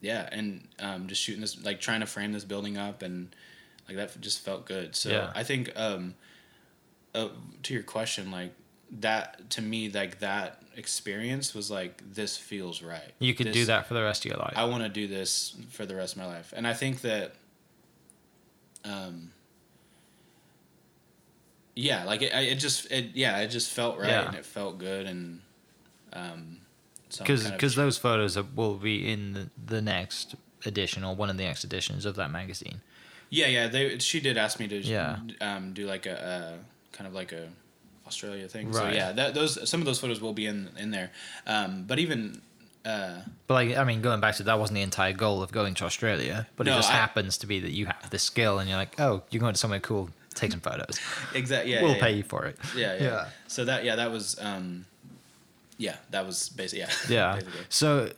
Yeah, 0.00 0.28
and 0.30 0.68
um, 0.78 1.06
just 1.08 1.22
shooting 1.22 1.40
this, 1.40 1.62
like 1.64 1.80
trying 1.80 2.00
to 2.00 2.06
frame 2.06 2.32
this 2.32 2.44
building 2.44 2.76
up, 2.76 3.02
and 3.02 3.34
like 3.88 3.96
that 3.96 4.20
just 4.20 4.44
felt 4.44 4.66
good. 4.66 4.94
So 4.94 5.10
Yeah. 5.10 5.32
I 5.34 5.42
think, 5.42 5.72
um, 5.76 6.14
uh, 7.14 7.28
to 7.62 7.74
your 7.74 7.82
question, 7.82 8.30
like 8.30 8.52
that 9.00 9.50
to 9.50 9.62
me, 9.62 9.90
like 9.90 10.18
that 10.20 10.62
experience 10.76 11.54
was 11.54 11.70
like 11.70 12.02
this 12.14 12.36
feels 12.36 12.82
right. 12.82 13.12
You 13.18 13.34
could 13.34 13.52
do 13.52 13.64
that 13.64 13.86
for 13.86 13.94
the 13.94 14.02
rest 14.02 14.24
of 14.24 14.30
your 14.30 14.38
life. 14.38 14.52
I 14.56 14.64
want 14.66 14.82
to 14.82 14.88
do 14.88 15.08
this 15.08 15.56
for 15.70 15.86
the 15.86 15.96
rest 15.96 16.14
of 16.14 16.18
my 16.22 16.26
life, 16.26 16.52
and 16.54 16.66
I 16.66 16.74
think 16.74 17.00
that, 17.00 17.34
um, 18.84 19.32
yeah, 21.74 22.04
like 22.04 22.22
it, 22.22 22.32
it 22.34 22.56
just, 22.56 22.90
it, 22.92 23.10
yeah, 23.14 23.38
it 23.38 23.48
just 23.48 23.70
felt 23.72 23.98
right, 23.98 24.08
Yeah. 24.08 24.26
and 24.26 24.36
it 24.36 24.44
felt 24.44 24.78
good, 24.78 25.06
and, 25.06 25.40
um, 26.12 26.58
because 27.10 27.42
kind 27.42 27.54
of- 27.54 27.58
because 27.58 27.74
those 27.76 27.96
photos 27.98 28.36
are, 28.36 28.44
will 28.54 28.74
be 28.76 29.10
in 29.10 29.32
the, 29.32 29.50
the 29.66 29.82
next 29.82 30.34
edition 30.64 31.04
or 31.04 31.14
one 31.14 31.30
of 31.30 31.36
the 31.36 31.44
next 31.44 31.64
editions 31.64 32.04
of 32.04 32.16
that 32.16 32.30
magazine. 32.30 32.80
yeah, 33.30 33.46
yeah, 33.46 33.66
they, 33.68 33.98
she 33.98 34.20
did 34.20 34.36
ask 34.36 34.58
me 34.60 34.68
to, 34.68 34.76
Yeah. 34.78 35.18
um, 35.40 35.72
do 35.72 35.86
like 35.86 36.06
a, 36.06 36.58
a 36.62 36.96
kind 36.96 37.06
of 37.06 37.14
like 37.14 37.32
a 37.32 37.48
Australia 38.06 38.48
thing, 38.48 38.72
so 38.72 38.84
Right. 38.84 38.94
yeah, 38.94 39.12
that 39.12 39.34
those 39.34 39.68
some 39.68 39.80
of 39.80 39.86
those 39.86 39.98
photos 39.98 40.20
will 40.20 40.32
be 40.32 40.46
in 40.46 40.70
in 40.78 40.90
there, 40.92 41.10
um, 41.46 41.84
but 41.86 41.98
even. 41.98 42.40
Uh, 42.84 43.20
But 43.48 43.54
like 43.54 43.76
I 43.76 43.82
mean, 43.82 44.00
going 44.00 44.20
back 44.20 44.36
to 44.36 44.44
that 44.44 44.60
wasn't 44.60 44.76
the 44.76 44.82
entire 44.82 45.12
goal 45.12 45.42
of 45.42 45.50
going 45.50 45.74
to 45.74 45.84
Australia, 45.84 46.46
but 46.56 46.68
it 46.68 46.70
just 46.70 46.88
I- 46.88 46.94
happens 46.94 47.36
to 47.38 47.46
be 47.48 47.58
that 47.58 47.72
you 47.72 47.86
have 47.86 48.10
the 48.10 48.18
skill 48.20 48.60
and 48.60 48.68
you're 48.68 48.78
like, 48.78 48.94
oh, 49.00 49.22
you're 49.30 49.40
going 49.40 49.54
to 49.54 49.58
somewhere 49.58 49.80
cool, 49.80 50.10
take 50.34 50.52
some 50.52 50.60
photos. 50.60 51.00
exactly. 51.34 51.72
Yeah. 51.72 51.82
we'll 51.82 51.94
yeah, 51.96 52.00
pay 52.00 52.10
yeah. 52.10 52.16
you 52.18 52.22
for 52.22 52.44
it. 52.46 52.56
Yeah, 52.76 52.94
yeah, 52.94 53.02
Yeah. 53.02 53.28
So 53.48 53.64
that 53.64 53.82
yeah, 53.84 53.96
that 53.96 54.12
was 54.12 54.36
um 54.40 54.86
yeah, 55.78 55.96
that 56.10 56.26
was 56.26 56.48
basically 56.50 56.80
yeah. 56.80 56.90
Yeah. 57.08 57.34
basically. 57.36 57.60
So, 57.68 58.10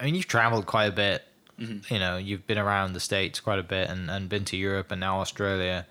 I 0.00 0.04
mean, 0.04 0.14
you've 0.14 0.28
traveled 0.28 0.66
quite 0.66 0.86
a 0.86 0.92
bit. 0.92 1.22
Mhm. 1.58 1.90
You 1.90 1.98
know, 1.98 2.16
you've 2.18 2.46
been 2.46 2.58
around 2.58 2.92
the 2.92 3.00
states 3.00 3.40
quite 3.40 3.58
a 3.58 3.62
bit, 3.62 3.88
and 3.88 4.10
and 4.10 4.28
been 4.28 4.44
to 4.46 4.56
Europe 4.56 4.90
and 4.92 5.00
now 5.00 5.20
Australia. 5.20 5.86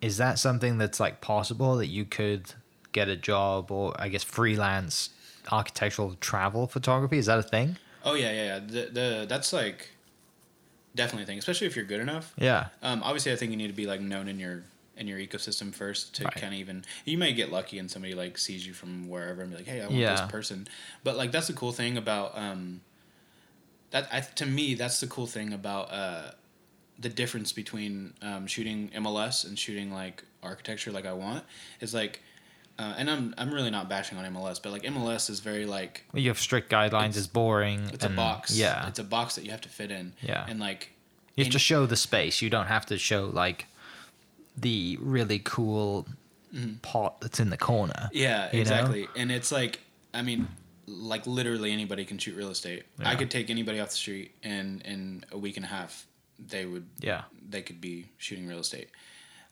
Is 0.00 0.16
that 0.18 0.38
something 0.38 0.78
that's 0.78 0.98
like 1.00 1.20
possible 1.20 1.76
that 1.76 1.86
you 1.86 2.04
could 2.04 2.52
get 2.92 3.08
a 3.08 3.16
job 3.16 3.70
or 3.70 3.94
I 3.98 4.08
guess 4.08 4.22
freelance 4.22 5.10
architectural 5.50 6.16
travel 6.20 6.66
photography? 6.66 7.18
Is 7.18 7.26
that 7.26 7.38
a 7.38 7.42
thing? 7.42 7.76
Oh 8.04 8.14
yeah, 8.14 8.32
yeah, 8.32 8.44
yeah. 8.46 8.58
The, 8.58 8.90
the 8.92 9.26
that's 9.28 9.52
like 9.52 9.90
definitely 10.94 11.24
a 11.24 11.26
thing, 11.26 11.38
especially 11.38 11.66
if 11.68 11.76
you're 11.76 11.84
good 11.84 12.00
enough. 12.00 12.32
Yeah. 12.36 12.68
Um, 12.82 13.02
obviously, 13.04 13.32
I 13.32 13.36
think 13.36 13.52
you 13.52 13.56
need 13.56 13.68
to 13.68 13.72
be 13.72 13.86
like 13.86 14.00
known 14.00 14.28
in 14.28 14.38
your 14.40 14.64
in 14.96 15.06
your 15.06 15.18
ecosystem 15.18 15.74
first 15.74 16.14
to 16.16 16.24
Right. 16.24 16.34
kind 16.34 16.54
of 16.54 16.60
even. 16.60 16.84
You 17.04 17.18
may 17.18 17.32
get 17.32 17.52
lucky 17.52 17.78
and 17.78 17.90
somebody 17.90 18.14
like 18.14 18.38
sees 18.38 18.66
you 18.66 18.72
from 18.72 19.08
wherever 19.08 19.42
and 19.42 19.50
be 19.50 19.56
like, 19.58 19.66
"Hey, 19.66 19.80
I 19.80 19.84
want 19.86 19.94
Yeah. 19.96 20.16
this 20.16 20.30
person." 20.30 20.66
But 21.04 21.16
like 21.16 21.32
that's 21.32 21.46
the 21.48 21.52
cool 21.52 21.72
thing 21.72 21.96
about 21.96 22.36
um, 22.36 22.80
that. 23.90 24.08
I, 24.12 24.20
to 24.20 24.46
me, 24.46 24.74
that's 24.74 25.00
the 25.00 25.06
cool 25.06 25.26
thing 25.26 25.52
about 25.52 25.92
uh, 25.92 26.30
the 26.98 27.08
difference 27.08 27.52
between 27.52 28.14
um, 28.22 28.46
shooting 28.46 28.90
MLS 28.94 29.44
and 29.46 29.58
shooting 29.58 29.92
like 29.92 30.24
architecture, 30.42 30.92
like 30.92 31.06
I 31.06 31.12
want, 31.12 31.44
is 31.80 31.94
like. 31.94 32.22
Uh, 32.78 32.92
and 32.98 33.08
I'm 33.08 33.34
I'm 33.38 33.54
really 33.54 33.70
not 33.70 33.88
bashing 33.88 34.18
on 34.18 34.24
MLS, 34.34 34.60
but 34.62 34.70
like 34.70 34.82
MLS 34.82 35.30
is 35.30 35.40
very 35.40 35.64
like 35.64 36.04
You 36.12 36.28
have 36.28 36.38
strict 36.38 36.70
guidelines. 36.70 36.92
It's- 37.10 37.16
It's, 37.16 37.26
boring. 37.26 37.88
it's 37.90 38.04
and, 38.04 38.12
a 38.12 38.16
box. 38.16 38.54
Yeah. 38.54 38.86
it's 38.86 38.98
a 38.98 39.04
box 39.04 39.34
that 39.36 39.46
you 39.46 39.50
have 39.50 39.62
to 39.62 39.70
fit 39.70 39.90
in. 39.90 40.12
Yeah. 40.20 40.44
and 40.46 40.60
like 40.60 40.90
You 41.36 41.44
have 41.44 41.46
and- 41.46 41.52
to 41.54 41.58
show 41.58 41.86
the 41.86 41.96
space. 41.96 42.42
You 42.42 42.50
don't 42.50 42.66
have 42.66 42.84
to 42.86 42.98
show 42.98 43.30
like 43.32 43.64
the 44.56 44.98
really 45.00 45.38
cool 45.40 46.06
pot 46.82 47.20
that's 47.20 47.40
in 47.40 47.50
the 47.50 47.56
corner. 47.56 47.92
Mm-hmm. 47.94 48.16
Yeah, 48.16 48.48
you 48.50 48.54
know? 48.54 48.60
exactly. 48.60 49.08
And 49.16 49.30
it's 49.30 49.52
like, 49.52 49.80
I 50.14 50.22
mean, 50.22 50.48
like 50.86 51.26
literally 51.26 51.72
anybody 51.72 52.04
can 52.04 52.18
shoot 52.18 52.36
real 52.36 52.50
estate. 52.50 52.84
I 53.04 53.16
could 53.16 53.30
take 53.30 53.50
anybody 53.50 53.80
off 53.80 53.90
the 53.90 53.96
street, 53.96 54.34
and 54.42 54.80
in 54.82 55.24
a 55.32 55.38
week 55.38 55.56
and 55.56 55.64
a 55.64 55.68
half, 55.68 56.06
they 56.38 56.64
would 56.66 56.86
Yeah. 57.00 57.22
they 57.48 57.62
could 57.62 57.80
be 57.80 58.06
shooting 58.18 58.46
real 58.46 58.60
estate. 58.60 58.88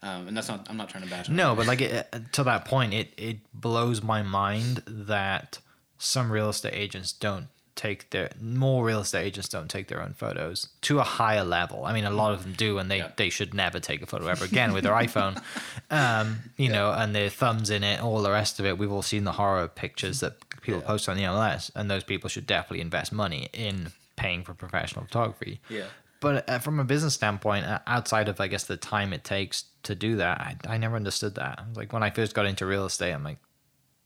Um, 0.03 0.29
and 0.29 0.37
that's 0.37 0.49
not. 0.49 0.67
I'm 0.69 0.77
not 0.77 0.91
trying 0.91 1.05
to 1.05 1.11
bash. 1.11 1.31
No, 1.31 1.55
but 1.55 1.67
like 1.67 1.81
it, 1.81 2.07
to 2.33 2.45
that 2.45 2.67
point, 2.67 2.93
it 2.93 3.13
it 3.17 3.39
blows 3.55 4.03
my 4.03 4.23
mind 4.23 4.83
that 4.87 5.61
some 5.97 6.31
real 6.31 6.51
estate 6.51 6.75
agents 6.75 7.11
don't 7.13 7.49
take 7.77 8.11
their 8.11 8.31
more 8.41 8.85
real 8.85 9.01
estate 9.01 9.25
agents 9.27 9.49
don't 9.49 9.69
take 9.69 9.89
their 9.89 10.01
own 10.01 10.13
photos 10.15 10.69
to 10.83 11.01
a 11.01 11.03
higher 11.03 11.43
level. 11.45 11.85
I 11.85 11.93
mean, 11.93 12.05
a 12.05 12.11
lot 12.11 12.33
of 12.33 12.43
them 12.45 12.53
do, 12.53 12.79
and 12.79 12.89
they 12.91 12.99
Yeah. 12.99 13.11
they 13.17 13.31
should 13.31 13.53
never 13.53 13.81
take 13.81 14.01
a 14.01 14.07
photo 14.07 14.27
ever 14.29 14.45
again 14.45 14.73
with 14.73 14.85
their 14.85 14.93
iPhone. 14.95 15.43
Um, 15.91 16.39
you 16.57 16.69
know, 16.71 16.93
and 16.93 17.15
their 17.15 17.29
thumbs 17.29 17.71
in 17.71 17.85
it, 17.85 18.01
all 18.03 18.23
the 18.23 18.31
rest 18.31 18.59
of 18.59 18.67
it. 18.67 18.79
We've 18.79 18.91
all 18.93 19.03
seen 19.03 19.25
the 19.25 19.33
horror 19.33 19.69
pictures 19.69 20.21
that 20.21 20.35
people 20.61 20.81
Yeah. 20.81 20.87
post 20.87 21.09
on 21.09 21.17
the 21.17 21.25
MLS, 21.25 21.71
and 21.75 21.91
those 21.91 22.03
people 22.05 22.29
should 22.31 22.47
definitely 22.47 22.81
invest 22.81 23.13
money 23.13 23.49
in 23.53 23.93
paying 24.17 24.45
for 24.45 24.55
professional 24.55 25.05
photography. 25.05 25.61
yeah, 25.69 25.85
But 26.21 26.49
uh, 26.49 26.59
from 26.61 26.81
a 26.81 26.85
business 26.85 27.15
standpoint, 27.15 27.67
uh, 27.67 27.81
outside 27.87 28.29
of 28.29 28.41
I 28.41 28.47
guess 28.49 28.65
the 28.65 28.77
time 28.77 29.13
it 29.13 29.25
takes 29.25 29.65
to 29.83 29.95
do 29.95 30.17
that, 30.17 30.41
I, 30.41 30.57
I 30.69 30.79
never 30.79 30.97
understood 30.97 31.35
that. 31.35 31.63
Like 31.75 31.93
when 31.93 32.03
I 32.03 32.11
first 32.11 32.35
got 32.35 32.47
into 32.47 32.65
real 32.67 32.87
estate, 32.87 33.13
I'm 33.13 33.25
like, 33.25 33.39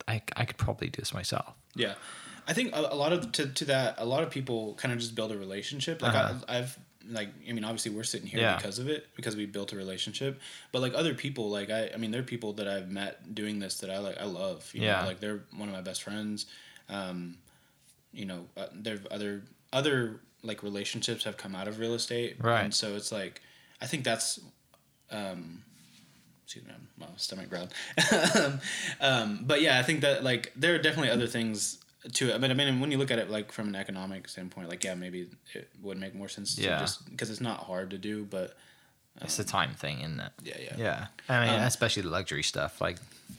I, 0.09 0.23
I 0.37 0.45
could 0.47 0.57
probably 0.59 0.89
do 0.89 1.01
this 1.01 1.13
myself. 1.15 1.53
yeah. 1.75 1.95
I 2.49 2.55
think 2.55 2.75
a, 2.75 2.81
a 2.81 2.97
lot 2.97 3.13
of 3.13 3.31
to, 3.33 3.47
to 3.47 3.65
that 3.67 3.97
a 3.99 4.05
lot 4.07 4.23
of 4.25 4.31
people 4.31 4.75
kind 4.75 4.93
of 4.93 4.99
just 4.99 5.15
build 5.15 5.31
a 5.33 5.39
relationship. 5.39 6.01
Like 6.03 6.15
Uh-huh. 6.15 6.35
I, 6.49 6.59
I've 6.59 6.79
like 7.11 7.29
I 7.49 7.53
mean 7.53 7.65
obviously 7.65 7.91
we're 7.93 8.03
sitting 8.05 8.27
here 8.27 8.41
Yeah. 8.41 8.57
because 8.57 8.79
of 8.79 8.89
it 8.89 9.07
because 9.17 9.37
we 9.37 9.47
built 9.47 9.73
a 9.73 9.77
relationship. 9.77 10.41
But 10.73 10.81
like 10.83 10.95
other 10.95 11.15
people 11.15 11.51
like 11.51 11.71
I 11.71 11.91
I 11.95 11.97
mean 11.99 12.11
there 12.11 12.21
are 12.21 12.25
people 12.25 12.55
that 12.55 12.67
I've 12.67 12.91
met 12.91 13.35
doing 13.35 13.59
this 13.61 13.79
that 13.81 13.91
I 13.91 13.99
like 13.99 14.19
I 14.21 14.25
love. 14.25 14.69
You 14.75 14.83
Yeah. 14.83 15.03
Know? 15.03 15.07
Like 15.09 15.21
they're 15.21 15.41
one 15.57 15.69
of 15.69 15.75
my 15.75 15.81
best 15.83 16.03
friends. 16.03 16.47
Um, 16.89 17.37
you 18.13 18.25
know 18.25 18.47
uh, 18.57 18.67
there 18.75 18.99
other 19.11 19.43
other 19.73 20.21
like 20.43 20.63
relationships 20.63 21.25
have 21.25 21.37
come 21.37 21.55
out 21.55 21.69
of 21.69 21.79
real 21.79 21.95
estate. 21.95 22.37
Right. 22.41 22.63
And 22.65 22.75
so 22.75 22.97
it's 22.97 23.13
like 23.13 23.43
I 23.81 23.87
think 23.87 24.05
that's 24.05 24.41
um 25.11 25.63
excuse 26.45 26.65
me, 26.65 26.73
my 26.99 27.07
stomach 27.17 27.51
growled. 27.51 27.73
um, 29.01 29.41
but 29.47 29.61
yeah, 29.61 29.79
I 29.79 29.83
think 29.83 30.01
that 30.01 30.25
like 30.25 30.53
there 30.57 30.75
are 30.75 30.79
definitely 30.79 31.11
other 31.11 31.27
things 31.27 31.78
to 32.15 32.31
it. 32.31 32.35
I 32.35 32.39
mean, 32.39 32.51
I 32.51 32.55
mean, 32.55 32.81
when 32.81 32.91
you 32.91 32.99
look 32.99 33.11
at 33.11 33.19
it 33.19 33.31
like 33.31 33.53
from 33.53 33.69
an 33.69 33.75
economic 33.75 34.29
standpoint, 34.29 34.69
like 34.69 34.85
yeah, 34.85 34.95
maybe 34.95 35.29
it 35.55 35.69
would 35.83 35.99
make 35.99 36.15
more 36.15 36.29
sense 36.29 36.57
Yeah. 36.59 36.75
to 36.77 36.81
just 36.81 37.09
because 37.11 37.31
it's 37.31 37.41
not 37.41 37.61
hard 37.61 37.91
to 37.91 37.99
do, 37.99 38.25
but 38.25 38.57
It's 39.21 39.37
the 39.37 39.45
time 39.45 39.75
thing, 39.75 40.01
isn't 40.01 40.21
it? 40.21 40.33
yeah, 40.45 40.55
yeah, 40.61 40.77
Yeah. 40.79 41.07
I 41.29 41.45
mean, 41.47 41.55
Um, 41.57 41.63
especially 41.67 42.03
the 42.03 42.09
luxury 42.11 42.43
stuff. 42.45 42.81
Like, 42.81 42.99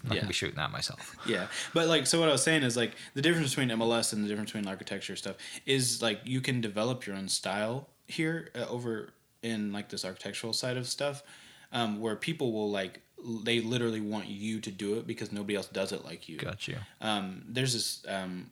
I 0.10 0.14
Yeah. 0.14 0.20
can 0.20 0.28
be 0.28 0.34
shooting 0.34 0.58
that 0.58 0.72
myself. 0.72 1.16
Yeah, 1.26 1.48
but 1.74 1.88
like, 1.88 2.06
so 2.06 2.20
what 2.20 2.28
I 2.30 2.32
was 2.34 2.44
saying 2.44 2.64
is 2.64 2.76
like 2.76 2.96
the 3.14 3.22
difference 3.22 3.50
between 3.52 3.70
MLS 3.72 4.12
and 4.14 4.24
the 4.24 4.28
difference 4.28 4.52
between 4.52 4.68
architecture 4.68 5.16
stuff 5.16 5.38
is 5.66 6.02
like 6.02 6.20
you 6.26 6.42
can 6.42 6.60
develop 6.62 7.06
your 7.08 7.16
own 7.16 7.30
style 7.30 7.88
here 8.08 8.50
uh, 8.56 8.66
over 8.68 9.14
in 9.42 9.72
like 9.72 9.88
this 9.90 10.04
architectural 10.04 10.52
side 10.54 10.76
of 10.78 10.86
stuff, 10.88 11.24
um, 11.72 12.00
where 12.02 12.16
people 12.16 12.52
will 12.52 12.70
like 12.70 13.02
they 13.44 13.60
literally 13.62 14.00
want 14.02 14.28
you 14.28 14.60
to 14.62 14.72
do 14.72 14.96
it 14.98 15.06
because 15.08 15.32
nobody 15.32 15.56
else 15.56 15.68
does 15.68 15.92
it 15.92 16.04
like 16.06 16.28
you. 16.30 16.38
Got 16.38 16.68
you. 16.68 16.78
Um, 17.02 17.44
there's 17.48 17.74
this. 17.74 18.06
Um, 18.08 18.52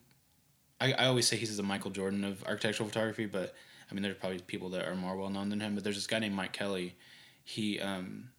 I, 0.80 0.92
I 0.92 1.06
always 1.06 1.26
say 1.26 1.36
he's 1.36 1.56
the 1.56 1.62
Michael 1.62 1.90
Jordan 1.90 2.24
of 2.24 2.44
architectural 2.44 2.88
photography, 2.88 3.26
but 3.26 3.54
I 3.90 3.94
mean, 3.94 4.02
there's 4.02 4.16
probably 4.16 4.38
people 4.40 4.68
that 4.70 4.86
are 4.86 4.94
more 4.94 5.16
well 5.16 5.30
known 5.30 5.48
than 5.48 5.60
him. 5.60 5.74
But 5.74 5.84
there's 5.84 5.96
this 5.96 6.06
guy 6.06 6.18
named 6.18 6.34
Mike 6.34 6.52
Kelly. 6.52 6.94
He 7.44 7.80
um, 7.80 8.30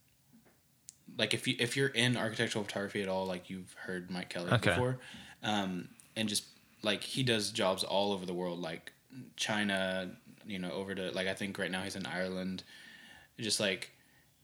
like 1.17 1.33
if 1.33 1.47
you 1.47 1.55
if 1.59 1.75
you're 1.75 1.87
in 1.87 2.17
architectural 2.17 2.63
photography 2.63 3.01
at 3.01 3.09
all, 3.09 3.25
like 3.25 3.49
you've 3.49 3.73
heard 3.73 4.09
Mike 4.09 4.29
Kelly 4.29 4.51
Okay. 4.51 4.69
before, 4.69 4.99
um, 5.43 5.89
and 6.15 6.29
just 6.29 6.45
like 6.83 7.03
he 7.03 7.23
does 7.23 7.51
jobs 7.51 7.83
all 7.83 8.13
over 8.13 8.25
the 8.25 8.33
world, 8.33 8.59
like 8.59 8.93
China, 9.35 10.11
you 10.45 10.59
know, 10.59 10.71
over 10.71 10.95
to 10.95 11.11
like 11.11 11.27
I 11.27 11.33
think 11.33 11.57
right 11.57 11.71
now 11.71 11.81
he's 11.81 11.95
in 11.95 12.05
Ireland, 12.05 12.63
just 13.39 13.59
like 13.59 13.91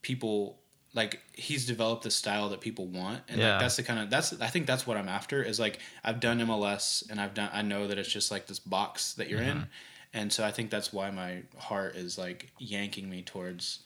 people 0.02 0.60
like 0.96 1.20
he's 1.34 1.66
developed 1.68 2.04
the 2.04 2.10
style 2.12 2.50
that 2.50 2.62
people 2.62 2.88
want 2.88 3.22
and 3.30 3.40
Yeah. 3.40 3.52
like 3.52 3.60
that's 3.60 3.76
the 3.76 3.84
kind 3.84 4.00
of 4.00 4.10
that's 4.10 4.40
i 4.42 4.48
think 4.48 4.66
that's 4.66 4.88
what 4.88 4.96
i'm 4.98 5.10
after 5.10 5.44
is 5.44 5.60
like 5.60 5.80
i've 6.04 6.20
done 6.20 6.40
mls 6.40 7.08
and 7.10 7.20
i've 7.22 7.34
done 7.36 7.50
i 7.54 7.62
know 7.62 7.86
that 7.88 7.98
it's 8.00 8.12
just 8.12 8.32
like 8.32 8.48
this 8.48 8.60
box 8.60 9.14
that 9.16 9.28
you're 9.30 9.42
in 9.42 9.68
and 10.14 10.32
so 10.34 10.44
i 10.46 10.52
think 10.52 10.70
that's 10.72 10.92
why 10.94 11.12
my 11.12 11.44
heart 11.58 11.96
is 11.96 12.18
like 12.18 12.50
yanking 12.60 13.10
me 13.10 13.22
towards 13.22 13.80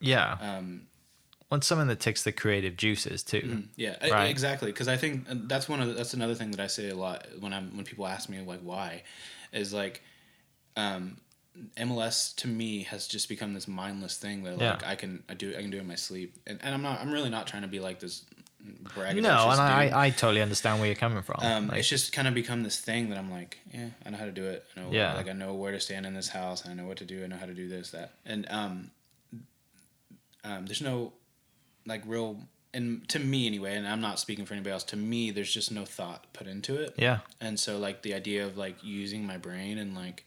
Yeah. 0.00 0.36
um 0.40 0.82
it's 1.50 1.66
something 1.66 1.88
that 1.88 2.00
takes 2.00 2.24
the 2.24 2.32
creative 2.32 2.76
juices 2.76 3.22
too. 3.22 3.62
yeah 3.76 3.96
e- 4.04 4.10
Right. 4.10 4.28
exactly 4.28 4.70
because 4.70 4.88
i 4.88 4.96
think 4.98 5.26
that's 5.48 5.68
one 5.68 5.80
of 5.80 5.88
the, 5.88 5.94
that's 5.94 6.12
another 6.12 6.34
thing 6.34 6.50
that 6.50 6.60
i 6.60 6.66
say 6.66 6.88
a 6.90 6.94
lot 6.96 7.26
when 7.40 7.52
i'm 7.54 7.74
when 7.76 7.84
people 7.86 8.06
ask 8.06 8.28
me 8.28 8.40
like 8.40 8.60
why 8.60 9.02
is 9.52 9.72
like 9.72 10.02
um 10.76 11.16
MLS 11.76 12.34
to 12.36 12.48
me 12.48 12.82
has 12.84 13.06
just 13.06 13.28
become 13.28 13.52
this 13.54 13.66
mindless 13.68 14.16
thing 14.16 14.44
that 14.44 14.58
like 14.58 14.82
Yeah. 14.82 14.88
I 14.90 14.94
can 14.94 15.22
I 15.28 15.34
do 15.34 15.54
I 15.56 15.60
can 15.62 15.70
do 15.70 15.78
in 15.78 15.86
my 15.86 15.94
sleep 15.96 16.36
and, 16.46 16.58
and 16.62 16.74
I'm 16.74 16.82
not 16.82 17.00
I'm 17.00 17.10
really 17.10 17.30
not 17.30 17.46
trying 17.46 17.62
to 17.62 17.68
be 17.68 17.80
like 17.80 18.00
this 18.00 18.24
braggadocious 18.82 19.22
No, 19.22 19.48
and 19.50 19.56
dude. 19.56 19.92
I, 19.94 20.06
I 20.06 20.10
totally 20.10 20.42
understand 20.42 20.78
where 20.80 20.86
you're 20.88 20.96
coming 20.96 21.22
from. 21.22 21.36
Um, 21.40 21.68
Like, 21.68 21.78
it's 21.78 21.88
just 21.88 22.12
kind 22.12 22.26
of 22.28 22.34
become 22.34 22.62
this 22.64 22.78
thing 22.80 23.08
that 23.10 23.16
I'm 23.18 23.30
like, 23.30 23.58
yeah, 23.72 23.88
I 24.04 24.10
know 24.10 24.18
how 24.18 24.24
to 24.26 24.32
do 24.32 24.44
it. 24.44 24.64
I 24.76 24.80
know, 24.80 24.88
Yeah. 24.92 25.14
like 25.14 25.28
I 25.28 25.32
know 25.32 25.54
where 25.54 25.72
to 25.72 25.80
stand 25.80 26.04
in 26.06 26.12
this 26.14 26.28
house. 26.28 26.66
I 26.68 26.74
know 26.74 26.84
what 26.86 26.98
to 26.98 27.04
do. 27.04 27.22
I 27.24 27.28
know 27.28 27.36
how 27.36 27.46
to 27.46 27.54
do 27.54 27.68
this, 27.68 27.90
that, 27.92 28.14
and 28.26 28.46
um, 28.50 28.90
um, 30.44 30.66
there's 30.66 30.82
no 30.82 31.12
like 31.86 32.02
real 32.06 32.40
and 32.74 33.08
to 33.08 33.18
me 33.18 33.46
anyway, 33.46 33.76
and 33.76 33.88
I'm 33.88 34.00
not 34.00 34.18
speaking 34.18 34.44
for 34.44 34.54
anybody 34.54 34.72
else. 34.72 34.84
To 34.84 34.96
me, 34.96 35.30
there's 35.30 35.52
just 35.52 35.72
no 35.72 35.84
thought 35.84 36.26
put 36.32 36.46
into 36.46 36.76
it, 36.76 36.94
Yeah. 36.98 37.20
and 37.40 37.58
so 37.58 37.78
like 37.78 38.02
the 38.02 38.12
idea 38.14 38.44
of 38.44 38.56
like 38.58 38.76
using 38.82 39.26
my 39.26 39.38
brain 39.38 39.78
and 39.78 39.94
like 39.94 40.24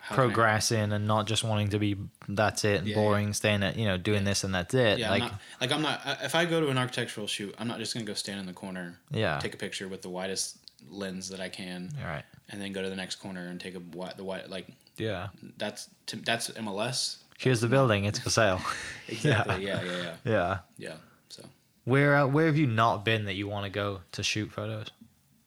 how 0.00 0.14
Progressing 0.16 0.92
and 0.92 1.06
not 1.06 1.26
just 1.26 1.44
wanting 1.44 1.68
to 1.70 1.78
be 1.78 1.96
that's 2.28 2.64
it 2.64 2.78
and 2.80 2.88
Yeah, 2.88 2.94
boring, 2.96 3.32
staying 3.32 3.62
at 3.62 3.76
you 3.76 3.84
know 3.86 3.96
doing 3.98 4.24
this 4.24 4.44
and 4.44 4.54
that's 4.54 4.74
it. 4.74 4.98
Yeah, 4.98 5.10
like 5.10 5.22
I'm 5.22 5.28
not, 5.28 5.40
like 5.60 5.72
I'm 5.72 5.82
not. 5.82 6.00
If 6.22 6.34
I 6.34 6.44
go 6.46 6.60
to 6.60 6.68
an 6.68 6.78
architectural 6.78 7.26
shoot, 7.26 7.54
I'm 7.58 7.68
not 7.68 7.78
just 7.78 7.92
gonna 7.94 8.06
go 8.06 8.14
stand 8.14 8.40
in 8.40 8.46
the 8.46 8.52
corner, 8.52 8.98
yeah. 9.10 9.38
take 9.38 9.54
a 9.54 9.58
picture 9.58 9.88
with 9.88 10.02
the 10.02 10.08
widest 10.08 10.56
lens 10.88 11.28
that 11.28 11.40
I 11.40 11.48
can, 11.50 11.90
All 12.02 12.08
right. 12.08 12.24
and 12.48 12.60
then 12.60 12.72
go 12.72 12.82
to 12.82 12.88
the 12.88 12.96
next 12.96 13.16
corner 13.16 13.46
and 13.48 13.60
take 13.60 13.74
a 13.74 13.80
wi- 13.80 14.14
the 14.16 14.24
white 14.24 14.48
like 14.48 14.66
Yeah. 14.96 15.28
that's 15.58 15.88
to, 16.06 16.16
that's 16.16 16.48
MLS. 16.50 17.18
Here's 17.38 17.60
the 17.60 17.68
building. 17.68 18.04
It's 18.04 18.18
for 18.18 18.30
sale. 18.30 18.60
Exactly. 19.08 19.64
Yeah. 19.66 19.82
Yeah. 19.82 19.90
Yeah. 19.90 20.02
Yeah. 20.02 20.14
yeah. 20.24 20.58
yeah. 20.78 20.94
So 21.28 21.44
Where 21.84 22.16
uh, 22.16 22.26
where 22.26 22.46
have 22.46 22.56
you 22.56 22.66
not 22.66 23.04
been 23.04 23.26
that 23.26 23.34
you 23.34 23.48
want 23.48 23.64
to 23.64 23.70
go 23.70 24.00
to 24.12 24.22
shoot 24.22 24.50
photos? 24.50 24.88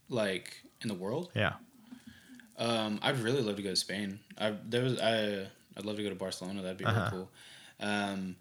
like 0.10 0.62
in 0.82 0.88
the 0.89 0.93
world, 0.93 1.32
Yeah. 1.36 1.54
Um, 2.66 2.99
I'd 3.01 3.18
really 3.20 3.41
love 3.41 3.55
to 3.57 3.61
go 3.61 3.70
to 3.70 3.76
Spain. 3.76 4.20
I 4.38 4.53
there 4.70 4.84
was 4.84 4.99
I 4.99 5.47
I'd 5.78 5.86
love 5.86 5.97
to 5.97 6.03
go 6.03 6.09
to 6.09 6.16
Barcelona. 6.16 6.61
That'd 6.61 6.78
be 6.78 6.86
Uh-huh. 6.86 6.99
really 6.99 7.09
cool. 7.11 7.32
Um, 7.80 8.36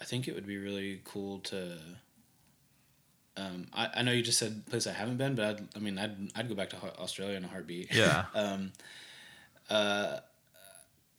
I 0.00 0.04
think 0.04 0.28
it 0.28 0.34
would 0.34 0.46
be 0.46 0.58
really 0.58 1.00
cool 1.04 1.38
to. 1.40 1.78
Um, 3.36 3.66
I, 3.72 3.88
I 3.96 4.02
know 4.02 4.12
you 4.12 4.22
just 4.22 4.38
said 4.38 4.66
place 4.66 4.86
I 4.86 4.92
haven't 4.92 5.16
been, 5.16 5.34
but 5.34 5.44
I'd, 5.46 5.68
I 5.76 5.78
mean 5.78 5.98
I'd 5.98 6.16
I'd 6.36 6.48
go 6.48 6.54
back 6.54 6.70
to 6.70 6.76
Australia 6.98 7.36
in 7.36 7.44
a 7.44 7.48
heartbeat. 7.48 7.92
Yeah. 7.94 8.26
um, 8.34 8.72
uh, 9.70 10.18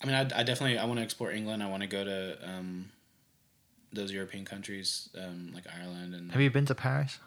I 0.02 0.06
mean, 0.06 0.16
I, 0.16 0.22
I 0.22 0.44
definitely 0.44 0.78
I 0.78 0.86
want 0.86 1.00
to 1.00 1.04
explore 1.04 1.32
England. 1.32 1.64
I 1.64 1.68
want 1.70 1.82
to 1.82 1.88
go 1.88 2.04
to 2.04 2.38
um, 2.48 2.92
those 3.94 4.12
European 4.12 4.46
countries 4.46 5.10
um, 5.18 5.52
like 5.56 5.64
Ireland, 5.80 6.14
and 6.14 6.32
Have 6.32 6.42
you 6.42 6.52
been 6.52 6.66
to 6.68 6.76
Paris? 6.76 7.18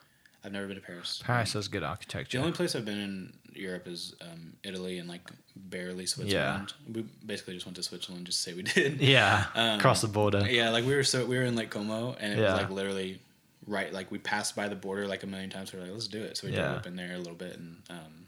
I've 0.47 0.53
never 0.53 0.69
been 0.69 0.77
to 0.77 0.83
Paris. 0.83 1.21
Paris 1.25 1.55
has 1.55 1.67
good 1.67 1.83
architecture. 1.83 2.39
the 2.39 2.45
only 2.45 2.57
place 2.57 2.77
I've 2.77 2.85
been 2.85 3.01
in 3.01 3.33
Europe 3.53 3.89
is 3.89 4.15
um, 4.21 4.53
Italy 4.63 4.99
and 5.01 5.09
like 5.09 5.29
barely 5.57 6.07
Switzerland. 6.07 6.73
Yeah. 6.87 6.93
We 6.95 7.03
basically 7.27 7.55
just 7.55 7.67
went 7.67 7.75
to 7.77 7.83
Switzerland 7.83 8.27
just 8.27 8.45
to 8.45 8.51
say 8.51 8.55
we 8.57 8.63
did. 8.63 9.01
yeah. 9.01 9.47
Um, 9.57 9.81
Across 9.81 10.03
the 10.03 10.09
border. 10.09 10.49
Yeah, 10.49 10.71
like 10.71 10.85
we 10.87 10.95
were 10.95 11.03
so 11.03 11.27
we 11.27 11.37
were 11.37 11.43
in 11.43 11.57
like 11.57 11.71
Como 11.71 12.15
and 12.21 12.33
it 12.35 12.39
Yeah. 12.39 12.53
was 12.53 12.63
like 12.63 12.71
literally 12.71 13.21
right 13.67 13.93
like 13.93 14.13
we 14.13 14.19
passed 14.19 14.55
by 14.55 14.69
the 14.69 14.77
border 14.77 15.09
like 15.09 15.25
a 15.25 15.27
million 15.27 15.51
times. 15.51 15.73
We 15.73 15.81
were 15.81 15.85
like, 15.87 15.95
let's 15.95 16.07
do 16.07 16.23
it. 16.23 16.37
So 16.37 16.47
we 16.47 16.53
Yeah. 16.53 16.63
drove 16.63 16.77
up 16.77 16.87
in 16.87 16.95
there 16.95 17.15
a 17.17 17.19
little 17.19 17.35
bit 17.35 17.57
and 17.59 17.83
um, 17.91 18.26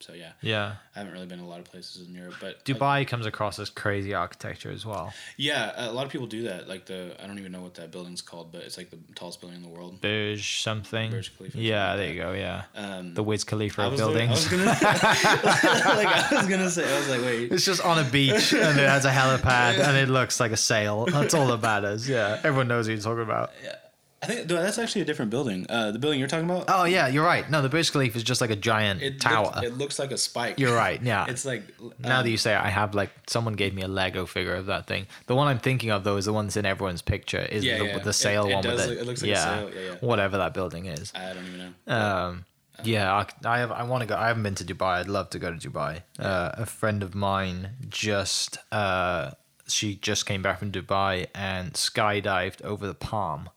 so 0.00 0.12
yeah, 0.12 0.32
Yeah. 0.42 0.74
I 0.94 0.98
haven't 1.00 1.12
really 1.12 1.26
been 1.26 1.40
a 1.40 1.46
lot 1.46 1.58
of 1.58 1.64
places 1.64 2.06
in 2.06 2.14
Europe, 2.14 2.34
but 2.40 2.64
Dubai 2.64 3.06
comes 3.06 3.26
across 3.26 3.58
as 3.58 3.68
crazy 3.70 4.14
architecture 4.14 4.70
as 4.70 4.86
well. 4.86 5.12
Yeah, 5.36 5.72
a 5.76 5.92
lot 5.92 6.06
of 6.06 6.12
people 6.12 6.26
do 6.26 6.42
that. 6.44 6.68
Like 6.68 6.86
the 6.86 7.16
I 7.22 7.26
don't 7.26 7.38
even 7.38 7.52
know 7.52 7.62
what 7.62 7.74
that 7.74 7.90
building's 7.90 8.22
called, 8.22 8.52
but 8.52 8.62
it's 8.62 8.76
like 8.78 8.90
the 8.90 8.98
tallest 9.14 9.40
building 9.40 9.56
in 9.56 9.62
the 9.62 9.68
world. 9.68 10.00
Burj 10.00 10.60
something. 10.62 11.10
Burj 11.10 11.36
Khalifa, 11.36 11.58
Yeah, 11.58 11.96
there 11.96 12.12
you 12.12 12.20
go. 12.20 12.32
Yeah. 12.32 12.62
Um, 12.76 13.14
The 13.14 13.22
Wiz 13.22 13.44
Khalifa 13.44 13.82
I 13.82 13.84
of 13.86 13.92
was, 13.92 14.00
buildings. 14.00 14.30
I 14.30 14.32
was 14.34 14.48
gonna 14.48 14.64
like 15.96 16.32
I 16.32 16.36
was 16.36 16.46
gonna 16.46 16.70
say 16.70 16.94
I 16.94 16.98
was 16.98 17.08
like 17.08 17.20
wait 17.22 17.52
It's 17.52 17.64
just 17.64 17.84
on 17.84 17.98
a 17.98 18.08
beach 18.08 18.52
and 18.52 18.78
it 18.78 18.88
has 18.88 19.04
a 19.04 19.10
helipad 19.10 19.78
and 19.78 19.96
it 19.96 20.08
looks 20.08 20.38
like 20.40 20.52
a 20.52 20.56
sail. 20.56 21.06
That's 21.06 21.34
all 21.34 21.46
that 21.48 21.62
matters. 21.62 22.08
Yeah. 22.08 22.40
Everyone 22.44 22.68
knows 22.68 22.86
what 22.88 22.94
you're 22.94 23.02
talking 23.02 23.22
about. 23.24 23.50
I 24.20 24.26
think 24.26 24.48
that's 24.48 24.78
actually 24.78 25.02
a 25.02 25.04
different 25.04 25.30
building. 25.30 25.64
Uh, 25.68 25.92
the 25.92 25.98
building 26.00 26.18
you're 26.18 26.28
talking 26.28 26.50
about. 26.50 26.64
Oh, 26.66 26.82
yeah, 26.84 27.06
you're 27.06 27.24
right. 27.24 27.48
No, 27.48 27.62
the 27.62 27.68
Burj 27.68 27.92
Khalifa 27.92 28.16
is 28.16 28.24
just 28.24 28.40
like 28.40 28.50
a 28.50 28.56
giant 28.56 29.00
it 29.00 29.20
tower. 29.20 29.44
Looks, 29.54 29.62
it 29.66 29.78
looks 29.78 29.98
like 30.00 30.10
a 30.10 30.18
spike. 30.18 30.58
You're 30.58 30.74
right. 30.74 31.00
Yeah. 31.00 31.26
It's 31.28 31.44
like 31.44 31.62
now 32.00 32.18
um, 32.18 32.24
that 32.24 32.30
you 32.30 32.36
say 32.36 32.52
it, 32.54 32.58
I 32.60 32.68
have 32.68 32.96
like 32.96 33.10
someone 33.28 33.54
gave 33.54 33.74
me 33.74 33.82
a 33.82 33.88
Lego 33.88 34.26
figure 34.26 34.54
of 34.56 34.66
that 34.66 34.86
thing. 34.88 35.06
The 35.26 35.36
one 35.36 35.46
I'm 35.46 35.60
thinking 35.60 35.90
of 35.90 36.02
though 36.02 36.16
is 36.16 36.24
the 36.24 36.32
one 36.32 36.46
that's 36.46 36.56
in 36.56 36.66
everyone's 36.66 37.00
picture. 37.02 37.38
Is 37.38 37.64
Yeah, 37.64 37.78
the, 37.78 37.84
yeah. 37.84 37.94
with 37.94 38.02
the 38.02 38.10
It- 38.10 38.12
sail 38.14 38.46
it 38.48 38.54
one 38.54 38.64
with 38.64 38.72
does 38.76 38.86
it. 38.86 38.90
look- 38.90 38.98
it 38.98 39.06
looks 39.06 39.22
like 39.22 39.28
a 39.28 39.34
yeah. 39.34 39.44
sail. 39.44 39.70
Yeah, 39.72 39.80
yeah. 39.80 39.94
Whatever 40.00 40.38
that 40.38 40.52
building 40.52 40.86
is. 40.86 41.12
I 41.14 41.32
don't 41.32 41.46
even 41.46 41.74
know. 41.86 41.94
Um, 41.94 42.44
yeah, 42.82 43.12
I, 43.14 43.26
I 43.44 43.58
have. 43.60 43.70
I 43.72 43.82
want 43.84 44.02
to 44.02 44.06
go. 44.06 44.16
I 44.16 44.26
haven't 44.28 44.42
been 44.42 44.54
to 44.56 44.64
Dubai. 44.64 44.98
I'd 45.00 45.08
love 45.08 45.30
to 45.30 45.38
go 45.38 45.52
to 45.52 45.70
Dubai. 45.70 46.02
Uh, 46.18 46.50
a 46.54 46.66
friend 46.66 47.02
of 47.04 47.14
mine 47.14 47.70
just. 47.88 48.58
Uh, 48.72 49.30
she 49.66 49.96
just 49.96 50.26
came 50.26 50.42
back 50.42 50.58
from 50.60 50.72
Dubai 50.72 51.26
and 51.34 51.72
skydived 51.74 52.62
over 52.62 52.86
the 52.86 52.94
palm, 52.94 53.50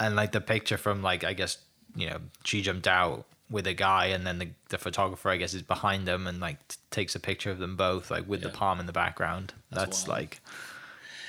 and 0.00 0.16
like 0.16 0.32
the 0.32 0.40
picture 0.40 0.76
from 0.78 1.02
like 1.02 1.22
I 1.24 1.32
guess 1.34 1.58
you 1.94 2.08
know 2.10 2.18
she 2.44 2.62
jumped 2.62 2.88
out 2.88 3.26
with 3.50 3.66
a 3.66 3.74
guy 3.74 4.06
and 4.06 4.26
then 4.26 4.38
the 4.38 4.48
the 4.70 4.78
photographer 4.78 5.28
I 5.30 5.36
guess 5.36 5.54
is 5.54 5.62
behind 5.62 6.06
them 6.08 6.26
and 6.26 6.40
like 6.40 6.66
t- 6.68 6.76
takes 6.90 7.14
a 7.14 7.20
picture 7.20 7.50
of 7.50 7.58
them 7.58 7.76
both 7.76 8.10
like 8.10 8.26
with 8.28 8.42
the 8.42 8.48
palm 8.48 8.80
in 8.80 8.86
the 8.86 8.92
background. 8.92 9.52
That's 9.70 9.84
That's, 10.04 10.08
like. 10.08 10.40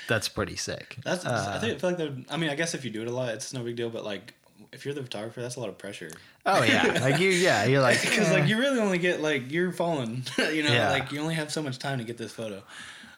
That's 0.08 0.28
pretty 0.28 0.56
sick. 0.56 0.96
That's 1.04 1.24
Uh, 1.24 1.52
I 1.54 1.58
think 1.60 1.76
I 1.76 1.78
feel 1.78 1.90
like 1.90 1.98
that. 1.98 2.24
I 2.28 2.36
mean, 2.36 2.50
I 2.50 2.56
guess 2.56 2.74
if 2.74 2.84
you 2.84 2.90
do 2.90 3.02
it 3.02 3.08
a 3.08 3.12
lot, 3.12 3.28
it's 3.34 3.52
no 3.52 3.62
big 3.62 3.76
deal. 3.76 3.88
But 3.88 4.04
like, 4.04 4.34
if 4.72 4.84
you're 4.84 4.94
the 4.94 5.02
photographer, 5.02 5.40
that's 5.40 5.54
a 5.56 5.60
lot 5.60 5.68
of 5.68 5.78
pressure. 5.78 6.10
Oh 6.44 6.62
yeah, 6.64 6.98
like 7.00 7.20
you. 7.20 7.30
Yeah, 7.30 7.64
you're 7.64 7.80
like 7.90 8.00
Because 8.02 8.28
eh. 8.28 8.32
like 8.40 8.48
you 8.48 8.58
really 8.58 8.80
only 8.80 8.98
get 8.98 9.20
like 9.22 9.50
you're 9.50 9.70
falling. 9.72 10.24
you 10.38 10.64
know, 10.64 10.72
Yeah. 10.72 10.90
like 10.90 11.12
you 11.12 11.20
only 11.20 11.34
have 11.34 11.52
so 11.52 11.62
much 11.62 11.78
time 11.78 11.98
to 11.98 12.04
get 12.04 12.18
this 12.18 12.32
photo. 12.32 12.62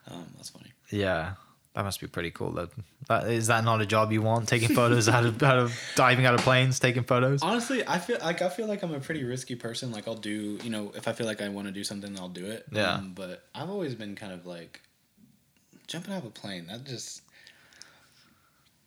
Um, 0.08 0.26
that's 0.36 0.50
funny. 0.50 0.72
Yeah, 0.90 1.32
that 1.74 1.82
must 1.82 2.00
be 2.00 2.06
pretty 2.06 2.30
cool. 2.30 2.52
That, 2.52 2.70
that 3.08 3.26
is 3.28 3.48
that 3.48 3.64
not 3.64 3.80
a 3.80 3.86
job 3.86 4.12
you 4.12 4.22
want? 4.22 4.48
Taking 4.48 4.74
photos 4.74 5.08
out 5.08 5.24
of 5.24 5.42
out 5.42 5.58
of 5.58 5.78
diving 5.96 6.24
out 6.24 6.34
of 6.34 6.40
planes, 6.40 6.78
taking 6.78 7.02
photos. 7.02 7.42
Honestly, 7.42 7.82
I 7.86 7.98
feel 7.98 8.18
like 8.20 8.42
I 8.42 8.48
feel 8.48 8.66
like 8.66 8.82
I'm 8.82 8.94
a 8.94 9.00
pretty 9.00 9.24
risky 9.24 9.56
person. 9.56 9.90
Like 9.90 10.06
I'll 10.06 10.14
do, 10.14 10.58
you 10.62 10.70
know, 10.70 10.92
if 10.94 11.08
I 11.08 11.12
feel 11.12 11.26
like 11.26 11.42
I 11.42 11.48
want 11.48 11.66
to 11.66 11.72
do 11.72 11.82
something, 11.82 12.18
I'll 12.18 12.28
do 12.28 12.46
it. 12.46 12.66
Yeah. 12.70 12.94
Um, 12.94 13.12
but 13.14 13.44
I've 13.54 13.70
always 13.70 13.94
been 13.94 14.14
kind 14.14 14.32
of 14.32 14.46
like 14.46 14.80
jumping 15.88 16.14
out 16.14 16.18
of 16.18 16.26
a 16.26 16.30
plane. 16.30 16.66
That 16.68 16.84
just 16.84 17.22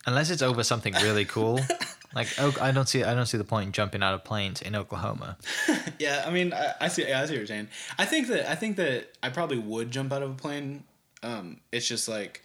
Unless 0.06 0.30
it's 0.30 0.42
over 0.42 0.64
something 0.64 0.94
really 0.94 1.26
cool. 1.26 1.60
Like 2.16 2.30
oh, 2.40 2.56
I 2.62 2.72
don't 2.72 2.88
see 2.88 3.04
I 3.04 3.14
don't 3.14 3.26
see 3.26 3.38
the 3.38 3.44
point 3.44 3.68
in 3.68 3.72
jumping 3.74 4.02
out 4.02 4.14
of 4.14 4.24
planes 4.24 4.62
in 4.62 4.76
Oklahoma. 4.76 5.38
yeah. 6.00 6.24
I 6.26 6.32
mean, 6.32 6.54
I, 6.54 6.74
I 6.82 6.88
see. 6.88 7.08
Yeah, 7.08 7.22
I 7.22 7.26
see 7.26 7.34
what 7.34 7.40
you're 7.40 7.46
saying. 7.46 7.68
I 8.00 8.06
think 8.06 8.28
that 8.30 8.50
I 8.50 8.56
think 8.56 8.78
that 8.78 9.10
I 9.22 9.30
probably 9.30 9.60
would 9.60 9.92
jump 9.92 10.14
out 10.14 10.24
of 10.24 10.32
a 10.32 10.34
plane. 10.34 10.86
Um, 11.22 11.60
it's 11.72 11.88
just 11.88 12.08
like 12.08 12.42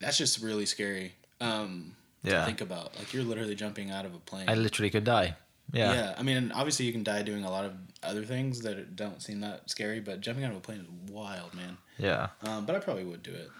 that's 0.00 0.18
just 0.18 0.42
really 0.42 0.66
scary. 0.66 1.12
Um, 1.40 1.94
Yeah. 2.22 2.40
To 2.40 2.46
think 2.46 2.60
about 2.60 2.96
like 2.98 3.12
you're 3.14 3.22
literally 3.22 3.54
jumping 3.54 3.90
out 3.90 4.04
of 4.04 4.14
a 4.14 4.18
plane. 4.18 4.48
I 4.48 4.54
literally 4.54 4.90
could 4.90 5.04
die. 5.04 5.36
Yeah. 5.72 5.92
Yeah. 5.94 6.14
I 6.18 6.22
mean, 6.22 6.50
obviously 6.52 6.86
you 6.86 6.92
can 6.92 7.04
die 7.04 7.22
doing 7.22 7.44
a 7.44 7.50
lot 7.50 7.64
of 7.64 7.72
other 8.02 8.24
things 8.24 8.60
that 8.62 8.96
don't 8.96 9.22
seem 9.22 9.40
that 9.40 9.68
scary, 9.70 10.00
but 10.00 10.20
jumping 10.20 10.44
out 10.44 10.50
of 10.50 10.56
a 10.56 10.60
plane 10.60 10.80
is 10.80 11.10
wild, 11.12 11.54
man. 11.54 11.76
Yeah. 11.98 12.28
Um, 12.42 12.64
but 12.66 12.74
I 12.74 12.80
probably 12.80 13.04
would 13.04 13.22
do 13.22 13.32
it. 13.32 13.50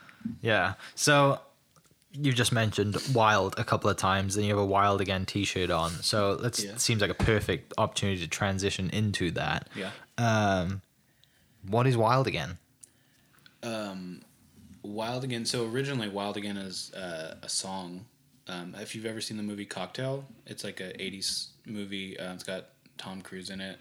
Yeah. 0.43 0.74
So 0.95 1.41
you 2.12 2.32
just 2.32 2.51
mentioned 2.53 2.97
wild 3.14 3.55
a 3.59 3.64
couple 3.64 3.91
of 3.91 3.97
times 3.97 4.36
and 4.36 4.45
you 4.47 4.53
have 4.53 4.62
a 4.62 4.66
wild 4.66 5.01
again 5.01 5.24
t-shirt 5.26 5.70
on. 5.70 5.91
So 6.03 6.36
that 6.36 6.59
Yeah. 6.59 6.76
seems 6.76 7.01
like 7.01 7.11
a 7.11 7.14
perfect 7.14 7.74
opportunity 7.78 8.20
to 8.22 8.28
transition 8.28 8.91
into 8.91 9.30
that. 9.32 9.68
Yeah. 9.76 9.91
Um 10.16 10.82
what 11.66 11.86
is 11.86 11.97
wild 11.97 12.26
again? 12.26 12.59
Um, 13.62 14.22
Wild 14.95 15.24
Again. 15.24 15.45
So 15.45 15.66
originally, 15.66 16.09
Wild 16.09 16.36
Again 16.36 16.57
is 16.57 16.93
uh, 16.95 17.34
a 17.43 17.49
song. 17.49 18.07
Um, 18.47 18.74
if 18.80 18.95
you've 18.95 19.07
ever 19.07 19.20
seen 19.20 19.36
the 19.36 19.43
movie 19.43 19.66
Cocktail, 19.66 20.24
it's 20.47 20.64
like 20.64 20.80
a 20.80 20.93
'80s 20.95 21.49
movie. 21.66 22.18
Uh, 22.18 22.32
it's 22.34 22.45
got 22.45 22.66
Tom 22.97 23.20
Cruise 23.22 23.51
in 23.51 23.61
it. 23.61 23.78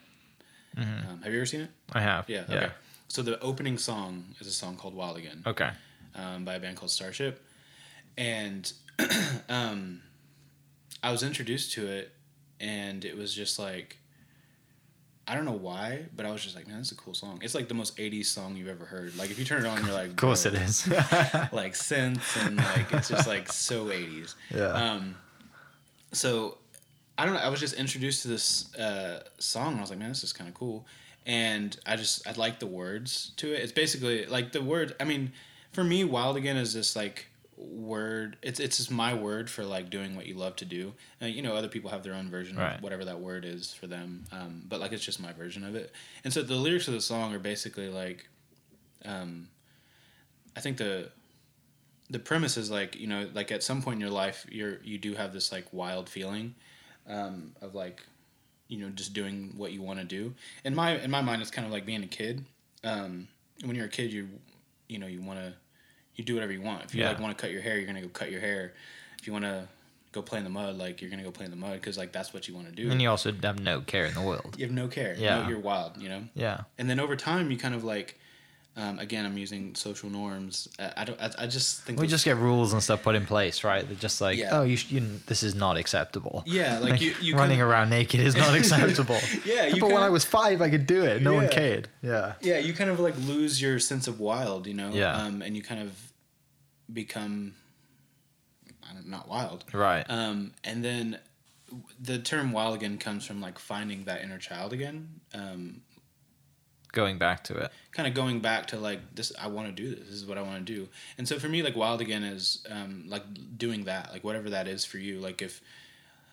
Um, 0.77 1.21
have 1.23 1.31
you 1.33 1.39
ever 1.39 1.45
seen 1.45 1.61
it? 1.61 1.71
I 1.93 2.01
have. 2.01 2.29
Yeah. 2.29 2.43
Yeah. 2.49 2.55
Okay. 2.55 2.69
So 3.07 3.21
the 3.23 3.39
opening 3.39 3.77
song 3.77 4.35
is 4.39 4.47
a 4.47 4.51
song 4.51 4.75
called 4.75 4.93
Wild 4.93 5.17
Again. 5.17 5.41
Okay. 5.47 5.69
um, 6.15 6.45
by 6.45 6.55
a 6.55 6.59
band 6.59 6.77
called 6.77 6.91
Starship, 6.91 7.43
and 8.17 8.71
um, 9.49 10.01
I 11.01 11.11
was 11.11 11.23
introduced 11.23 11.71
to 11.73 11.87
it, 11.87 12.11
and 12.59 13.05
it 13.05 13.15
was 13.17 13.33
just 13.33 13.57
like 13.57 13.97
I 15.27 15.35
don't 15.35 15.43
know 15.45 15.51
why, 15.51 16.05
but 16.15 16.25
I 16.25 16.31
was 16.31 16.41
just 16.41 16.55
like, 16.55 16.67
man, 16.67 16.77
this 16.77 16.87
is 16.87 16.93
a 16.93 16.95
cool 16.95 17.13
song. 17.13 17.39
It's 17.43 17.53
like 17.53 17.67
the 17.67 17.73
most 17.73 17.97
'80s 17.97 18.25
song 18.27 18.55
you've 18.55 18.69
ever 18.69 18.85
heard. 18.85 19.15
Like 19.17 19.29
if 19.29 19.37
you 19.37 19.43
turn 19.43 19.65
it 19.65 19.67
on, 19.67 19.85
you're 19.85 19.93
like, 19.93 20.11
Of 20.11 20.15
course 20.15 20.45
it 20.45 20.53
is. 20.53 20.87
like 20.87 21.01
synths 21.73 22.45
and 22.45 22.55
like 22.57 22.93
it's 22.93 23.09
just 23.09 23.27
like 23.27 23.51
so 23.51 23.87
80s. 23.87 24.35
Yeah. 24.55 24.67
Um, 24.67 25.15
so 26.13 26.57
I 27.17 27.25
don't 27.25 27.33
know. 27.33 27.41
I 27.41 27.49
was 27.49 27.59
just 27.59 27.73
introduced 27.73 28.21
to 28.21 28.29
this 28.29 28.73
uh, 28.75 29.23
song 29.39 29.71
and 29.71 29.77
I 29.79 29.81
was 29.81 29.89
like, 29.89 29.99
man, 29.99 30.09
this 30.09 30.23
is 30.23 30.31
kind 30.31 30.47
of 30.47 30.53
cool. 30.53 30.85
And 31.25 31.77
I 31.85 31.97
just 31.97 32.25
I 32.25 32.31
like 32.33 32.59
the 32.59 32.67
words 32.67 33.33
to 33.37 33.51
it. 33.53 33.61
It's 33.61 33.73
basically 33.73 34.25
like 34.27 34.53
the 34.53 34.61
word. 34.61 34.95
I 34.99 35.03
mean, 35.03 35.33
for 35.73 35.83
me, 35.83 36.05
wild 36.05 36.37
again 36.37 36.55
is 36.55 36.73
this 36.73 36.95
like 36.95 37.27
word. 37.57 38.37
It's 38.41 38.59
it's 38.59 38.77
just 38.77 38.91
my 38.91 39.13
word 39.13 39.49
for 39.49 39.63
like 39.63 39.89
doing 39.89 40.15
what 40.15 40.25
you 40.27 40.35
love 40.35 40.55
to 40.57 40.65
do. 40.65 40.93
Uh, 41.21 41.25
you 41.25 41.41
know, 41.41 41.55
other 41.55 41.67
people 41.67 41.89
have 41.89 42.03
their 42.03 42.13
own 42.13 42.29
version 42.29 42.55
Right. 42.57 42.75
of 42.77 42.83
whatever 42.83 43.03
that 43.05 43.19
word 43.19 43.45
is 43.45 43.73
for 43.73 43.87
them. 43.87 44.25
Um, 44.31 44.63
but 44.67 44.79
like 44.79 44.91
it's 44.91 45.03
just 45.03 45.19
my 45.19 45.33
version 45.33 45.63
of 45.63 45.75
it. 45.75 45.91
And 46.23 46.31
so 46.31 46.43
the 46.43 46.55
lyrics 46.55 46.87
of 46.87 46.93
the 46.93 47.01
song 47.01 47.33
are 47.33 47.39
basically 47.39 47.89
like, 47.89 48.27
um, 49.05 49.47
I 50.55 50.59
think 50.61 50.77
the 50.77 51.09
the 52.09 52.19
premise 52.19 52.55
is 52.57 52.71
like 52.71 52.95
you 52.95 53.05
know 53.07 53.27
like 53.33 53.51
at 53.51 53.61
some 53.63 53.81
point 53.81 53.95
in 53.95 54.01
your 54.01 54.09
life 54.09 54.45
you're 54.49 54.79
you 54.83 54.97
do 54.97 55.13
have 55.13 55.33
this 55.33 55.51
like 55.51 55.65
wild 55.73 56.07
feeling 56.07 56.55
um, 57.07 57.53
of 57.61 57.75
like 57.75 58.01
you 58.69 58.77
know 58.79 58.89
just 58.89 59.13
doing 59.13 59.53
what 59.57 59.71
you 59.73 59.81
want 59.81 59.99
to 59.99 60.05
do 60.05 60.33
in 60.63 60.73
my 60.73 60.97
in 60.99 61.11
my 61.11 61.21
mind 61.21 61.41
it's 61.41 61.51
kind 61.51 61.65
of 61.65 61.71
like 61.73 61.85
being 61.85 62.03
a 62.03 62.07
kid 62.07 62.45
um, 62.85 63.27
when 63.65 63.75
you're 63.75 63.87
a 63.87 63.89
kid 63.89 64.11
you 64.13 64.29
you 64.87 64.97
know 64.99 65.07
you 65.07 65.21
want 65.21 65.37
to 65.37 65.53
you 66.17 66.23
do 66.25 66.33
whatever 66.33 66.51
you 66.51 66.61
want 66.61 66.83
if 66.83 66.93
you 66.93 67.01
Yeah. 67.01 67.09
like 67.09 67.19
want 67.19 67.37
to 67.37 67.41
cut 67.41 67.51
your 67.51 67.61
hair 67.61 67.77
you're 67.77 67.87
gonna 67.87 68.01
go 68.01 68.09
cut 68.09 68.29
your 68.31 68.41
hair 68.41 68.73
if 69.19 69.25
you 69.25 69.31
want 69.33 69.45
to 69.45 69.67
go 70.13 70.21
play 70.21 70.37
in 70.39 70.43
the 70.45 70.49
mud, 70.49 70.77
like 70.77 71.01
you're 71.01 71.11
gonna 71.11 71.21
go 71.23 71.31
play 71.31 71.45
in 71.45 71.51
the 71.51 71.57
mud 71.57 71.73
because 71.73 71.97
like 71.97 72.11
that's 72.11 72.33
what 72.33 72.47
you 72.47 72.55
want 72.55 72.67
to 72.67 72.73
do. 72.73 72.89
And 72.89 72.99
you 73.01 73.09
also 73.09 73.31
have 73.43 73.59
no 73.59 73.81
care 73.81 74.05
in 74.05 74.13
the 74.15 74.21
world. 74.21 74.55
you 74.57 74.65
have 74.65 74.73
no 74.73 74.87
care. 74.87 75.15
Yeah. 75.17 75.43
No, 75.43 75.49
you're 75.49 75.59
wild. 75.59 76.01
You 76.01 76.09
know. 76.09 76.23
Yeah. 76.33 76.61
And 76.77 76.89
then 76.89 76.99
over 76.99 77.15
time, 77.15 77.51
you 77.51 77.57
kind 77.57 77.75
of 77.75 77.83
like, 77.83 78.17
um, 78.77 78.99
again, 78.99 79.25
I'm 79.25 79.37
using 79.37 79.73
social 79.75 80.09
norms. 80.09 80.69
I, 80.79 81.03
don't. 81.03 81.19
I, 81.19 81.31
I 81.39 81.47
just 81.47 81.81
think 81.81 81.99
We 81.99 82.05
just 82.07 82.23
get 82.23 82.37
rules 82.37 82.73
and 82.73 82.81
stuff 82.83 83.01
put 83.01 83.15
in 83.15 83.25
place, 83.25 83.63
right? 83.63 83.83
They're 83.85 83.95
just 83.97 84.21
like, 84.21 84.37
Yeah. 84.37 84.49
oh, 84.59 84.61
you, 84.63 84.77
sh- 84.77 84.91
you 84.91 85.01
this 85.25 85.41
is 85.41 85.55
not 85.55 85.77
acceptable. 85.77 86.43
Yeah, 86.45 86.77
like 86.79 87.01
you- 87.01 87.15
you 87.19 87.35
running 87.35 87.57
kinda- 87.57 87.65
around 87.65 87.89
naked 87.89 88.19
is 88.19 88.35
not 88.35 88.53
acceptable. 88.59 89.17
Yeah, 89.43 89.65
you 89.65 89.73
but 89.81 89.87
when 89.87 89.95
kinda- 89.95 90.05
I 90.05 90.09
was 90.09 90.23
five, 90.25 90.61
I 90.61 90.69
could 90.69 90.85
do 90.85 91.03
it. 91.03 91.21
No 91.23 91.33
one 91.33 91.49
cared. 91.49 91.89
Yeah. 92.03 92.33
yeah, 92.41 92.59
you 92.59 92.73
kind 92.73 92.89
of 92.91 92.99
like 92.99 93.15
lose 93.25 93.59
your 93.61 93.79
sense 93.79 94.07
of 94.07 94.19
wild, 94.19 94.67
you 94.67 94.75
know. 94.75 94.91
Yeah. 94.93 95.11
Um, 95.17 95.41
and 95.41 95.55
you 95.57 95.63
kind 95.63 95.81
of 95.81 95.91
become, 96.93 97.55
I 98.89 98.93
don't, 98.93 99.07
not 99.09 99.27
wild. 99.27 99.65
Right. 99.73 100.05
Um, 100.07 100.53
and 100.63 100.85
then 100.85 101.19
the 101.99 102.19
term 102.19 102.51
wild 102.51 102.75
again 102.75 102.97
comes 102.97 103.25
from 103.25 103.41
like 103.41 103.59
finding 103.59 104.05
that 104.05 104.21
inner 104.21 104.37
child 104.37 104.71
again. 104.71 105.19
Um, 105.33 105.81
Going 106.93 107.17
back 107.17 107.43
to 107.45 107.55
it. 107.55 107.71
kind 107.91 108.07
of 108.07 108.13
going 108.13 108.39
back 108.39 108.67
to 108.67 108.77
like 108.77 108.99
this 109.15 109.31
i 109.39 109.47
want 109.47 109.67
to 109.67 109.73
do 109.73 109.93
this 109.93 110.05
this 110.07 110.15
is 110.15 110.25
what 110.25 110.37
i 110.37 110.41
want 110.41 110.65
to 110.65 110.73
do 110.73 110.87
and 111.17 111.27
so 111.27 111.37
for 111.37 111.47
me 111.49 111.61
like 111.61 111.75
wild 111.75 112.01
again 112.01 112.23
is 112.23 112.65
um, 112.71 113.03
like 113.07 113.23
doing 113.57 113.83
that 113.85 114.11
like 114.13 114.23
whatever 114.23 114.49
that 114.49 114.67
is 114.67 114.85
for 114.85 114.97
you 114.97 115.19
like 115.19 115.41
if 115.41 115.61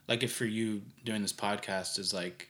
like 0.08 0.22
if 0.22 0.32
for 0.32 0.44
you 0.44 0.82
doing 1.04 1.22
this 1.22 1.32
podcast 1.32 1.98
is 1.98 2.14
like 2.14 2.48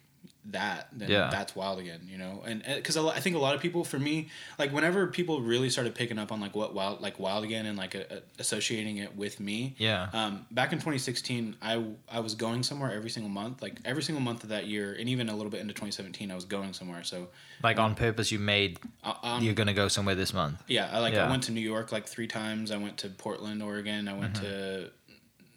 that 0.51 0.89
then 0.93 1.09
Yeah. 1.11 1.31
that's 1.31 1.57
wild 1.57 1.79
again 1.79 2.01
you 2.07 2.19
know 2.19 2.43
and 2.47 2.63
because 2.77 2.99
i 2.99 3.19
think 3.19 3.35
a 3.35 3.39
lot 3.39 3.55
of 3.55 3.63
people 3.63 3.83
for 3.83 3.99
me 3.99 4.29
like 4.59 4.73
whenever 4.75 5.07
people 5.07 5.41
really 5.41 5.71
started 5.71 5.95
picking 5.95 6.19
up 6.19 6.31
on 6.33 6.39
like 6.41 6.55
what 6.55 6.75
wild 6.75 7.01
like 7.01 7.19
wild 7.19 7.45
again 7.45 7.65
and 7.65 7.79
like 7.79 7.95
a, 7.95 8.17
a- 8.19 8.23
associating 8.39 8.99
it 8.99 9.17
with 9.17 9.41
me 9.41 9.75
Yeah. 9.79 10.09
um, 10.13 10.45
back 10.51 10.73
in 10.73 10.79
2016 10.81 11.57
I, 11.63 11.83
I 12.13 12.21
was 12.21 12.35
going 12.35 12.63
somewhere 12.63 12.93
every 12.93 13.09
single 13.09 13.31
month 13.31 13.63
like 13.63 13.79
every 13.87 14.03
single 14.03 14.23
month 14.23 14.43
of 14.43 14.51
that 14.51 14.67
year 14.67 14.95
and 14.99 15.09
even 15.09 15.31
a 15.31 15.35
little 15.35 15.51
bit 15.51 15.61
into 15.63 15.73
2017 15.73 16.31
i 16.31 16.35
was 16.35 16.45
going 16.45 16.75
somewhere 16.75 17.05
so 17.05 17.29
Like 17.63 17.79
on 17.79 17.95
purpose, 17.95 18.31
you 18.31 18.39
made 18.39 18.79
uh, 19.03 19.15
um, 19.23 19.43
you're 19.43 19.55
gonna 19.55 19.73
go 19.73 19.89
somewhere 19.89 20.15
this 20.15 20.35
month. 20.35 20.63
yeah, 20.69 20.91
I 20.93 20.99
like 20.99 21.15
Yeah. 21.15 21.27
I 21.27 21.31
went 21.31 21.45
to 21.45 21.53
New 21.53 21.63
York 21.63 21.91
like 21.93 22.07
three 22.07 22.27
times. 22.27 22.71
I 22.71 22.77
went 22.77 22.99
to 22.99 23.09
Portland, 23.09 23.63
Oregon. 23.63 24.09
I 24.09 24.13
went 24.13 24.35
to 24.37 24.91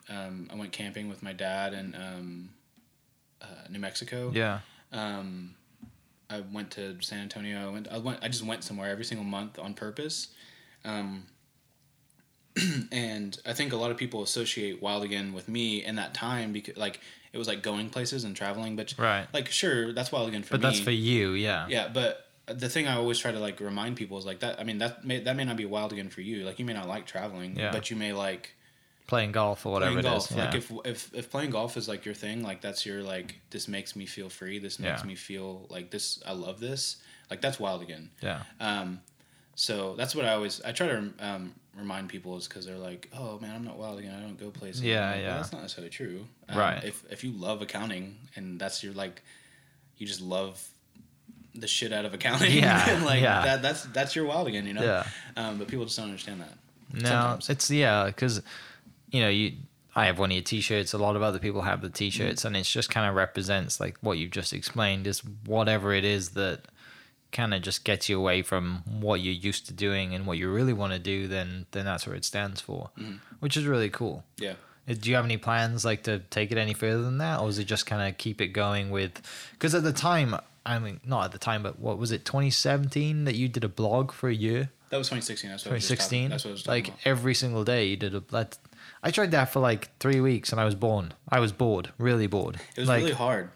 um, 0.09 0.47
I 0.51 0.55
went 0.55 0.71
camping 0.71 1.09
with 1.09 1.21
my 1.21 1.33
dad 1.33 1.73
in 1.73 1.93
um, 1.95 2.49
uh, 3.41 3.45
New 3.69 3.79
Mexico. 3.79 4.31
Yeah. 4.33 4.59
Um, 4.91 5.55
I 6.29 6.41
went 6.41 6.71
to 6.71 6.97
San 7.01 7.19
Antonio. 7.19 7.69
I 7.69 7.71
went, 7.71 7.87
I 7.89 7.97
went. 7.97 8.19
I 8.23 8.27
just 8.27 8.43
went 8.43 8.63
somewhere 8.63 8.89
every 8.89 9.05
single 9.05 9.25
month 9.25 9.57
on 9.59 9.73
purpose. 9.73 10.27
Um, 10.85 11.25
and 12.91 13.37
I 13.45 13.53
think 13.53 13.71
a 13.73 13.77
lot 13.77 13.91
of 13.91 13.97
people 13.97 14.23
associate 14.23 14.81
Wild 14.81 15.03
Again 15.03 15.33
with 15.33 15.47
me 15.47 15.83
in 15.85 15.95
that 15.95 16.13
time 16.13 16.51
because 16.51 16.75
like 16.77 16.99
it 17.33 17.37
was 17.37 17.47
like 17.47 17.61
going 17.61 17.89
places 17.89 18.23
and 18.23 18.35
traveling. 18.35 18.75
But 18.75 18.93
Right. 18.97 19.27
like 19.33 19.49
sure, 19.49 19.93
that's 19.93 20.11
Wild 20.11 20.27
Again 20.29 20.43
for 20.43 20.51
But 20.51 20.59
me. 20.59 20.61
But 20.63 20.69
that's 20.69 20.79
for 20.79 20.91
you. 20.91 21.31
Yeah. 21.31 21.67
Yeah, 21.69 21.87
but 21.93 22.23
the 22.47 22.69
thing 22.69 22.87
I 22.87 22.95
always 22.95 23.19
try 23.19 23.31
to 23.31 23.39
like 23.39 23.59
remind 23.59 23.95
people 23.97 24.17
is 24.17 24.25
like 24.25 24.39
that. 24.39 24.59
I 24.59 24.63
mean, 24.63 24.79
that 24.79 25.05
may 25.05 25.19
that 25.19 25.35
may 25.35 25.43
not 25.43 25.57
be 25.57 25.65
wild 25.65 25.91
again 25.93 26.09
for 26.09 26.21
you. 26.21 26.45
Like 26.45 26.59
you 26.59 26.65
may 26.65 26.73
not 26.73 26.87
like 26.87 27.05
traveling, 27.05 27.55
Yeah. 27.57 27.71
but 27.71 27.89
you 27.91 27.95
may 27.95 28.13
like 28.13 28.55
Playing 29.07 29.31
golf 29.31 29.65
or 29.65 29.71
whatever 29.73 29.93
playing 29.93 30.05
it 30.05 30.09
golf. 30.09 30.29
is. 30.31 30.37
Like 30.37 30.51
yeah. 30.53 30.57
if 30.57 30.71
if 30.85 31.13
if 31.15 31.31
playing 31.31 31.51
golf 31.51 31.77
is 31.77 31.87
like 31.87 32.03
your 32.05 32.13
thing, 32.13 32.43
like 32.43 32.61
that's 32.61 32.85
your 32.85 33.01
like 33.03 33.35
this 33.49 33.67
makes 33.67 33.95
me 33.95 34.05
feel 34.05 34.29
free. 34.29 34.59
This 34.59 34.79
makes 34.79 35.01
Yeah. 35.01 35.07
me 35.07 35.15
feel 35.15 35.65
like 35.69 35.89
this. 35.91 36.21
I 36.25 36.33
love 36.33 36.59
this. 36.59 36.97
Like 37.29 37.41
that's 37.41 37.59
wild 37.59 37.81
again. 37.81 38.09
yeah. 38.21 38.43
Um, 38.59 39.01
so 39.55 39.95
that's 39.95 40.13
what 40.15 40.25
I 40.25 40.33
always 40.33 40.61
I 40.61 40.71
try 40.73 40.87
to 40.87 41.09
um, 41.19 41.53
remind 41.75 42.09
people 42.09 42.37
is 42.37 42.47
because 42.47 42.65
they're 42.65 42.77
like, 42.77 43.09
oh 43.17 43.39
man, 43.39 43.55
I'm 43.55 43.63
not 43.63 43.77
wild 43.77 43.97
again. 43.97 44.13
I 44.13 44.21
don't 44.21 44.37
go 44.39 44.49
places. 44.51 44.83
Yeah, 44.83 45.05
like, 45.05 45.15
well, 45.15 45.23
yeah. 45.23 45.37
that's 45.37 45.51
not 45.51 45.61
necessarily 45.61 45.89
true. 45.89 46.25
Um, 46.49 46.57
Right. 46.57 46.83
If 46.83 47.03
if 47.09 47.23
you 47.23 47.31
love 47.31 47.61
accounting 47.61 48.17
and 48.35 48.59
that's 48.59 48.83
your 48.83 48.93
like, 48.93 49.23
you 49.97 50.05
just 50.05 50.21
love 50.21 50.63
the 51.55 51.67
shit 51.67 51.91
out 51.91 52.05
of 52.05 52.13
accounting. 52.13 52.53
Yeah, 52.57 53.01
like 53.05 53.21
yeah. 53.21 53.45
that 53.45 53.61
that's 53.61 53.83
that's 53.85 54.15
your 54.15 54.25
wild 54.25 54.47
again. 54.47 54.67
You 54.67 54.73
know. 54.73 54.83
Yeah. 54.83 55.07
Um, 55.37 55.57
but 55.57 55.67
people 55.69 55.85
just 55.85 55.97
don't 55.97 56.05
understand 56.07 56.41
that. 56.41 56.53
No, 56.93 57.09
Sometimes. 57.09 57.49
it's 57.49 57.69
yeah, 57.71 58.05
because 58.05 58.41
you 59.09 59.21
know 59.21 59.29
you. 59.29 59.53
I 59.95 60.05
have 60.05 60.19
one 60.19 60.29
of 60.29 60.35
your 60.35 60.43
T-shirts. 60.43 60.93
A 60.93 60.97
lot 60.99 61.15
of 61.15 61.23
other 61.23 61.39
people 61.39 61.63
have 61.63 61.81
the 61.81 61.89
T-shirts, 61.89 62.45
and 62.45 62.55
it's 62.55 62.71
just 62.71 62.91
kind 62.91 63.09
of 63.09 63.15
represents 63.15 63.79
like 63.79 63.97
what 64.01 64.19
you've 64.19 64.29
just 64.29 64.53
explained 64.53 65.07
is 65.07 65.23
whatever 65.45 65.91
it 65.91 66.05
is 66.05 66.29
that 66.31 66.65
kind 67.31 67.51
of 67.53 67.63
just 67.63 67.83
gets 67.83 68.07
you 68.07 68.17
away 68.19 68.41
from 68.43 68.83
what 69.01 69.19
you're 69.21 69.33
used 69.33 69.65
to 69.67 69.73
doing 69.73 70.13
and 70.13 70.27
what 70.27 70.37
you 70.37 70.51
really 70.51 70.71
want 70.73 70.93
to 70.93 70.99
do. 70.99 71.27
Then 71.27 71.65
then 71.71 71.85
that's 71.85 72.05
what 72.05 72.15
it 72.15 72.25
stands 72.25 72.61
for, 72.61 72.91
which 73.39 73.57
is 73.57 73.65
really 73.65 73.89
cool. 73.89 74.23
Yeah. 74.37 74.53
Uh, 74.87 74.93
Do 74.93 75.09
you 75.09 75.15
have 75.15 75.25
any 75.25 75.37
plans 75.37 75.83
like 75.83 76.03
to 76.03 76.19
take 76.29 76.51
it 76.51 76.59
any 76.59 76.73
further 76.75 77.01
than 77.01 77.17
that, 77.17 77.39
or 77.39 77.49
is 77.49 77.57
it 77.57 77.65
just 77.65 77.87
kind 77.87 78.07
of 78.07 78.17
keep 78.19 78.39
it 78.39 78.49
going 78.49 78.91
with? 78.91 79.19
Because 79.53 79.73
at 79.73 79.81
the 79.83 79.93
time, 79.93 80.35
I 80.63 80.77
mean, 80.77 80.99
not 81.03 81.25
at 81.25 81.31
the 81.31 81.39
time, 81.39 81.63
but 81.63 81.79
what 81.79 81.97
was 81.97 82.11
it, 82.11 82.23
2017 82.23 83.25
that 83.25 83.35
you 83.35 83.47
did 83.49 83.63
a 83.63 83.69
blog 83.69 84.11
for 84.11 84.29
a 84.29 84.33
year? 84.35 84.69
That 84.89 84.97
was 84.97 85.07
2016. 85.07 85.49
That's 85.49 85.65
what 85.65 85.71
I 85.71 85.73
was 85.75 85.87
just 85.87 86.09
2016. 86.09 86.19
talking- 86.19 86.29
That's 86.29 86.43
what 86.45 86.49
I 86.49 86.53
was 86.53 86.67
like 86.67 86.87
about. 86.89 86.99
every 87.05 87.33
single 87.33 87.63
day 87.65 87.85
you 87.87 87.97
did 87.97 88.13
a. 88.15 88.19
That, 88.31 88.57
I 89.03 89.11
tried 89.11 89.31
that 89.31 89.45
for 89.45 89.59
like 89.59 89.89
three 89.99 90.19
weeks 90.19 90.51
and 90.51 90.59
I 90.59 90.65
was 90.65 90.75
bored. 90.75 91.13
I 91.29 91.39
was 91.39 91.51
bored, 91.51 91.91
really 91.97 92.27
bored. 92.27 92.59
It 92.75 92.79
was 92.79 92.89
like, 92.89 93.03
really 93.03 93.13
hard. 93.13 93.51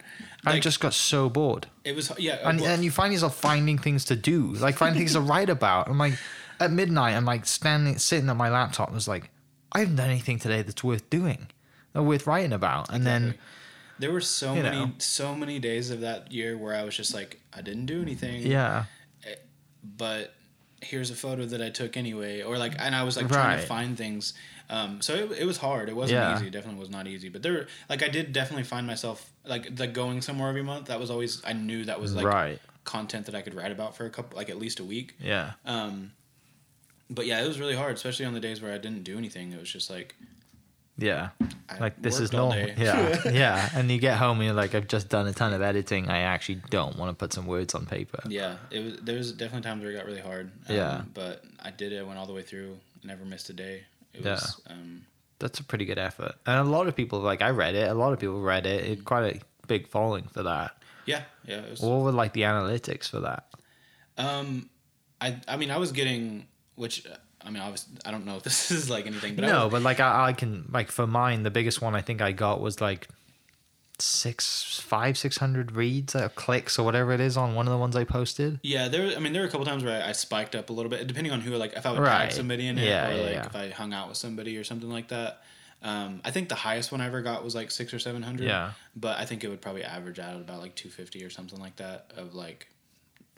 I 0.46 0.60
just 0.60 0.80
got 0.80 0.94
so 0.94 1.30
bored, 1.30 1.68
It 1.84 1.96
was 1.96 2.12
yeah. 2.18 2.40
and 2.44 2.60
well, 2.60 2.72
and 2.72 2.84
you 2.84 2.92
find 2.92 3.14
yourself 3.14 3.36
finding 3.36 3.78
things 3.78 4.06
to 4.06 4.16
do, 4.16 4.54
like 4.54 4.76
finding 4.76 5.00
things 5.00 5.14
to 5.14 5.22
write 5.22 5.50
about. 5.50 5.88
I'm 5.88 5.98
like, 5.98 6.18
at 6.60 6.72
midnight, 6.72 7.16
I'm 7.16 7.26
like 7.26 7.46
standing, 7.46 7.98
sitting 8.00 8.30
at 8.30 8.36
my 8.36 8.50
laptop, 8.50 8.88
and 8.88 8.96
was 8.96 9.08
like, 9.08 9.30
I 9.72 9.80
haven't 9.80 9.98
done 9.98 10.10
anything 10.10 10.40
today 10.40 10.62
that's 10.64 10.84
worth 10.84 11.08
doing, 11.10 11.48
or 11.94 12.02
worth 12.02 12.26
writing 12.26 12.54
about, 12.54 12.92
and 12.92 13.06
then. 13.06 13.36
there 14.00 14.12
were 14.12 14.22
so 14.22 14.56
many 14.56 14.70
know. 14.78 14.92
so 14.98 15.36
many 15.36 15.60
days 15.60 15.92
of 15.92 16.02
that 16.02 16.32
year 16.32 16.58
where 16.58 16.74
I 16.76 16.84
was 16.84 16.98
just 16.98 17.14
like 17.14 17.40
I 17.54 17.62
didn't 17.62 17.86
do 17.86 18.02
anything. 18.02 18.42
Yeah, 18.42 18.86
eh, 19.24 19.36
but 19.84 20.34
here's 20.82 21.12
a 21.12 21.16
photo 21.16 21.46
that 21.46 21.62
I 21.62 21.70
took 21.70 21.98
anyway, 21.98 22.42
or 22.42 22.58
like, 22.58 22.74
and 22.80 22.96
I 22.96 23.04
was 23.04 23.16
like 23.16 23.28
trying 23.28 23.60
to 23.60 23.66
find 23.66 23.96
things. 23.96 24.34
Um, 24.72 25.02
so 25.02 25.14
it, 25.14 25.32
it 25.42 25.46
was 25.46 25.58
hard. 25.58 25.90
It 25.90 25.96
wasn't 25.96 26.22
Yeah. 26.22 26.36
easy. 26.38 26.48
It 26.48 26.52
definitely 26.52 26.80
was 26.80 26.90
not 26.90 27.06
easy. 27.06 27.28
But 27.30 27.44
there, 27.44 27.68
like, 27.90 28.02
I 28.02 28.08
did 28.08 28.32
definitely 28.32 28.64
find 28.64 28.88
myself 28.88 29.30
like 29.46 29.68
like 29.78 29.94
going 29.94 30.22
somewhere 30.22 30.48
every 30.50 30.64
month. 30.64 30.86
That 30.88 31.00
was 31.00 31.12
always 31.12 31.42
I 31.46 31.54
knew 31.54 31.86
that 31.86 32.00
was 32.00 32.16
like 32.16 32.26
right. 32.26 32.60
content 32.86 33.26
that 33.28 33.36
I 33.36 33.42
could 33.42 33.54
write 33.54 33.72
about 33.72 33.96
for 33.98 34.06
a 34.06 34.10
couple, 34.10 34.38
like 34.38 34.50
at 34.50 34.58
least 34.58 34.80
a 34.80 34.84
week. 34.86 35.16
Yeah, 35.20 35.52
Um, 35.66 36.14
but 37.10 37.26
yeah, 37.26 37.44
it 37.44 37.48
was 37.48 37.60
really 37.60 37.76
hard, 37.76 37.94
especially 37.96 38.26
on 38.26 38.34
the 38.34 38.40
days 38.40 38.62
where 38.62 38.74
I 38.74 38.78
didn't 38.78 39.04
do 39.04 39.18
anything. 39.18 39.52
It 39.52 39.60
was 39.60 39.70
just 39.70 39.90
like 39.90 40.16
yeah. 40.98 41.30
I 41.68 41.78
Like 41.80 42.02
this 42.02 42.20
is 42.20 42.32
normal. 42.32 42.58
Yeah, 42.78 43.22
yeah. 43.32 43.70
And 43.74 43.90
you 43.92 43.98
get 43.98 44.18
home 44.18 44.38
and 44.38 44.46
you're 44.46 44.54
like, 44.54 44.76
I've 44.76 44.88
just 44.88 45.10
done 45.10 45.28
a 45.28 45.34
ton 45.34 45.52
of 45.54 45.62
editing. 45.62 46.10
I 46.10 46.20
actually 46.20 46.62
don't 46.70 46.96
want 46.98 47.10
to 47.10 47.16
put 47.16 47.34
some 47.34 47.46
words 47.48 47.74
on 47.76 47.86
paper. 47.86 48.20
Yeah, 48.28 48.58
it 48.70 48.80
was. 48.84 48.94
There 49.02 49.18
was 49.18 49.32
definitely 49.34 49.64
times 49.70 49.82
where 49.84 49.92
it 49.92 49.96
got 49.96 50.06
really 50.06 50.22
hard. 50.22 50.52
Um, 50.70 50.76
Yeah. 50.76 51.02
but 51.14 51.44
I 51.62 51.72
did 51.72 51.92
it. 51.92 52.00
I 52.00 52.04
went 52.04 52.20
all 52.20 52.26
the 52.28 52.34
way 52.34 52.44
through. 52.44 52.78
Never 53.04 53.26
missed 53.26 53.50
a 53.50 53.54
day. 53.54 53.84
It 54.14 54.24
Yeah. 54.26 54.32
was. 54.34 54.62
Um, 54.68 55.06
That's 55.40 55.60
a 55.60 55.64
pretty 55.64 55.86
good 55.86 55.98
effort. 55.98 56.36
And 56.46 56.60
a 56.60 56.64
lot 56.64 56.88
of 56.88 56.96
people, 56.96 57.20
like 57.20 57.42
I 57.42 57.50
read 57.50 57.76
it, 57.76 57.90
a 57.90 57.94
lot 57.94 58.14
of 58.14 58.20
people 58.20 58.42
read 58.42 58.66
it. 58.66 58.86
It 58.86 59.06
quite 59.06 59.36
a 59.38 59.68
big 59.68 59.88
following 59.88 60.28
for 60.28 60.44
that. 60.44 60.72
yeah, 61.06 61.24
yeah. 61.46 61.58
It 61.62 61.70
was. 61.72 61.80
What 61.82 62.02
were 62.02 62.12
like 62.12 62.34
the 62.34 62.42
analytics 62.42 63.10
for 63.10 63.22
that? 63.22 63.48
Um, 64.18 64.70
I 65.20 65.38
I 65.48 65.58
mean 65.58 65.72
I 65.72 65.78
was 65.78 65.92
getting 65.92 66.46
which 66.76 67.06
I 67.44 67.50
mean 67.50 67.62
obviously 67.62 67.96
I 68.06 68.12
don't 68.12 68.26
know 68.26 68.38
if 68.38 68.44
this 68.44 68.70
is 68.78 68.90
like 68.90 69.08
anything, 69.08 69.36
but 69.36 69.46
I 69.46 69.48
no, 69.48 69.64
was, 69.66 69.72
but 69.72 69.82
like 69.82 70.00
I, 70.00 70.28
I 70.28 70.34
can 70.34 70.70
like 70.72 70.92
for 70.92 71.08
mine, 71.08 71.44
the 71.44 71.52
biggest 71.52 71.82
one 71.82 71.96
I 71.96 72.02
think 72.02 72.22
I 72.22 72.32
got 72.34 72.62
was 72.62 72.82
like 72.82 73.08
six, 74.02 74.80
five, 74.80 75.18
six 75.18 75.38
hundred 75.38 75.72
reads 75.74 76.16
or 76.16 76.30
clicks 76.30 76.78
or 76.80 76.84
whatever 76.84 77.12
it 77.12 77.20
is 77.20 77.38
on 77.38 77.56
one 77.56 77.68
of 77.68 77.72
the 77.72 77.78
ones 77.78 77.96
I 77.96 78.04
posted. 78.04 78.60
yeah 78.64 78.88
there. 78.88 79.16
I 79.16 79.20
mean 79.20 79.34
there 79.34 79.42
were 79.42 79.48
a 79.48 79.52
couple 79.52 79.66
times 79.66 79.84
where 79.84 80.02
I, 80.04 80.10
I 80.10 80.12
spiked 80.12 80.56
up 80.56 80.70
a 80.70 80.74
little 80.74 80.90
bit 80.90 81.06
depending 81.08 81.32
on 81.34 81.42
who 81.42 81.52
like 81.56 81.74
if 81.74 81.86
I 81.86 81.92
would 81.92 82.00
Right. 82.00 82.26
tag 82.26 82.32
somebody 82.34 82.68
in 82.68 82.78
it 82.78 82.86
Yeah, 82.88 83.10
or 83.10 83.14
yeah, 83.14 83.22
like 83.24 83.34
yeah. 83.34 83.46
if 83.46 83.56
I 83.56 83.70
hung 83.70 83.94
out 83.94 84.08
with 84.10 84.18
somebody 84.18 84.58
or 84.58 84.64
something 84.64 84.90
like 84.90 85.08
that. 85.10 85.42
Um, 85.84 86.22
I 86.24 86.30
think 86.30 86.48
the 86.50 86.54
highest 86.56 86.92
one 86.92 87.02
I 87.02 87.08
ever 87.08 87.22
got 87.22 87.44
was 87.44 87.56
like 87.56 87.72
six 87.72 87.92
or 87.94 87.98
seven 88.00 88.22
hundred. 88.22 88.48
Yeah. 88.48 88.74
But 88.96 89.18
I 89.20 89.26
think 89.26 89.44
it 89.44 89.48
would 89.50 89.62
probably 89.62 89.84
average 89.84 90.20
out 90.20 90.36
at 90.36 90.42
about 90.42 90.60
like 90.60 90.76
two 90.76 90.90
fifty 90.90 91.24
or 91.24 91.30
something 91.32 91.60
like 91.60 91.78
that 91.78 92.12
of 92.18 92.36
like 92.36 92.68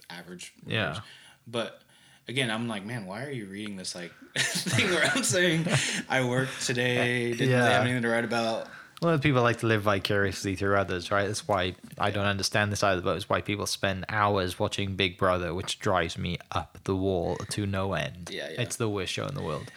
average. 0.10 0.54
Yeah. 0.66 1.00
But 1.48 1.82
again, 2.28 2.50
I'm 2.52 2.68
like, 2.68 2.86
man, 2.86 3.06
why 3.06 3.24
are 3.26 3.32
you 3.32 3.46
reading 3.46 3.76
this 3.78 3.96
like 3.96 4.12
thing 4.38 4.90
where 4.90 5.04
I'm 5.14 5.24
saying 5.24 5.68
I 6.10 6.24
worked 6.24 6.66
today, 6.66 7.32
didn't 7.32 7.50
really 7.50 7.72
have 7.72 7.84
anything 7.84 8.02
to 8.02 8.10
write 8.10 8.26
about. 8.26 8.68
Well, 9.04 9.20
people 9.20 9.42
like 9.42 9.58
to 9.60 9.68
live 9.68 9.82
vicariously 9.84 10.56
through 10.56 10.76
others, 10.78 11.12
right? 11.12 11.28
That's 11.28 11.48
why 11.48 11.76
I 11.98 12.10
don't 12.12 12.26
understand 12.26 12.72
this 12.72 12.84
either, 12.84 13.02
but 13.02 13.16
it's 13.18 13.30
why 13.30 13.42
people 13.42 13.66
spend 13.68 14.06
hours 14.10 14.58
watching 14.60 14.96
Big 14.96 15.18
Brother, 15.18 15.54
which 15.54 15.80
drives 15.80 16.18
me 16.18 16.38
up 16.52 16.78
the 16.86 16.96
wall 16.96 17.36
to 17.52 17.66
no 17.66 17.94
end. 17.94 18.30
Yeah, 18.32 18.50
yeah. 18.50 18.62
It's 18.62 18.78
the 18.78 18.88
worst 18.90 19.12
show 19.14 19.28
in 19.28 19.36
the 19.36 19.44
world. 19.44 19.72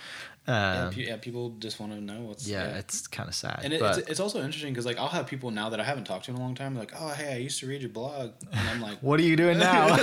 Yeah, 0.49 0.87
Um, 0.87 0.93
yeah, 0.97 1.17
people 1.17 1.51
just 1.59 1.81
want 1.81 1.91
to 1.93 2.01
know 2.01 2.21
what's 2.21 2.47
yeah, 2.47 2.77
it's 2.79 3.09
kind 3.09 3.29
of 3.29 3.35
sad. 3.35 3.63
and 3.65 3.73
it, 3.73 3.83
it's, 3.83 3.99
it's 4.11 4.21
also 4.21 4.39
interesting 4.45 4.73
because 4.73 4.87
like 4.87 4.97
I'll 4.97 5.09
have 5.09 5.27
people 5.27 5.51
now 5.51 5.71
that 5.71 5.81
I 5.81 5.83
haven't 5.83 6.05
talked 6.05 6.27
to 6.27 6.31
in 6.31 6.37
a 6.37 6.41
long 6.41 6.55
time 6.55 6.77
like 6.79 6.93
oh 7.01 7.09
hey 7.09 7.33
I 7.35 7.39
used 7.39 7.59
to 7.61 7.67
read 7.67 7.81
your 7.81 7.91
blog 7.91 8.31
and 8.53 8.69
I'm 8.69 8.81
like 8.81 8.99
what 9.01 9.19
are 9.19 9.25
you 9.25 9.35
doing 9.35 9.59
now? 9.59 9.89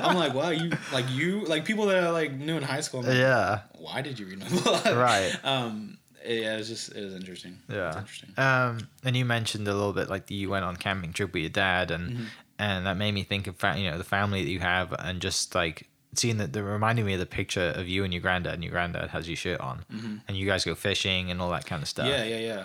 I'm 0.00 0.16
like 0.16 0.34
wow 0.34 0.50
you 0.50 0.72
like 0.92 1.08
you 1.10 1.46
like 1.46 1.64
people 1.64 1.86
that 1.86 2.04
I 2.04 2.10
like 2.10 2.32
knew 2.34 2.58
in 2.58 2.62
high 2.62 2.82
school 2.82 3.00
I'm 3.00 3.06
like, 3.06 3.16
yeah, 3.16 3.60
why 3.78 4.02
did 4.02 4.18
you 4.18 4.26
read 4.26 4.38
my 4.40 4.48
blog 4.48 4.84
Right. 4.84 5.34
um 5.44 5.96
yeah, 6.26 6.54
it 6.54 6.58
was 6.58 6.68
just 6.68 6.92
it 6.94 7.04
was 7.04 7.14
interesting. 7.14 7.58
Yeah. 7.68 7.98
interesting. 7.98 8.34
Um, 8.36 8.88
and 9.04 9.16
you 9.16 9.24
mentioned 9.24 9.66
a 9.68 9.74
little 9.74 9.92
bit 9.92 10.08
like 10.08 10.30
you 10.30 10.50
went 10.50 10.64
on 10.64 10.76
camping 10.76 11.12
trip 11.12 11.32
with 11.32 11.42
your 11.42 11.50
dad, 11.50 11.90
and 11.90 12.10
Mm-hmm. 12.12 12.24
and 12.58 12.86
that 12.86 12.96
made 12.96 13.12
me 13.12 13.22
think 13.24 13.46
of 13.46 13.56
fa- 13.56 13.74
you 13.76 13.90
know 13.90 13.98
the 13.98 14.04
family 14.04 14.42
that 14.44 14.50
you 14.50 14.60
have, 14.60 14.92
and 14.98 15.20
just 15.20 15.54
like 15.54 15.88
seeing 16.14 16.36
that. 16.38 16.52
That 16.52 16.62
reminded 16.62 17.04
me 17.06 17.14
of 17.14 17.20
the 17.20 17.26
picture 17.26 17.72
of 17.74 17.88
you 17.88 18.04
and 18.04 18.12
your 18.12 18.22
granddad, 18.22 18.54
and 18.54 18.62
your 18.62 18.72
granddad 18.72 19.10
has 19.10 19.28
your 19.28 19.36
shirt 19.36 19.60
on, 19.60 19.84
and 20.28 20.36
you 20.36 20.46
guys 20.46 20.64
go 20.64 20.74
fishing 20.74 21.30
and 21.30 21.40
all 21.40 21.50
that 21.50 21.66
kind 21.66 21.82
of 21.82 21.88
stuff. 21.88 22.06
Mm-hmm. 22.06 22.28
Yeah, 22.30 22.38
yeah, 22.38 22.54
yeah. 22.54 22.64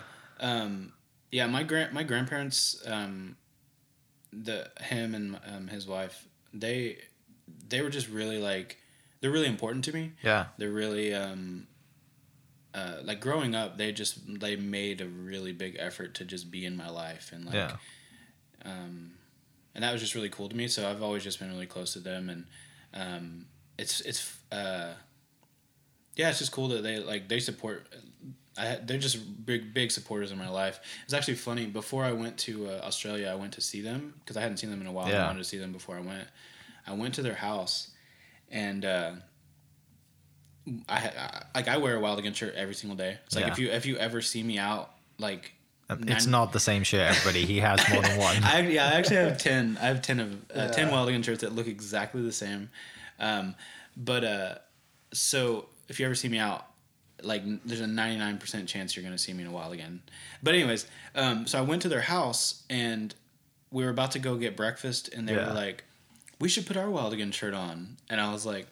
Um, 0.61 0.93
yeah, 1.31 1.47
my 1.47 1.63
grand 1.63 1.93
my 1.93 2.03
grandparents, 2.03 2.81
um, 2.85 3.37
the 4.31 4.69
him 4.81 5.15
and 5.15 5.39
um, 5.47 5.67
his 5.67 5.87
wife, 5.87 6.27
they 6.53 6.97
they 7.69 7.81
were 7.81 7.89
just 7.89 8.09
really 8.09 8.37
like 8.39 8.77
they're 9.21 9.31
really 9.31 9.47
important 9.47 9.83
to 9.85 9.93
me. 9.93 10.11
yeah, 10.23 10.45
They're 10.57 10.69
really 10.71 11.13
um, 11.13 11.67
uh, 12.77 13.01
like 13.03 13.19
growing 13.19 13.55
up. 13.55 13.77
They 13.77 13.91
just 13.91 14.39
they 14.39 14.55
made 14.55 15.01
a 15.01 15.07
really 15.07 15.51
big 15.51 15.77
effort 15.79 16.13
to 16.15 16.25
just 16.25 16.51
be 16.51 16.65
in 16.65 16.77
my 16.77 16.89
life 16.89 17.31
and 17.33 17.45
like 17.45 17.55
yeah, 17.55 17.71
um, 18.63 19.11
and 19.73 19.83
that 19.83 19.91
was 19.91 20.01
just 20.01 20.13
really 20.13 20.29
cool 20.29 20.47
to 20.47 20.55
me. 20.55 20.67
So 20.67 20.87
I've 20.87 21.01
always 21.01 21.23
just 21.23 21.39
been 21.39 21.49
really 21.49 21.65
close 21.65 21.93
to 21.93 21.99
them, 21.99 22.29
and 22.29 22.45
um, 22.93 23.45
it's 23.79 24.01
it's 24.01 24.37
uh, 24.51 24.93
yeah, 26.15 26.29
it's 26.29 26.39
just 26.39 26.51
cool 26.51 26.67
that 26.69 26.83
they 26.83 26.99
like 26.99 27.27
they 27.27 27.39
support. 27.39 27.87
I, 28.59 28.79
they're 28.83 28.97
just 28.97 29.45
big 29.45 29.73
big 29.73 29.91
supporters 29.91 30.31
in 30.31 30.37
my 30.37 30.49
life. 30.49 30.79
It's 31.05 31.13
actually 31.13 31.35
funny. 31.35 31.65
Before 31.65 32.03
I 32.03 32.11
went 32.11 32.37
to 32.39 32.67
uh, 32.69 32.81
Australia, 32.83 33.29
I 33.29 33.35
went 33.35 33.53
to 33.53 33.61
see 33.61 33.81
them 33.81 34.13
because 34.19 34.37
I 34.37 34.41
hadn't 34.41 34.57
seen 34.57 34.69
them 34.69 34.81
in 34.81 34.87
a 34.87 34.91
while. 34.91 35.09
Yeah. 35.09 35.23
I 35.23 35.27
wanted 35.27 35.39
to 35.39 35.45
see 35.45 35.57
them 35.57 35.71
before 35.71 35.95
I 35.95 36.01
went. 36.01 36.27
I 36.85 36.93
went 36.93 37.15
to 37.15 37.21
their 37.21 37.35
house, 37.35 37.89
and 38.51 38.85
uh, 38.85 39.11
I, 40.89 40.95
I 40.97 41.43
like 41.55 41.67
I 41.67 41.77
wear 41.77 41.95
a 41.95 41.99
Wild 41.99 42.19
Against 42.19 42.39
shirt 42.39 42.55
every 42.55 42.75
single 42.75 42.97
day. 42.97 43.17
It's 43.25 43.35
like 43.35 43.45
Yeah. 43.45 43.51
if 43.53 43.59
you 43.59 43.69
if 43.69 43.85
you 43.85 43.97
ever 43.97 44.21
see 44.21 44.43
me 44.43 44.57
out 44.57 44.91
like 45.17 45.53
Um, 45.89 46.03
it's 46.07 46.25
Nine- 46.25 46.31
not 46.31 46.51
the 46.51 46.59
same 46.59 46.83
shirt, 46.83 47.01
everybody. 47.01 47.45
He 47.45 47.59
has 47.59 47.79
more 47.89 48.01
than 48.01 48.17
one. 48.19 48.35
I, 48.43 48.59
yeah, 48.67 48.87
I 48.87 48.91
actually 48.95 49.15
have 49.17 49.37
ten. 49.37 49.77
I 49.81 49.85
have 49.87 50.01
ten 50.01 50.19
of 50.19 50.35
uh, 50.53 50.67
ten 50.69 50.91
Wild 50.91 51.07
Again 51.09 51.23
shirts 51.23 51.41
that 51.41 51.53
look 51.53 51.67
exactly 51.67 52.21
the 52.21 52.31
same. 52.33 52.69
Um, 53.19 53.55
but 53.95 54.23
uh, 54.23 54.55
so 55.13 55.67
if 55.87 55.99
you 55.99 56.05
ever 56.05 56.15
see 56.15 56.27
me 56.27 56.37
out, 56.39 56.65
like 57.23 57.41
there's 57.65 57.81
a 57.81 57.87
ninety 57.87 58.19
nine 58.19 58.37
percent 58.37 58.67
chance 58.67 58.95
you're 58.95 59.03
gonna 59.03 59.17
see 59.17 59.33
me 59.33 59.43
in 59.43 59.49
a 59.49 59.51
while 59.53 59.71
again. 59.71 60.01
But 60.43 60.53
anyways, 60.55 60.85
um, 61.15 61.47
so 61.47 61.57
I 61.57 61.61
went 61.61 61.81
to 61.83 61.89
their 61.89 62.01
house 62.01 62.63
and 62.69 63.15
we 63.71 63.83
were 63.83 63.89
about 63.89 64.11
to 64.11 64.19
go 64.19 64.35
get 64.35 64.55
breakfast, 64.57 65.09
and 65.13 65.27
they 65.27 65.33
Yeah. 65.35 65.47
were 65.47 65.53
like, 65.53 65.83
"We 66.39 66.49
should 66.49 66.65
put 66.67 66.75
our 66.77 66.89
Wild 66.89 67.13
Again 67.13 67.31
shirt 67.31 67.53
on," 67.53 67.97
and 68.09 68.19
I 68.19 68.31
was 68.33 68.45
like. 68.45 68.67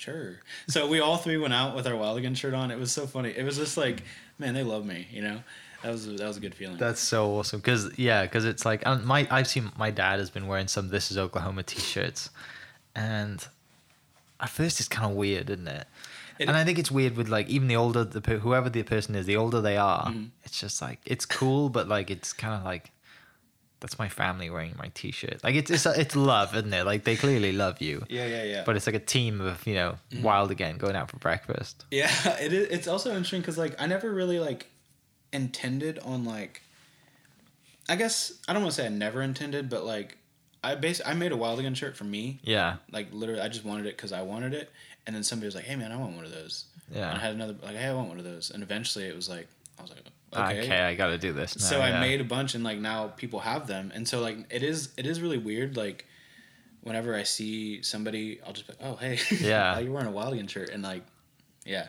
Sure. 0.00 0.40
So 0.66 0.88
we 0.88 1.00
all 1.00 1.18
three 1.18 1.36
went 1.36 1.52
out 1.52 1.76
with 1.76 1.86
our 1.86 1.94
Wild 1.94 2.16
Again 2.16 2.34
shirt 2.34 2.54
on. 2.54 2.70
It 2.70 2.78
was 2.78 2.90
so 2.90 3.06
funny. 3.06 3.30
It 3.36 3.44
was 3.44 3.56
just 3.58 3.76
like, 3.76 4.02
man, 4.38 4.54
they 4.54 4.62
love 4.62 4.86
me. 4.86 5.06
You 5.12 5.20
know, 5.20 5.42
that 5.82 5.90
was 5.92 6.06
that 6.06 6.26
was 6.26 6.38
a 6.38 6.40
good 6.40 6.54
feeling. 6.54 6.78
That's 6.78 7.00
so 7.00 7.32
awesome. 7.36 7.60
Cause 7.60 7.90
yeah, 7.98 8.26
cause 8.26 8.46
it's 8.46 8.64
like 8.64 8.86
um, 8.86 9.06
my 9.06 9.28
I've 9.30 9.46
seen 9.46 9.70
my 9.78 9.90
dad 9.90 10.18
has 10.18 10.30
been 10.30 10.46
wearing 10.46 10.68
some 10.68 10.88
"This 10.88 11.10
Is 11.10 11.18
Oklahoma" 11.18 11.64
T-shirts, 11.64 12.30
and 12.94 13.46
at 14.40 14.48
first 14.48 14.80
it's 14.80 14.88
kind 14.88 15.10
of 15.10 15.16
weird, 15.18 15.50
isn't 15.50 15.68
it? 15.68 15.86
It- 16.38 16.48
and 16.48 16.56
I 16.56 16.64
think 16.64 16.78
it's 16.78 16.90
weird 16.90 17.18
with 17.18 17.28
like 17.28 17.48
even 17.50 17.68
the 17.68 17.76
older 17.76 18.02
the 18.02 18.20
whoever 18.38 18.70
the 18.70 18.82
person 18.82 19.14
is, 19.14 19.26
the 19.26 19.36
older 19.36 19.60
they 19.60 19.76
are, 19.76 20.06
Mm-hmm. 20.06 20.24
it's 20.44 20.58
just 20.58 20.80
like 20.80 21.00
it's 21.04 21.26
cool, 21.26 21.68
but 21.68 21.88
like 21.88 22.10
it's 22.10 22.32
kind 22.32 22.54
of 22.54 22.64
like 22.64 22.90
that's 23.80 23.98
my 23.98 24.08
family 24.08 24.50
wearing 24.50 24.74
my 24.78 24.90
T-shirt. 24.94 25.42
Like 25.42 25.54
it's 25.54 25.70
it's 25.70 25.86
it's 25.86 26.14
love, 26.16 26.54
isn't 26.54 26.72
it? 26.72 26.84
Like 26.84 27.04
they 27.04 27.16
clearly 27.16 27.52
love 27.52 27.80
you, 27.80 28.04
yeah, 28.08 28.26
yeah, 28.26 28.42
yeah. 28.44 28.62
but 28.66 28.76
it's 28.76 28.86
like 28.86 28.94
a 28.96 29.00
team 29.00 29.40
of 29.40 29.66
you 29.66 29.74
know 29.74 29.96
Mm-hmm. 30.12 30.22
wild 30.22 30.50
again 30.50 30.76
going 30.76 30.96
out 30.96 31.10
for 31.10 31.16
breakfast. 31.18 31.84
Yeah, 31.90 32.10
it 32.40 32.52
is. 32.52 32.68
It's 32.68 32.88
also 32.88 33.10
interesting 33.10 33.40
because 33.40 33.56
like 33.58 33.80
I 33.80 33.86
never 33.86 34.10
really 34.12 34.38
like 34.38 34.66
intended 35.32 35.98
on 36.00 36.24
like. 36.24 36.62
I 37.88 37.96
guess 37.96 38.32
I 38.48 38.52
don't 38.52 38.62
want 38.62 38.74
to 38.74 38.80
say 38.80 38.86
I 38.86 38.90
never 38.90 39.20
intended, 39.22 39.68
but 39.68 39.84
like 39.84 40.16
I 40.62 40.74
bas- 40.76 41.00
I 41.04 41.14
made 41.14 41.32
a 41.32 41.36
Wild 41.36 41.58
Again 41.58 41.74
shirt 41.74 41.96
for 41.96 42.04
me. 42.04 42.38
Yeah, 42.42 42.76
Like 42.92 43.08
literally, 43.12 43.40
I 43.40 43.48
just 43.48 43.64
wanted 43.64 43.86
it 43.86 43.96
because 43.96 44.12
I 44.12 44.22
wanted 44.22 44.54
it, 44.54 44.70
and 45.06 45.16
then 45.16 45.22
somebody 45.24 45.46
was 45.46 45.54
like, 45.56 45.64
"Hey 45.64 45.74
man, 45.76 45.90
I 45.90 45.96
want 45.96 46.14
one 46.14 46.24
of 46.24 46.30
those." 46.30 46.66
Yeah. 46.92 47.08
And 47.08 47.18
I 47.18 47.20
had 47.20 47.34
another 47.34 47.56
like, 47.62 47.76
"Hey, 47.76 47.86
I 47.88 47.94
want 47.94 48.08
one 48.08 48.18
of 48.18 48.24
those," 48.24 48.50
and 48.50 48.62
eventually 48.62 49.06
it 49.06 49.16
was 49.16 49.28
like, 49.28 49.48
I 49.80 49.82
was 49.82 49.90
like, 49.90 50.52
okay, 50.52 50.60
"Okay." 50.60 50.80
I 50.80 50.94
got 50.94 51.08
to 51.08 51.18
do 51.18 51.32
this. 51.32 51.52
so 51.58 51.78
now, 51.78 51.84
I 51.84 52.00
made 52.00 52.20
a 52.20 52.24
bunch, 52.24 52.54
and 52.54 52.62
like 52.62 52.78
now 52.78 53.08
people 53.08 53.40
have 53.40 53.66
them, 53.66 53.90
and 53.94 54.06
so 54.06 54.20
like 54.20 54.36
it 54.50 54.62
is 54.62 54.90
it 54.96 55.06
is 55.06 55.20
really 55.20 55.38
weird. 55.38 55.76
Like 55.76 56.06
whenever 56.82 57.14
I 57.14 57.24
see 57.24 57.82
somebody, 57.82 58.40
I'll 58.46 58.52
just 58.52 58.66
be 58.66 58.74
like, 58.74 58.82
"Oh 58.82 58.96
hey, 58.96 59.18
Yeah. 59.40 59.78
you're 59.80 59.92
wearing 59.92 60.08
a 60.08 60.12
Wild 60.12 60.32
Again 60.34 60.46
shirt," 60.46 60.70
and 60.70 60.82
like, 60.82 61.02
yeah, 61.64 61.88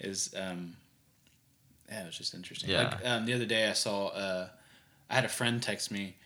is 0.00 0.32
um, 0.38 0.76
yeah, 1.90 2.02
it 2.02 2.06
was 2.06 2.16
just 2.18 2.34
interesting. 2.34 2.70
Yeah. 2.70 2.82
Like 2.84 3.06
um, 3.06 3.26
the 3.26 3.32
other 3.34 3.46
day, 3.46 3.68
I 3.68 3.72
saw 3.72 4.08
uh, 4.08 4.48
I 5.10 5.14
had 5.14 5.24
a 5.24 5.28
friend 5.28 5.62
text 5.62 5.90
me, 5.90 6.16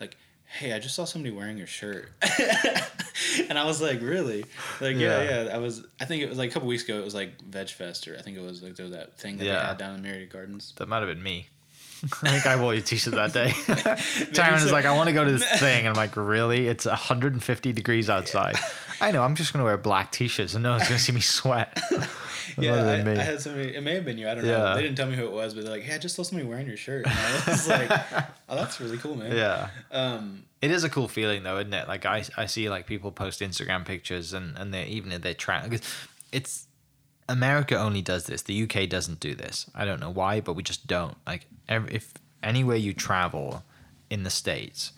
like, 0.00 0.16
"Hey, 0.44 0.72
I 0.72 0.78
just 0.78 0.94
saw 0.94 1.04
somebody 1.04 1.34
wearing 1.34 1.58
your 1.58 1.66
shirt," 1.66 2.10
and 3.48 3.58
I 3.58 3.64
was 3.64 3.80
like, 3.80 4.00
"Really?" 4.00 4.44
Like, 4.80 4.96
yeah, 4.96 5.22
Yeah. 5.22 5.44
yeah. 5.44 5.54
I 5.54 5.58
was. 5.58 5.84
I 6.00 6.04
think 6.04 6.22
it 6.22 6.28
was 6.28 6.38
like 6.38 6.50
a 6.50 6.52
couple 6.52 6.68
weeks 6.68 6.84
ago. 6.84 6.98
It 6.98 7.04
was 7.04 7.14
like 7.14 7.40
Veg 7.42 7.68
Fest, 7.70 8.08
or 8.08 8.16
I 8.18 8.22
think 8.22 8.36
it 8.36 8.42
was 8.42 8.62
like 8.62 8.76
there 8.76 8.84
was 8.86 8.94
that 8.94 9.16
thing 9.18 9.36
that 9.38 9.44
Yeah. 9.44 9.60
they 9.60 9.66
had 9.66 9.78
down 9.78 9.94
in 9.96 10.02
Myriad 10.02 10.30
Gardens. 10.30 10.72
That 10.76 10.88
might 10.88 10.98
have 10.98 11.08
been 11.08 11.22
me. 11.22 11.48
I 12.22 12.28
think 12.30 12.46
I 12.46 12.56
wore 12.60 12.74
your 12.74 12.82
t-shirt 12.82 13.14
that 13.14 13.32
day. 13.32 13.48
Tyron 14.34 14.62
is 14.62 14.70
like, 14.70 14.84
I 14.84 14.94
want 14.94 15.08
to 15.08 15.14
go 15.14 15.24
to 15.24 15.32
this 15.32 15.48
thing. 15.58 15.80
And 15.86 15.88
I'm 15.88 15.94
like, 15.94 16.16
really? 16.16 16.66
It's 16.68 16.84
150 16.84 17.72
degrees 17.72 18.10
outside. 18.10 18.56
I 19.00 19.10
know. 19.10 19.22
I'm 19.22 19.34
just 19.34 19.52
going 19.52 19.60
to 19.60 19.64
wear 19.64 19.76
black 19.76 20.12
t-shirts, 20.12 20.54
and 20.54 20.62
no 20.62 20.72
one's 20.72 20.88
going 20.88 20.98
to 20.98 21.02
see 21.02 21.12
me 21.12 21.20
sweat. 21.20 21.78
Yeah, 22.58 22.84
I, 22.84 23.02
me. 23.02 23.12
I 23.12 23.22
had 23.22 23.40
somebody. 23.40 23.74
It 23.74 23.82
may 23.82 23.94
have 23.94 24.04
been 24.04 24.18
you. 24.18 24.28
I 24.28 24.34
don't 24.34 24.44
know. 24.44 24.74
They 24.74 24.82
didn't 24.82 24.96
tell 24.96 25.08
me 25.08 25.16
who 25.16 25.24
it 25.24 25.32
was, 25.32 25.54
but 25.54 25.64
they're 25.64 25.72
like, 25.72 25.82
"Hey, 25.82 25.94
I 25.94 25.98
just 25.98 26.14
saw 26.14 26.22
somebody 26.22 26.48
wearing 26.48 26.66
your 26.66 26.76
shirt." 26.76 27.06
And 27.06 27.14
I 27.14 27.50
was 27.50 27.68
like, 27.68 27.90
"Oh, 28.48 28.56
that's 28.56 28.80
really 28.80 28.98
cool, 28.98 29.16
man." 29.16 29.34
yeah. 29.34 29.68
Um. 29.90 30.44
It 30.62 30.70
is 30.70 30.84
a 30.84 30.88
cool 30.88 31.08
feeling 31.08 31.42
though, 31.42 31.58
isn't 31.58 31.74
it? 31.74 31.88
Like 31.88 32.06
I, 32.06 32.24
I 32.36 32.46
see 32.46 32.70
like 32.70 32.86
people 32.86 33.12
post 33.12 33.40
Instagram 33.40 33.84
pictures 33.84 34.32
and, 34.32 34.56
and 34.56 34.72
they 34.72 34.84
even 34.86 35.12
if 35.12 35.20
they 35.20 35.34
try 35.34 35.62
because 35.66 35.82
it's 36.32 36.66
America 37.28 37.76
only 37.76 38.00
does 38.00 38.24
this. 38.24 38.42
The 38.42 38.62
UK 38.62 38.88
doesn't 38.88 39.20
do 39.20 39.34
this. 39.34 39.68
I 39.74 39.84
don't 39.84 40.00
know 40.00 40.10
why, 40.10 40.40
but 40.40 40.54
we 40.54 40.62
just 40.62 40.86
don't. 40.86 41.16
Like 41.26 41.46
ev 41.68 41.90
if 41.92 42.14
anywhere 42.42 42.76
you 42.76 42.94
travel 42.94 43.62
in 44.08 44.22
the 44.22 44.30
states, 44.30 44.92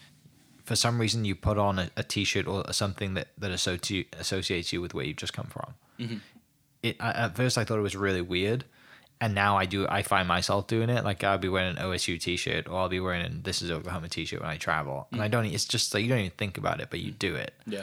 for 0.66 0.74
some 0.74 1.00
reason 1.00 1.24
you 1.24 1.36
put 1.36 1.58
on 1.58 1.78
a, 1.78 1.90
a 1.96 2.02
t-shirt 2.02 2.46
or 2.46 2.70
something 2.72 3.14
that 3.14 3.28
that 3.38 3.52
associ- 3.52 4.06
associates 4.18 4.72
you 4.72 4.80
with 4.80 4.94
where 4.94 5.04
you've 5.04 5.16
just 5.16 5.32
come 5.32 5.46
from. 5.46 5.74
Mm-hmm. 5.98 6.16
It 6.82 6.96
I, 7.00 7.10
at 7.10 7.36
first 7.36 7.56
I 7.56 7.64
thought 7.64 7.78
it 7.78 7.82
was 7.82 7.96
really 7.96 8.20
weird, 8.20 8.64
and 9.20 9.34
now 9.34 9.56
I 9.56 9.64
do. 9.64 9.86
I 9.88 10.02
find 10.02 10.26
myself 10.26 10.66
doing 10.66 10.90
it. 10.90 11.04
Like 11.04 11.22
I'll 11.22 11.38
be 11.38 11.48
wearing 11.48 11.76
an 11.76 11.82
OSU 11.82 12.20
t-shirt, 12.20 12.68
or 12.68 12.80
I'll 12.80 12.88
be 12.88 13.00
wearing 13.00 13.24
an 13.24 13.42
This 13.44 13.62
Is 13.62 13.70
Oklahoma 13.70 14.08
t-shirt 14.08 14.40
when 14.40 14.50
I 14.50 14.56
travel, 14.56 15.06
and 15.12 15.20
I 15.20 15.26
mm-hmm. 15.26 15.30
don't. 15.32 15.46
It's 15.46 15.64
just 15.64 15.94
like 15.94 16.02
you 16.02 16.08
don't 16.08 16.18
even 16.18 16.32
think 16.32 16.58
about 16.58 16.80
it, 16.80 16.88
but 16.90 16.98
you 16.98 17.12
mm. 17.12 17.18
do 17.18 17.36
it 17.36 17.54
Yeah. 17.64 17.82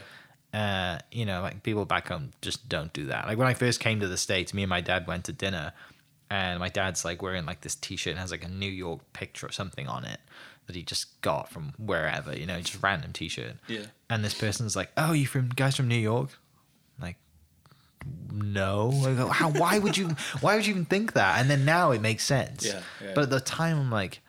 uh, 0.54 1.00
you 1.10 1.26
know, 1.26 1.42
like 1.42 1.64
people 1.64 1.86
back 1.86 2.10
home 2.10 2.34
just 2.42 2.68
don't 2.68 2.92
do 2.92 3.06
that. 3.06 3.28
Like 3.28 3.38
when 3.38 3.48
I 3.48 3.54
first 3.54 3.80
came 3.80 4.02
to 4.02 4.10
the 4.10 4.18
States, 4.18 4.54
me 4.54 4.64
and 4.64 4.70
my 4.70 4.82
dad 4.82 5.08
went 5.08 5.24
to 5.26 5.32
dinner 5.34 5.72
and 6.30 6.60
my 6.60 6.70
dad's 6.70 7.06
like 7.06 7.22
wearing 7.22 7.46
like 7.46 7.62
this 7.62 7.76
t 7.76 7.96
shirt 7.96 8.12
and 8.12 8.20
has 8.20 8.32
like 8.32 8.44
a 8.44 8.50
New 8.50 8.70
York 8.70 9.02
picture 9.14 9.48
or 9.48 9.52
something 9.52 9.88
on 9.88 10.04
it 10.04 10.20
that 10.68 10.76
he 10.76 10.82
just 10.84 11.20
got 11.22 11.50
from 11.50 11.74
wherever, 11.78 12.36
you 12.36 12.46
know, 12.46 12.60
just 12.62 12.82
random 12.82 13.12
t 13.14 13.28
shirt. 13.28 13.56
Yeah. 13.68 13.86
And 14.10 14.24
this 14.24 14.34
person's 14.34 14.76
like, 14.76 14.92
Oh, 14.98 15.14
you 15.14 15.28
from 15.28 15.50
guys 15.50 15.76
from 15.76 15.88
New 15.88 15.96
York? 15.96 16.30
Like 17.02 17.18
no. 18.32 18.92
Go, 19.18 19.28
How 19.28 19.50
why 19.50 19.80
would 19.80 19.98
you 19.98 20.10
why 20.42 20.56
would 20.56 20.66
you 20.66 20.72
even 20.72 20.86
think 20.86 21.14
that? 21.14 21.40
And 21.40 21.50
then 21.50 21.66
now 21.66 21.92
it 21.92 22.02
makes 22.02 22.24
sense. 22.24 22.66
Yeah, 22.66 22.82
yeah. 23.04 23.12
But 23.16 23.24
at 23.26 23.30
the 23.30 23.40
time 23.40 23.78
I'm 23.80 23.92
like 23.92 24.20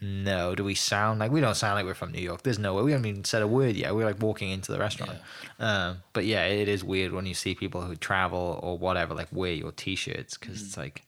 no, 0.00 0.54
do 0.54 0.64
we 0.64 0.74
sound 0.74 1.18
like 1.20 1.30
we 1.30 1.40
don't 1.40 1.54
sound 1.54 1.76
like 1.76 1.86
we're 1.86 1.94
from 1.94 2.12
New 2.12 2.20
York? 2.20 2.42
There's 2.42 2.58
no 2.58 2.74
way. 2.74 2.82
We 2.82 2.92
haven't 2.92 3.06
even 3.06 3.24
said 3.24 3.40
a 3.40 3.46
word 3.46 3.74
yet. 3.74 3.94
We're 3.94 4.04
like 4.04 4.20
walking 4.20 4.50
into 4.50 4.70
the 4.70 4.78
restaurant. 4.78 5.18
Um, 5.58 6.02
but 6.12 6.26
yeah, 6.26 6.44
it 6.44 6.68
is 6.68 6.84
weird 6.84 7.12
when 7.12 7.24
you 7.24 7.32
see 7.32 7.54
people 7.54 7.80
who 7.80 7.96
travel 7.96 8.60
or 8.62 8.76
whatever 8.76 9.14
like 9.14 9.28
wear 9.32 9.52
your 9.52 9.72
t-shirts 9.72 10.36
because 10.36 10.56
Mm-hmm. 10.58 10.66
it's 10.66 10.76
like, 10.76 11.02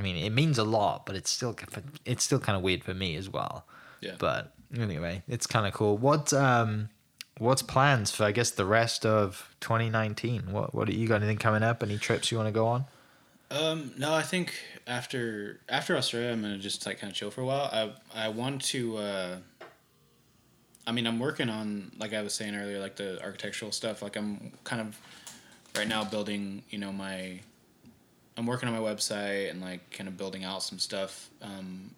I 0.00 0.02
mean, 0.02 0.16
it 0.16 0.30
means 0.30 0.56
a 0.56 0.64
lot, 0.64 1.04
but 1.04 1.14
it's 1.14 1.30
still 1.30 1.54
it's 2.06 2.24
still 2.24 2.38
kind 2.40 2.56
of 2.56 2.62
weird 2.62 2.82
for 2.82 2.94
me 2.94 3.16
as 3.16 3.28
well. 3.28 3.66
Yeah. 4.00 4.14
But 4.18 4.54
anyway, 4.74 5.22
it's 5.28 5.46
kind 5.46 5.66
of 5.66 5.74
cool. 5.74 5.98
What 5.98 6.32
um, 6.32 6.88
what's 7.36 7.60
plans 7.60 8.10
for 8.10 8.24
I 8.24 8.32
guess 8.32 8.50
the 8.50 8.64
rest 8.64 9.04
of 9.04 9.54
2019? 9.60 10.52
What 10.52 10.74
what 10.74 10.90
you 10.90 11.06
got 11.06 11.16
anything 11.16 11.36
coming 11.36 11.62
up? 11.62 11.82
Any 11.82 11.98
trips 11.98 12.32
you 12.32 12.38
want 12.38 12.48
to 12.48 12.52
go 12.52 12.66
on? 12.66 12.86
Um. 13.50 13.92
No, 13.98 14.14
I 14.14 14.22
think 14.22 14.54
after 14.86 15.60
after 15.68 15.98
Australia, 15.98 16.32
I'm 16.32 16.40
gonna 16.40 16.56
just 16.56 16.86
like 16.86 16.98
kind 16.98 17.10
of 17.10 17.16
chill 17.16 17.30
for 17.30 17.42
a 17.42 17.46
while. 17.46 17.68
I 17.70 18.24
I 18.26 18.28
want 18.30 18.62
to. 18.62 18.96
uh 18.96 19.36
I 20.86 20.92
mean, 20.92 21.06
I'm 21.06 21.18
working 21.18 21.50
on 21.50 21.92
like 21.98 22.14
I 22.14 22.22
was 22.22 22.32
saying 22.32 22.56
earlier, 22.56 22.80
like 22.80 22.96
the 22.96 23.22
architectural 23.22 23.70
stuff. 23.70 24.00
Like 24.00 24.16
I'm 24.16 24.52
kind 24.64 24.80
of 24.80 24.98
right 25.76 25.86
now 25.86 26.04
building. 26.04 26.62
You 26.70 26.78
know, 26.78 26.90
my. 26.90 27.40
I'm 28.40 28.46
working 28.46 28.68
on 28.68 28.74
my 28.74 28.80
website 28.80 29.50
and 29.50 29.60
like 29.60 29.90
kind 29.92 30.08
of 30.08 30.16
building 30.16 30.42
out 30.44 30.64
some 30.64 30.78
stuff. 30.78 31.30
Um, 31.40 31.92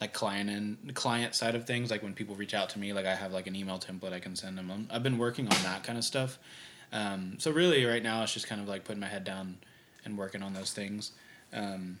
like 0.00 0.12
client 0.12 0.50
and 0.50 0.94
client 0.94 1.34
side 1.34 1.54
of 1.54 1.66
things 1.66 1.90
like 1.90 2.02
when 2.02 2.12
people 2.12 2.34
reach 2.34 2.52
out 2.52 2.68
to 2.68 2.78
me 2.80 2.92
like 2.92 3.06
i 3.06 3.14
have 3.14 3.32
like 3.32 3.46
an 3.46 3.54
email 3.54 3.78
template 3.78 4.12
i 4.12 4.18
can 4.18 4.34
send 4.34 4.58
them 4.58 4.88
i've 4.90 5.04
been 5.04 5.16
working 5.16 5.46
on 5.46 5.62
that 5.62 5.84
kind 5.84 5.96
of 5.96 6.04
stuff 6.04 6.36
um, 6.92 7.36
so 7.38 7.50
really 7.52 7.84
right 7.86 8.02
now 8.02 8.22
it's 8.22 8.34
just 8.34 8.46
kind 8.48 8.60
of 8.60 8.68
like 8.68 8.84
putting 8.84 9.00
my 9.00 9.06
head 9.06 9.22
down 9.24 9.56
and 10.04 10.18
working 10.18 10.42
on 10.42 10.52
those 10.52 10.72
things 10.72 11.12
um, 11.54 11.98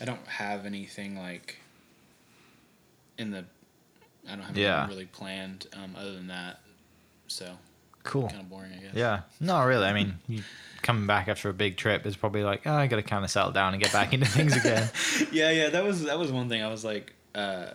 I 0.00 0.06
don't 0.06 0.26
have 0.26 0.64
anything 0.64 1.18
like 1.18 1.58
in 3.18 3.30
the. 3.30 3.44
I 4.28 4.36
don't 4.36 4.44
have 4.44 4.56
Yeah. 4.56 4.86
really 4.86 5.06
planned 5.06 5.66
um, 5.74 5.94
other 5.96 6.12
than 6.12 6.28
that. 6.28 6.60
So 7.28 7.58
Cool. 8.10 8.28
kind 8.28 8.40
of 8.40 8.50
boring, 8.50 8.72
I 8.72 8.82
guess. 8.82 8.94
Yeah. 8.94 9.20
No, 9.40 9.64
really. 9.64 9.86
I 9.86 9.92
mean, 9.92 10.14
you 10.28 10.42
coming 10.82 11.06
back 11.06 11.28
after 11.28 11.48
a 11.48 11.52
big 11.54 11.76
trip 11.76 12.06
is 12.06 12.16
probably 12.16 12.42
like, 12.42 12.66
oh, 12.66 12.74
I 12.74 12.86
got 12.86 12.96
to 12.96 13.02
kind 13.02 13.24
of 13.24 13.30
settle 13.30 13.52
down 13.52 13.72
and 13.74 13.82
get 13.82 13.92
back 13.92 14.12
into 14.12 14.26
things 14.26 14.56
again. 14.56 14.90
yeah, 15.32 15.50
yeah. 15.50 15.68
That 15.70 15.84
was 15.84 16.02
that 16.04 16.18
was 16.18 16.32
one 16.32 16.48
thing. 16.48 16.62
I 16.62 16.68
was 16.68 16.84
like, 16.84 17.12
uh, 17.34 17.66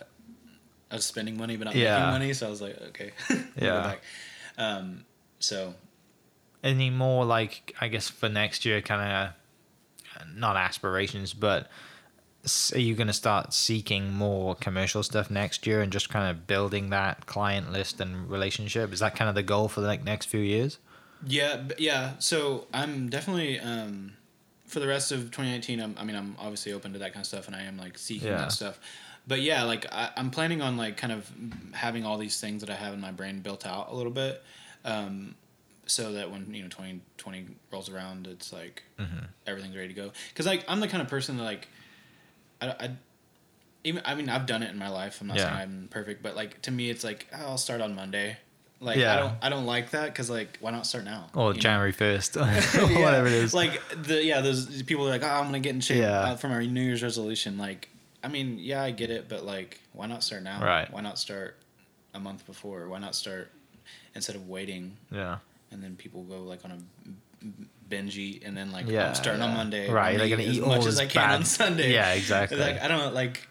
I 0.91 0.95
was 0.95 1.05
spending 1.05 1.37
money 1.37 1.55
but 1.57 1.65
not 1.65 1.75
Yeah. 1.75 1.95
making 1.97 2.11
money, 2.11 2.33
so 2.33 2.47
I 2.47 2.49
was 2.49 2.61
like, 2.61 2.79
okay, 2.89 3.11
Yeah. 3.61 3.95
Um, 4.57 5.05
so 5.39 5.73
Any 6.63 6.89
more 6.89 7.25
like, 7.25 7.73
I 7.81 7.87
guess 7.87 8.09
for 8.09 8.29
next 8.29 8.65
year, 8.65 8.81
kind 8.81 9.01
of 10.21 10.27
not 10.35 10.55
aspirations, 10.57 11.33
but 11.33 11.63
s- 11.63 11.67
are 12.73 12.79
you 12.79 12.95
going 12.95 13.07
to 13.07 13.13
start 13.13 13.53
seeking 13.53 14.13
more 14.13 14.55
commercial 14.55 15.03
stuff 15.03 15.29
next 15.31 15.65
year 15.65 15.81
and 15.81 15.91
just 15.91 16.09
kind 16.09 16.29
of 16.29 16.47
building 16.47 16.89
that 16.91 17.25
client 17.25 17.71
list 17.71 17.99
and 17.99 18.29
relationship? 18.29 18.93
Is 18.93 18.99
that 18.99 19.15
kind 19.15 19.29
of 19.29 19.35
the 19.35 19.43
goal 19.43 19.67
for 19.67 19.81
the 19.81 19.87
like, 19.87 20.03
next 20.03 20.25
few 20.27 20.39
years? 20.41 20.77
yeah, 21.25 21.63
yeah. 21.77 22.11
So 22.19 22.67
I'm 22.73 23.09
definitely 23.09 23.59
um, 23.59 24.13
for 24.67 24.79
the 24.79 24.87
rest 24.87 25.11
of 25.11 25.19
2019. 25.31 25.79
I'm, 25.79 25.95
I 25.97 26.03
mean, 26.03 26.15
I'm 26.15 26.35
obviously 26.39 26.71
open 26.73 26.93
to 26.93 26.99
that 26.99 27.13
kind 27.13 27.23
of 27.23 27.27
stuff, 27.27 27.47
and 27.47 27.55
I 27.55 27.63
am 27.63 27.77
like 27.77 27.97
seeking 27.97 28.27
Yeah. 28.29 28.37
that 28.37 28.51
stuff. 28.51 28.79
But 29.27 29.41
yeah, 29.41 29.63
like 29.63 29.91
I, 29.91 30.11
I'm 30.17 30.29
planning 30.29 30.61
on 30.61 30.77
like 30.77 30.97
kind 30.97 31.11
of 31.11 31.29
having 31.73 32.05
all 32.05 32.17
these 32.19 32.39
things 32.39 32.61
that 32.61 32.69
I 32.69 32.75
have 32.75 32.93
in 32.93 33.01
my 33.01 33.11
brain 33.11 33.39
built 33.39 33.65
out 33.65 33.89
a 33.89 33.95
little 33.95 34.11
bit, 34.11 34.43
um, 34.83 35.33
so 35.87 36.11
that 36.13 36.29
when 36.31 36.53
you 36.53 36.61
know 36.61 36.69
2020 36.69 37.47
rolls 37.71 37.89
around, 37.89 38.27
it's 38.27 38.53
like 38.53 38.83
Mm-hmm. 38.99 39.25
everything's 39.47 39.75
ready 39.75 39.87
to 39.87 39.93
go. 39.95 40.11
Because 40.29 40.45
like 40.45 40.63
I'm 40.67 40.79
the 40.79 40.87
kind 40.87 41.01
of 41.01 41.07
person 41.09 41.37
that 41.37 41.43
like, 41.43 41.67
I, 42.61 42.67
I 42.67 42.89
even 43.83 44.01
I 44.05 44.15
mean 44.15 44.29
I've 44.29 44.45
done 44.45 44.63
it 44.63 44.71
in 44.71 44.77
my 44.77 44.89
life. 44.89 45.21
I'm 45.21 45.27
not 45.27 45.37
Yeah. 45.37 45.43
saying 45.49 45.55
I'm 45.61 45.87
perfect, 45.91 46.23
but 46.23 46.35
like 46.35 46.61
to 46.63 46.71
me 46.71 46.89
it's 46.89 47.03
like 47.03 47.27
oh, 47.33 47.45
I'll 47.49 47.57
start 47.57 47.81
on 47.81 47.95
Monday. 47.95 48.37
Like 48.81 48.97
Yeah. 48.97 49.13
I 49.13 49.19
don't 49.19 49.33
I 49.43 49.49
don't 49.49 49.65
like 49.65 49.91
that 49.91 50.07
because 50.07 50.29
like 50.29 50.57
why 50.59 50.71
not 50.71 50.85
start 50.85 51.03
now? 51.05 51.27
Or 51.33 51.53
You? 51.53 51.59
January 51.59 51.93
1st, 51.93 52.35
Yeah. 52.91 53.03
whatever 53.03 53.27
it 53.27 53.33
is. 53.33 53.53
Like 53.53 53.81
the 54.03 54.23
yeah, 54.23 54.41
those 54.41 54.81
people 54.83 55.05
are 55.05 55.09
like, 55.11 55.23
oh, 55.23 55.27
I'm 55.27 55.45
gonna 55.45 55.59
get 55.59 55.75
in 55.75 55.81
shape 55.81 55.99
Yeah. 55.99 56.19
uh, 56.21 56.35
from 56.35 56.51
our 56.51 56.61
New 56.63 56.81
Year's 56.81 57.03
resolution. 57.03 57.57
Like, 57.57 57.89
I 58.23 58.27
mean, 58.27 58.57
yeah, 58.59 58.81
I 58.83 58.91
get 58.91 59.11
it, 59.11 59.29
but 59.29 59.45
like, 59.45 59.79
why 59.93 60.07
not 60.07 60.23
start 60.23 60.43
now? 60.43 60.63
Right. 60.63 60.91
Why 60.91 61.01
not 61.01 61.19
start 61.19 61.55
a 62.13 62.19
month 62.19 62.45
before? 62.45 62.87
Why 62.89 62.99
not 62.99 63.13
start 63.15 63.51
instead 64.15 64.35
of 64.35 64.47
waiting 64.49 64.95
yeah. 65.11 65.37
and 65.71 65.83
then 65.83 65.95
people 65.97 66.23
go 66.23 66.41
like 66.43 66.63
on 66.65 66.71
a 66.71 66.77
binge 67.87 68.17
eat 68.17 68.43
and 68.43 68.55
then 68.55 68.71
like 68.71 68.87
Yeah, 68.87 69.09
I'm 69.09 69.15
starting 69.15 69.41
on. 69.41 69.55
Monday. 69.55 69.89
Right, 69.89 70.13
I'm 70.13 70.17
they're 70.17 70.29
gonna 70.29 70.43
eat 70.43 70.55
eat 70.55 70.61
as 70.61 70.67
much 70.67 70.81
all 70.81 70.87
as 70.87 70.99
I 70.99 71.05
can 71.05 71.29
on 71.31 71.45
Sunday. 71.45 71.93
Yeah, 71.93 72.13
exactly. 72.21 72.57
Like 72.57 72.81
I 72.81 72.87
don't 72.87 73.13
like. 73.13 73.47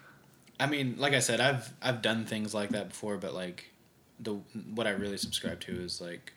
I 0.59 0.67
mean, 0.67 0.95
like 0.97 1.13
I 1.13 1.19
said, 1.19 1.41
I've 1.41 1.71
I've 1.81 2.01
done 2.01 2.25
things 2.25 2.53
like 2.53 2.69
that 2.69 2.89
before, 2.89 3.17
but 3.17 3.33
like 3.33 3.71
the 4.19 4.35
what 4.73 4.87
I 4.87 4.91
really 4.91 5.17
subscribe 5.17 5.59
to 5.61 5.71
is 5.71 5.99
like 5.99 6.33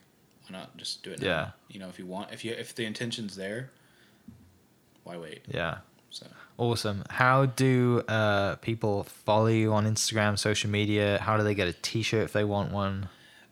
why 0.47 0.59
not 0.59 0.77
just 0.77 1.03
do 1.03 1.13
it 1.13 1.21
now? 1.21 1.27
Yeah. 1.27 1.51
You 1.69 1.81
know, 1.81 1.89
if 1.89 1.99
you 1.99 2.07
want, 2.07 2.33
if 2.33 2.45
you 2.45 2.53
if 2.53 2.75
the 2.75 2.85
intention's 2.85 3.37
there, 3.37 3.71
why 5.05 5.17
wait? 5.17 5.43
Yeah. 5.49 5.79
So 6.11 6.27
Awesome. 6.57 7.05
How 7.09 7.47
do 7.47 8.03
uh, 8.09 8.57
people 8.57 9.05
follow 9.05 9.47
you 9.47 9.73
on 9.73 9.87
Instagram, 9.87 10.37
social 10.37 10.69
media? 10.69 11.19
How 11.23 11.37
do 11.37 11.45
they 11.45 11.55
get 11.55 11.69
a 11.69 11.73
T-shirt 11.73 12.25
if 12.25 12.33
they 12.33 12.43
want 12.45 12.73
one? 12.73 13.09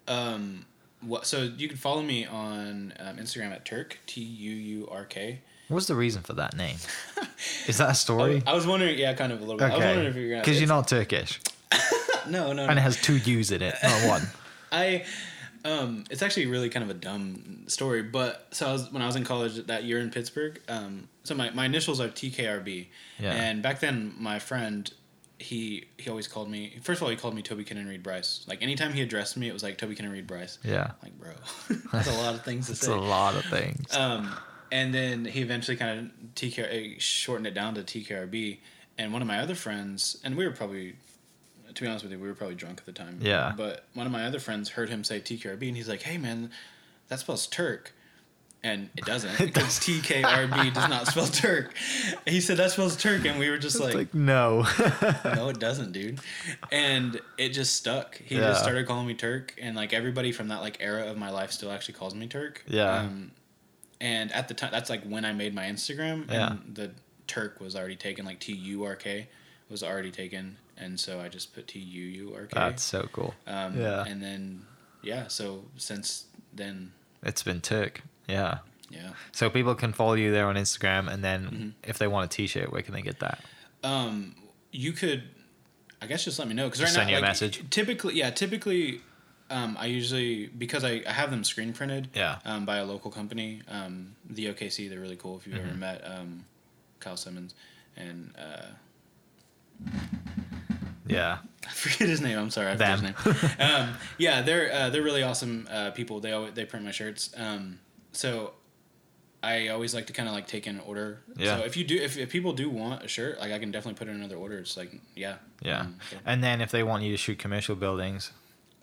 um, 0.08 0.66
what? 1.00 1.26
So 1.26 1.42
you 1.56 1.68
can 1.68 1.76
follow 1.76 2.02
me 2.02 2.26
on 2.26 2.92
um, 2.98 3.16
Instagram 3.16 3.52
at 3.52 3.64
Turk 3.64 3.98
T 4.06 4.20
U 4.20 4.50
U 4.54 4.88
R 4.90 5.04
K. 5.04 5.40
What's 5.68 5.86
the 5.86 5.96
reason 5.96 6.22
for 6.22 6.32
that 6.34 6.56
name? 6.56 6.76
Is 7.66 7.78
that 7.78 7.90
a 7.90 7.94
story? 7.94 8.42
I 8.46 8.54
was 8.54 8.66
wondering, 8.66 8.98
yeah, 8.98 9.12
kind 9.14 9.32
of 9.32 9.38
a 9.40 9.44
little 9.44 9.58
bit. 9.58 9.64
I 9.72 9.76
was 9.76 9.84
wondering 9.84 10.06
if 10.06 10.14
you're 10.16 10.38
Because 10.38 10.60
you're 10.60 10.68
not 10.68 10.86
Turkish, 10.86 11.40
No, 12.28 12.52
no, 12.52 12.52
no. 12.52 12.66
and 12.66 12.78
it 12.78 12.82
has 12.82 13.00
two 13.00 13.16
U's 13.16 13.50
in 13.50 13.62
it, 13.62 13.74
not 13.82 14.08
one. 14.08 14.22
I 14.72 15.04
um 15.64 16.04
it's 16.10 16.22
actually 16.22 16.46
really 16.46 16.68
kind 16.68 16.84
of 16.84 16.90
a 16.90 16.94
dumb 16.94 17.64
story, 17.66 18.02
but 18.02 18.46
so 18.52 18.68
I 18.68 18.72
was 18.72 18.92
when 18.92 19.02
I 19.02 19.06
was 19.06 19.16
in 19.16 19.24
college 19.24 19.56
that 19.66 19.82
year 19.84 19.98
in 19.98 20.10
Pittsburg, 20.10 20.60
um 20.68 21.08
so 21.24 21.34
my, 21.34 21.50
my 21.50 21.64
initials 21.66 22.00
are 22.00 22.08
TKRB. 22.08 22.86
Yeah. 23.18 23.32
And 23.32 23.60
back 23.62 23.80
then 23.80 24.14
my 24.18 24.38
friend 24.38 24.92
he 25.38 25.86
he 25.98 26.08
always 26.08 26.26
called 26.28 26.48
me 26.50 26.78
first 26.82 26.98
of 26.98 27.02
all 27.04 27.10
he 27.10 27.16
called 27.16 27.34
me 27.34 27.42
Toby 27.42 27.62
Kennan 27.64 27.86
Reed 27.88 28.02
Bryce. 28.02 28.44
Like 28.48 28.62
anytime 28.62 28.92
he 28.92 29.02
addressed 29.02 29.36
me 29.36 29.48
it 29.48 29.52
was 29.52 29.62
like 29.62 29.76
Toby 29.78 29.94
Kennan 29.94 30.12
Reed 30.12 30.26
Bryce. 30.26 30.58
Yeah, 30.64 30.92
Like 31.02 31.18
bro. 31.18 31.32
That's 31.92 32.08
a 32.08 32.14
lot 32.22 32.34
of 32.34 32.42
things 32.44 32.66
to 32.66 32.72
it's 32.72 32.80
say. 32.82 32.92
a 32.92 32.96
lot 32.96 33.34
of 33.34 33.44
things. 33.44 33.94
Um, 33.94 34.34
and 34.72 34.92
then 34.94 35.24
he 35.24 35.42
eventually 35.42 35.76
kind 35.76 35.98
of 36.00 36.34
TK 36.34 36.96
uh, 36.96 36.98
shortened 36.98 37.46
it 37.46 37.54
down 37.54 37.74
to 37.74 37.82
TKRB. 37.82 38.58
And 38.98 39.12
one 39.12 39.20
of 39.20 39.28
my 39.28 39.38
other 39.40 39.54
friends, 39.54 40.16
and 40.24 40.36
we 40.36 40.46
were 40.46 40.52
probably, 40.52 40.96
to 41.74 41.82
be 41.82 41.86
honest 41.86 42.02
with 42.02 42.12
you, 42.12 42.18
we 42.18 42.26
were 42.26 42.34
probably 42.34 42.56
drunk 42.56 42.78
at 42.78 42.86
the 42.86 42.92
time. 42.92 43.18
Yeah. 43.20 43.52
But 43.56 43.84
one 43.94 44.06
of 44.06 44.12
my 44.12 44.24
other 44.24 44.38
friends 44.40 44.70
heard 44.70 44.88
him 44.88 45.04
say 45.04 45.20
TKRB, 45.20 45.68
and 45.68 45.76
he's 45.76 45.88
like, 45.88 46.02
"Hey 46.02 46.16
man, 46.18 46.50
that 47.08 47.20
spells 47.20 47.46
Turk." 47.46 47.92
And 48.66 48.90
it 48.96 49.04
doesn't 49.04 49.38
because 49.54 49.78
TKRB 49.78 50.74
does 50.74 50.88
not 50.88 51.06
spell 51.06 51.26
Turk. 51.26 51.72
He 52.26 52.40
said 52.40 52.56
that 52.56 52.72
spells 52.72 52.96
Turk, 52.96 53.24
and 53.24 53.38
we 53.38 53.48
were 53.48 53.58
just 53.58 53.78
like, 53.78 53.94
like 53.94 54.14
no. 54.14 54.62
no, 55.24 55.48
it 55.50 55.60
doesn't, 55.60 55.92
dude. 55.92 56.18
And 56.72 57.20
it 57.38 57.50
just 57.50 57.74
stuck. 57.76 58.16
He 58.16 58.34
Yeah. 58.34 58.48
just 58.48 58.62
started 58.62 58.86
calling 58.88 59.06
me 59.06 59.14
Turk, 59.14 59.54
and 59.60 59.76
like 59.76 59.92
everybody 59.92 60.32
from 60.32 60.48
that 60.48 60.62
like 60.62 60.78
era 60.80 61.06
of 61.06 61.16
my 61.16 61.30
life 61.30 61.52
still 61.52 61.70
actually 61.70 61.94
calls 61.94 62.14
me 62.14 62.26
Turk. 62.26 62.64
Yeah. 62.66 62.92
Um, 63.02 63.30
and 64.00 64.32
at 64.32 64.48
the 64.48 64.54
time, 64.54 64.70
that's 64.72 64.90
like 64.90 65.04
when 65.04 65.24
I 65.24 65.32
made 65.32 65.54
my 65.54 65.64
Instagram, 65.66 66.28
Yeah. 66.30 66.52
and 66.52 66.74
the 66.74 66.90
Turk 67.28 67.60
was 67.60 67.76
already 67.76 67.96
taken. 67.96 68.24
Like 68.24 68.40
T 68.40 68.52
U 68.52 68.82
R 68.84 68.96
K 68.96 69.28
was 69.70 69.82
already 69.84 70.10
taken, 70.10 70.56
and 70.76 70.98
so 70.98 71.20
I 71.20 71.28
just 71.28 71.54
put 71.54 71.68
T 71.68 71.78
U 71.78 72.04
U 72.04 72.34
R 72.34 72.42
K. 72.46 72.50
That's 72.54 72.82
so 72.82 73.08
cool. 73.12 73.32
Um, 73.46 73.78
yeah. 73.80 74.04
And 74.04 74.20
then, 74.20 74.66
yeah. 75.02 75.28
So 75.28 75.66
since 75.76 76.24
then, 76.52 76.92
It's 77.22 77.44
been 77.44 77.60
Turk. 77.60 78.02
Yeah. 78.28 78.58
yeah. 78.90 79.10
So 79.32 79.48
people 79.50 79.74
can 79.74 79.92
follow 79.92 80.14
you 80.14 80.32
there 80.32 80.46
on 80.46 80.56
Instagram, 80.56 81.12
and 81.12 81.22
then 81.24 81.42
Mm-hmm. 81.44 81.68
if 81.90 81.98
they 81.98 82.06
want 82.08 82.32
a 82.32 82.36
T-shirt, 82.36 82.72
where 82.72 82.82
can 82.82 82.94
they 82.94 83.02
get 83.02 83.20
that? 83.20 83.40
Um, 83.84 84.34
you 84.72 84.92
could, 84.92 85.22
I 86.02 86.06
guess, 86.06 86.24
just 86.24 86.38
let 86.38 86.48
me 86.48 86.54
know 86.54 86.64
because 86.66 86.80
right 86.80 86.86
Just 86.86 86.96
now, 86.96 87.02
send 87.02 87.10
you 87.10 87.16
a 87.18 87.20
message. 87.22 87.62
Typically, 87.70 88.14
yeah, 88.14 88.30
typically, 88.30 89.00
um, 89.48 89.76
I 89.78 89.86
usually 89.86 90.46
because 90.48 90.82
I, 90.84 91.02
I 91.06 91.12
have 91.12 91.30
them 91.30 91.44
screen 91.44 91.72
printed. 91.72 92.08
Yeah. 92.14 92.38
Um, 92.44 92.64
by 92.66 92.78
a 92.78 92.84
local 92.84 93.10
company, 93.12 93.62
um, 93.68 94.16
the 94.28 94.46
OKC. 94.46 94.88
They're 94.88 94.98
really 95.00 95.16
cool. 95.16 95.36
If 95.38 95.46
you've 95.46 95.56
Mm-hmm. 95.56 95.68
ever 95.68 95.76
met 95.78 96.02
um, 96.04 96.44
Kyle 97.00 97.16
Simmons 97.16 97.54
and 97.96 98.34
uh, 98.36 98.66
Yeah. 101.06 101.38
I 101.66 101.70
forget 101.72 102.08
his 102.08 102.20
name. 102.20 102.38
I'm 102.38 102.50
sorry. 102.50 102.68
I 102.68 102.72
forget 102.72 103.00
Them. 103.00 103.14
his 103.14 103.42
name. 103.42 103.70
um, 103.70 103.94
yeah, 104.18 104.42
they're 104.42 104.72
uh, 104.72 104.90
they're 104.90 105.02
really 105.02 105.22
awesome 105.22 105.68
uh, 105.70 105.90
people. 105.92 106.20
They 106.20 106.32
always, 106.32 106.54
they 106.54 106.64
print 106.64 106.84
my 106.84 106.90
shirts. 106.92 107.30
Um, 107.36 107.78
so 108.16 108.52
I 109.42 109.68
always 109.68 109.94
like 109.94 110.06
to 110.06 110.12
kind 110.12 110.28
of 110.28 110.34
like 110.34 110.46
take 110.48 110.66
in 110.66 110.80
order. 110.80 111.20
Yeah. 111.36 111.58
So 111.58 111.64
if 111.64 111.76
you 111.76 111.84
do, 111.84 111.96
if, 111.96 112.16
if 112.18 112.30
people 112.30 112.52
do 112.52 112.68
want 112.70 113.04
a 113.04 113.08
shirt, 113.08 113.38
like 113.38 113.52
I 113.52 113.58
can 113.58 113.70
definitely 113.70 113.98
put 113.98 114.08
in 114.08 114.14
another 114.16 114.36
order. 114.36 114.58
It's 114.58 114.76
like 114.76 114.92
yeah. 115.14 115.36
Yeah. 115.62 115.80
Um, 115.80 115.98
so- 116.10 116.16
And 116.24 116.42
then 116.42 116.60
if 116.60 116.70
they 116.70 116.82
want 116.82 117.02
you 117.04 117.10
to 117.12 117.16
shoot 117.16 117.38
commercial 117.38 117.76
buildings, 117.76 118.32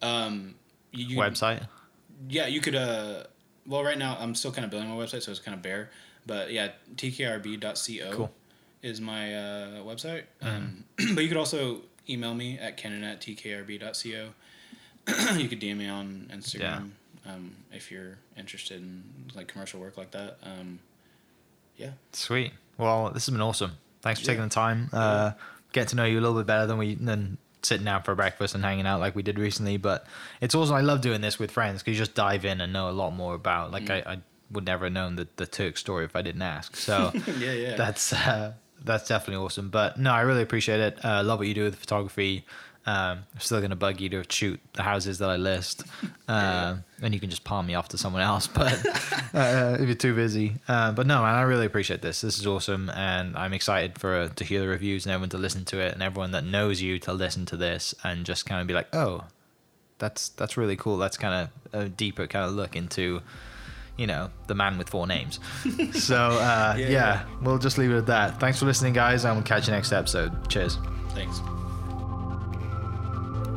Um, 0.01 0.55
you, 0.91 1.05
you- 1.07 1.17
website. 1.17 1.67
Yeah, 2.29 2.47
you 2.47 2.61
could. 2.61 2.75
Uh, 2.75 3.23
well, 3.65 3.83
right 3.83 3.97
now 3.97 4.15
I'm 4.19 4.35
still 4.35 4.51
kind 4.51 4.63
of 4.63 4.71
building 4.71 4.89
my 4.89 4.95
website, 4.95 5.23
so 5.23 5.31
it's 5.31 5.39
kind 5.41 5.55
of 5.55 5.61
bare. 5.61 5.89
But 6.25 6.51
yeah, 6.53 6.69
tkrb.co 6.95 8.11
Cool. 8.15 8.31
is 8.81 9.01
my 9.01 9.35
uh, 9.35 9.67
website. 9.83 10.23
Um, 10.41 10.85
but 11.15 11.21
you 11.23 11.27
could 11.27 11.37
also 11.37 11.81
email 12.09 12.33
me 12.33 12.57
at 12.59 12.77
canon 12.77 13.03
at 13.03 13.19
tkrb.co. 13.21 14.29
you 15.37 15.49
could 15.49 15.59
DM 15.59 15.77
me 15.77 15.89
on 15.89 16.29
Instagram 16.33 16.91
um, 17.25 17.55
if 17.71 17.91
you're 17.91 18.17
interested 18.37 18.81
in 18.81 19.03
like 19.35 19.47
commercial 19.47 19.79
work 19.79 19.97
like 19.97 20.11
that. 20.11 20.37
Um, 20.43 20.79
yeah. 21.77 21.91
Sweet. 22.11 22.51
Well, 22.77 23.09
this 23.11 23.25
has 23.25 23.31
been 23.33 23.41
awesome. 23.41 23.73
Thanks 24.01 24.19
for 24.19 24.25
Yeah. 24.25 24.33
taking 24.33 24.43
the 24.43 24.49
time. 24.53 24.89
Uh, 24.93 25.31
getting 25.71 25.89
to 25.89 25.95
know 25.95 26.05
you 26.05 26.19
a 26.19 26.21
little 26.21 26.37
bit 26.37 26.45
better 26.45 26.67
than 26.67 26.77
we 26.77 26.95
than 26.95 27.37
sitting 27.61 27.85
down 27.85 28.03
for 28.03 28.13
breakfast 28.13 28.53
and 28.55 28.63
hanging 28.63 28.85
out 28.85 28.99
like 28.99 29.15
we 29.15 29.23
did 29.23 29.39
recently. 29.39 29.77
But 29.77 30.05
it's 30.41 30.53
awesome. 30.53 30.75
I 30.75 30.81
love 30.81 31.01
doing 31.01 31.21
this 31.21 31.39
with 31.39 31.49
friends 31.51 31.81
because 31.81 31.97
you 31.97 32.03
just 32.03 32.13
dive 32.15 32.43
in 32.45 32.59
and 32.61 32.73
know 32.73 32.89
a 32.89 32.91
lot 32.91 33.11
more 33.11 33.33
about. 33.35 33.71
Like 33.71 33.89
I, 33.89 33.97
I 34.05 34.17
would 34.51 34.65
never 34.65 34.85
have 34.85 34.93
known 34.93 35.15
the 35.15 35.27
the 35.37 35.47
Turk 35.47 35.77
story 35.77 36.05
if 36.05 36.15
I 36.15 36.21
didn't 36.21 36.41
ask. 36.41 36.75
So 36.75 37.11
yeah, 37.39 37.53
yeah. 37.53 37.75
that's 37.75 38.11
uh, 38.13 38.53
that's 38.83 39.07
definitely 39.07 39.43
awesome. 39.43 39.69
But 39.69 39.97
no, 39.97 40.11
I 40.11 40.21
really 40.21 40.41
appreciate 40.43 40.79
it. 40.81 41.03
Uh, 41.03 41.23
love 41.23 41.39
what 41.39 41.47
you 41.47 41.53
do 41.53 41.63
with 41.63 41.75
photography. 41.77 42.45
Um, 42.85 43.19
I'm 43.33 43.39
still 43.39 43.61
gonna 43.61 43.77
bug 43.77 44.01
you 44.01 44.09
to 44.09 44.23
shoot 44.27 44.59
the 44.73 44.83
houses 44.83 45.19
that 45.19 45.29
I 45.29 45.37
list, 45.37 45.83
uh, 46.27 46.75
and 47.01 47.13
you 47.13 47.19
can 47.19 47.29
just 47.29 47.43
palm 47.43 47.65
me 47.65 47.75
off 47.75 47.89
to 47.89 47.97
someone 47.97 48.21
else. 48.21 48.47
But 48.53 48.85
uh, 49.33 49.77
if 49.79 49.87
you're 49.87 49.95
too 49.95 50.15
busy, 50.15 50.55
uh, 50.67 50.91
but 50.91 51.07
no, 51.07 51.21
man, 51.21 51.33
I 51.33 51.41
really 51.41 51.65
appreciate 51.65 52.01
this. 52.01 52.21
This 52.21 52.37
is 52.37 52.45
awesome, 52.45 52.89
and 52.89 53.35
I'm 53.35 53.53
excited 53.53 53.97
for 53.97 54.27
to 54.27 54.43
hear 54.43 54.59
the 54.59 54.67
reviews 54.67 55.05
and 55.05 55.13
everyone 55.13 55.29
to 55.29 55.37
listen 55.37 55.65
to 55.65 55.79
it, 55.79 55.93
and 55.93 56.03
everyone 56.03 56.31
that 56.31 56.45
knows 56.45 56.81
you 56.81 56.99
to 56.99 57.13
listen 57.13 57.45
to 57.47 57.57
this 57.57 57.95
and 58.03 58.25
just 58.25 58.45
kind 58.45 58.61
of 58.61 58.67
be 58.67 58.73
like, 58.73 58.93
oh, 58.93 59.23
that's 59.97 60.29
that's 60.29 60.57
really 60.57 60.75
cool. 60.75 60.97
That's 60.97 61.17
kind 61.17 61.49
of 61.73 61.81
a 61.81 61.89
deeper 61.89 62.27
kind 62.27 62.45
of 62.45 62.51
look 62.53 62.75
into 62.75 63.21
you 63.97 64.07
know, 64.07 64.29
the 64.47 64.55
man 64.55 64.77
with 64.77 64.89
four 64.89 65.07
names. 65.07 65.39
so 65.93 66.15
uh, 66.17 66.75
yeah, 66.77 66.89
yeah. 66.89 67.25
we'll 67.41 67.59
just 67.59 67.77
leave 67.77 67.91
it 67.91 67.97
at 67.97 68.05
that. 68.07 68.39
Thanks 68.39 68.59
for 68.59 68.65
listening, 68.65 68.93
guys, 68.93 69.25
and 69.25 69.35
we'll 69.35 69.43
catch 69.43 69.67
you 69.67 69.73
next 69.73 69.91
episode. 69.91 70.49
Cheers. 70.49 70.77
Thanks. 71.09 71.39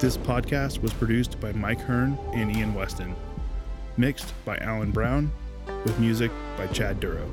This 0.00 0.16
podcast 0.16 0.80
was 0.80 0.94
produced 0.94 1.38
by 1.40 1.52
Mike 1.52 1.80
Hearn 1.80 2.18
and 2.32 2.50
Ian 2.56 2.72
Weston, 2.72 3.14
mixed 3.98 4.32
by 4.46 4.56
Alan 4.56 4.92
Brown, 4.92 5.30
with 5.84 5.98
music 6.00 6.30
by 6.56 6.68
Chad 6.68 7.00
Duro. 7.00 7.30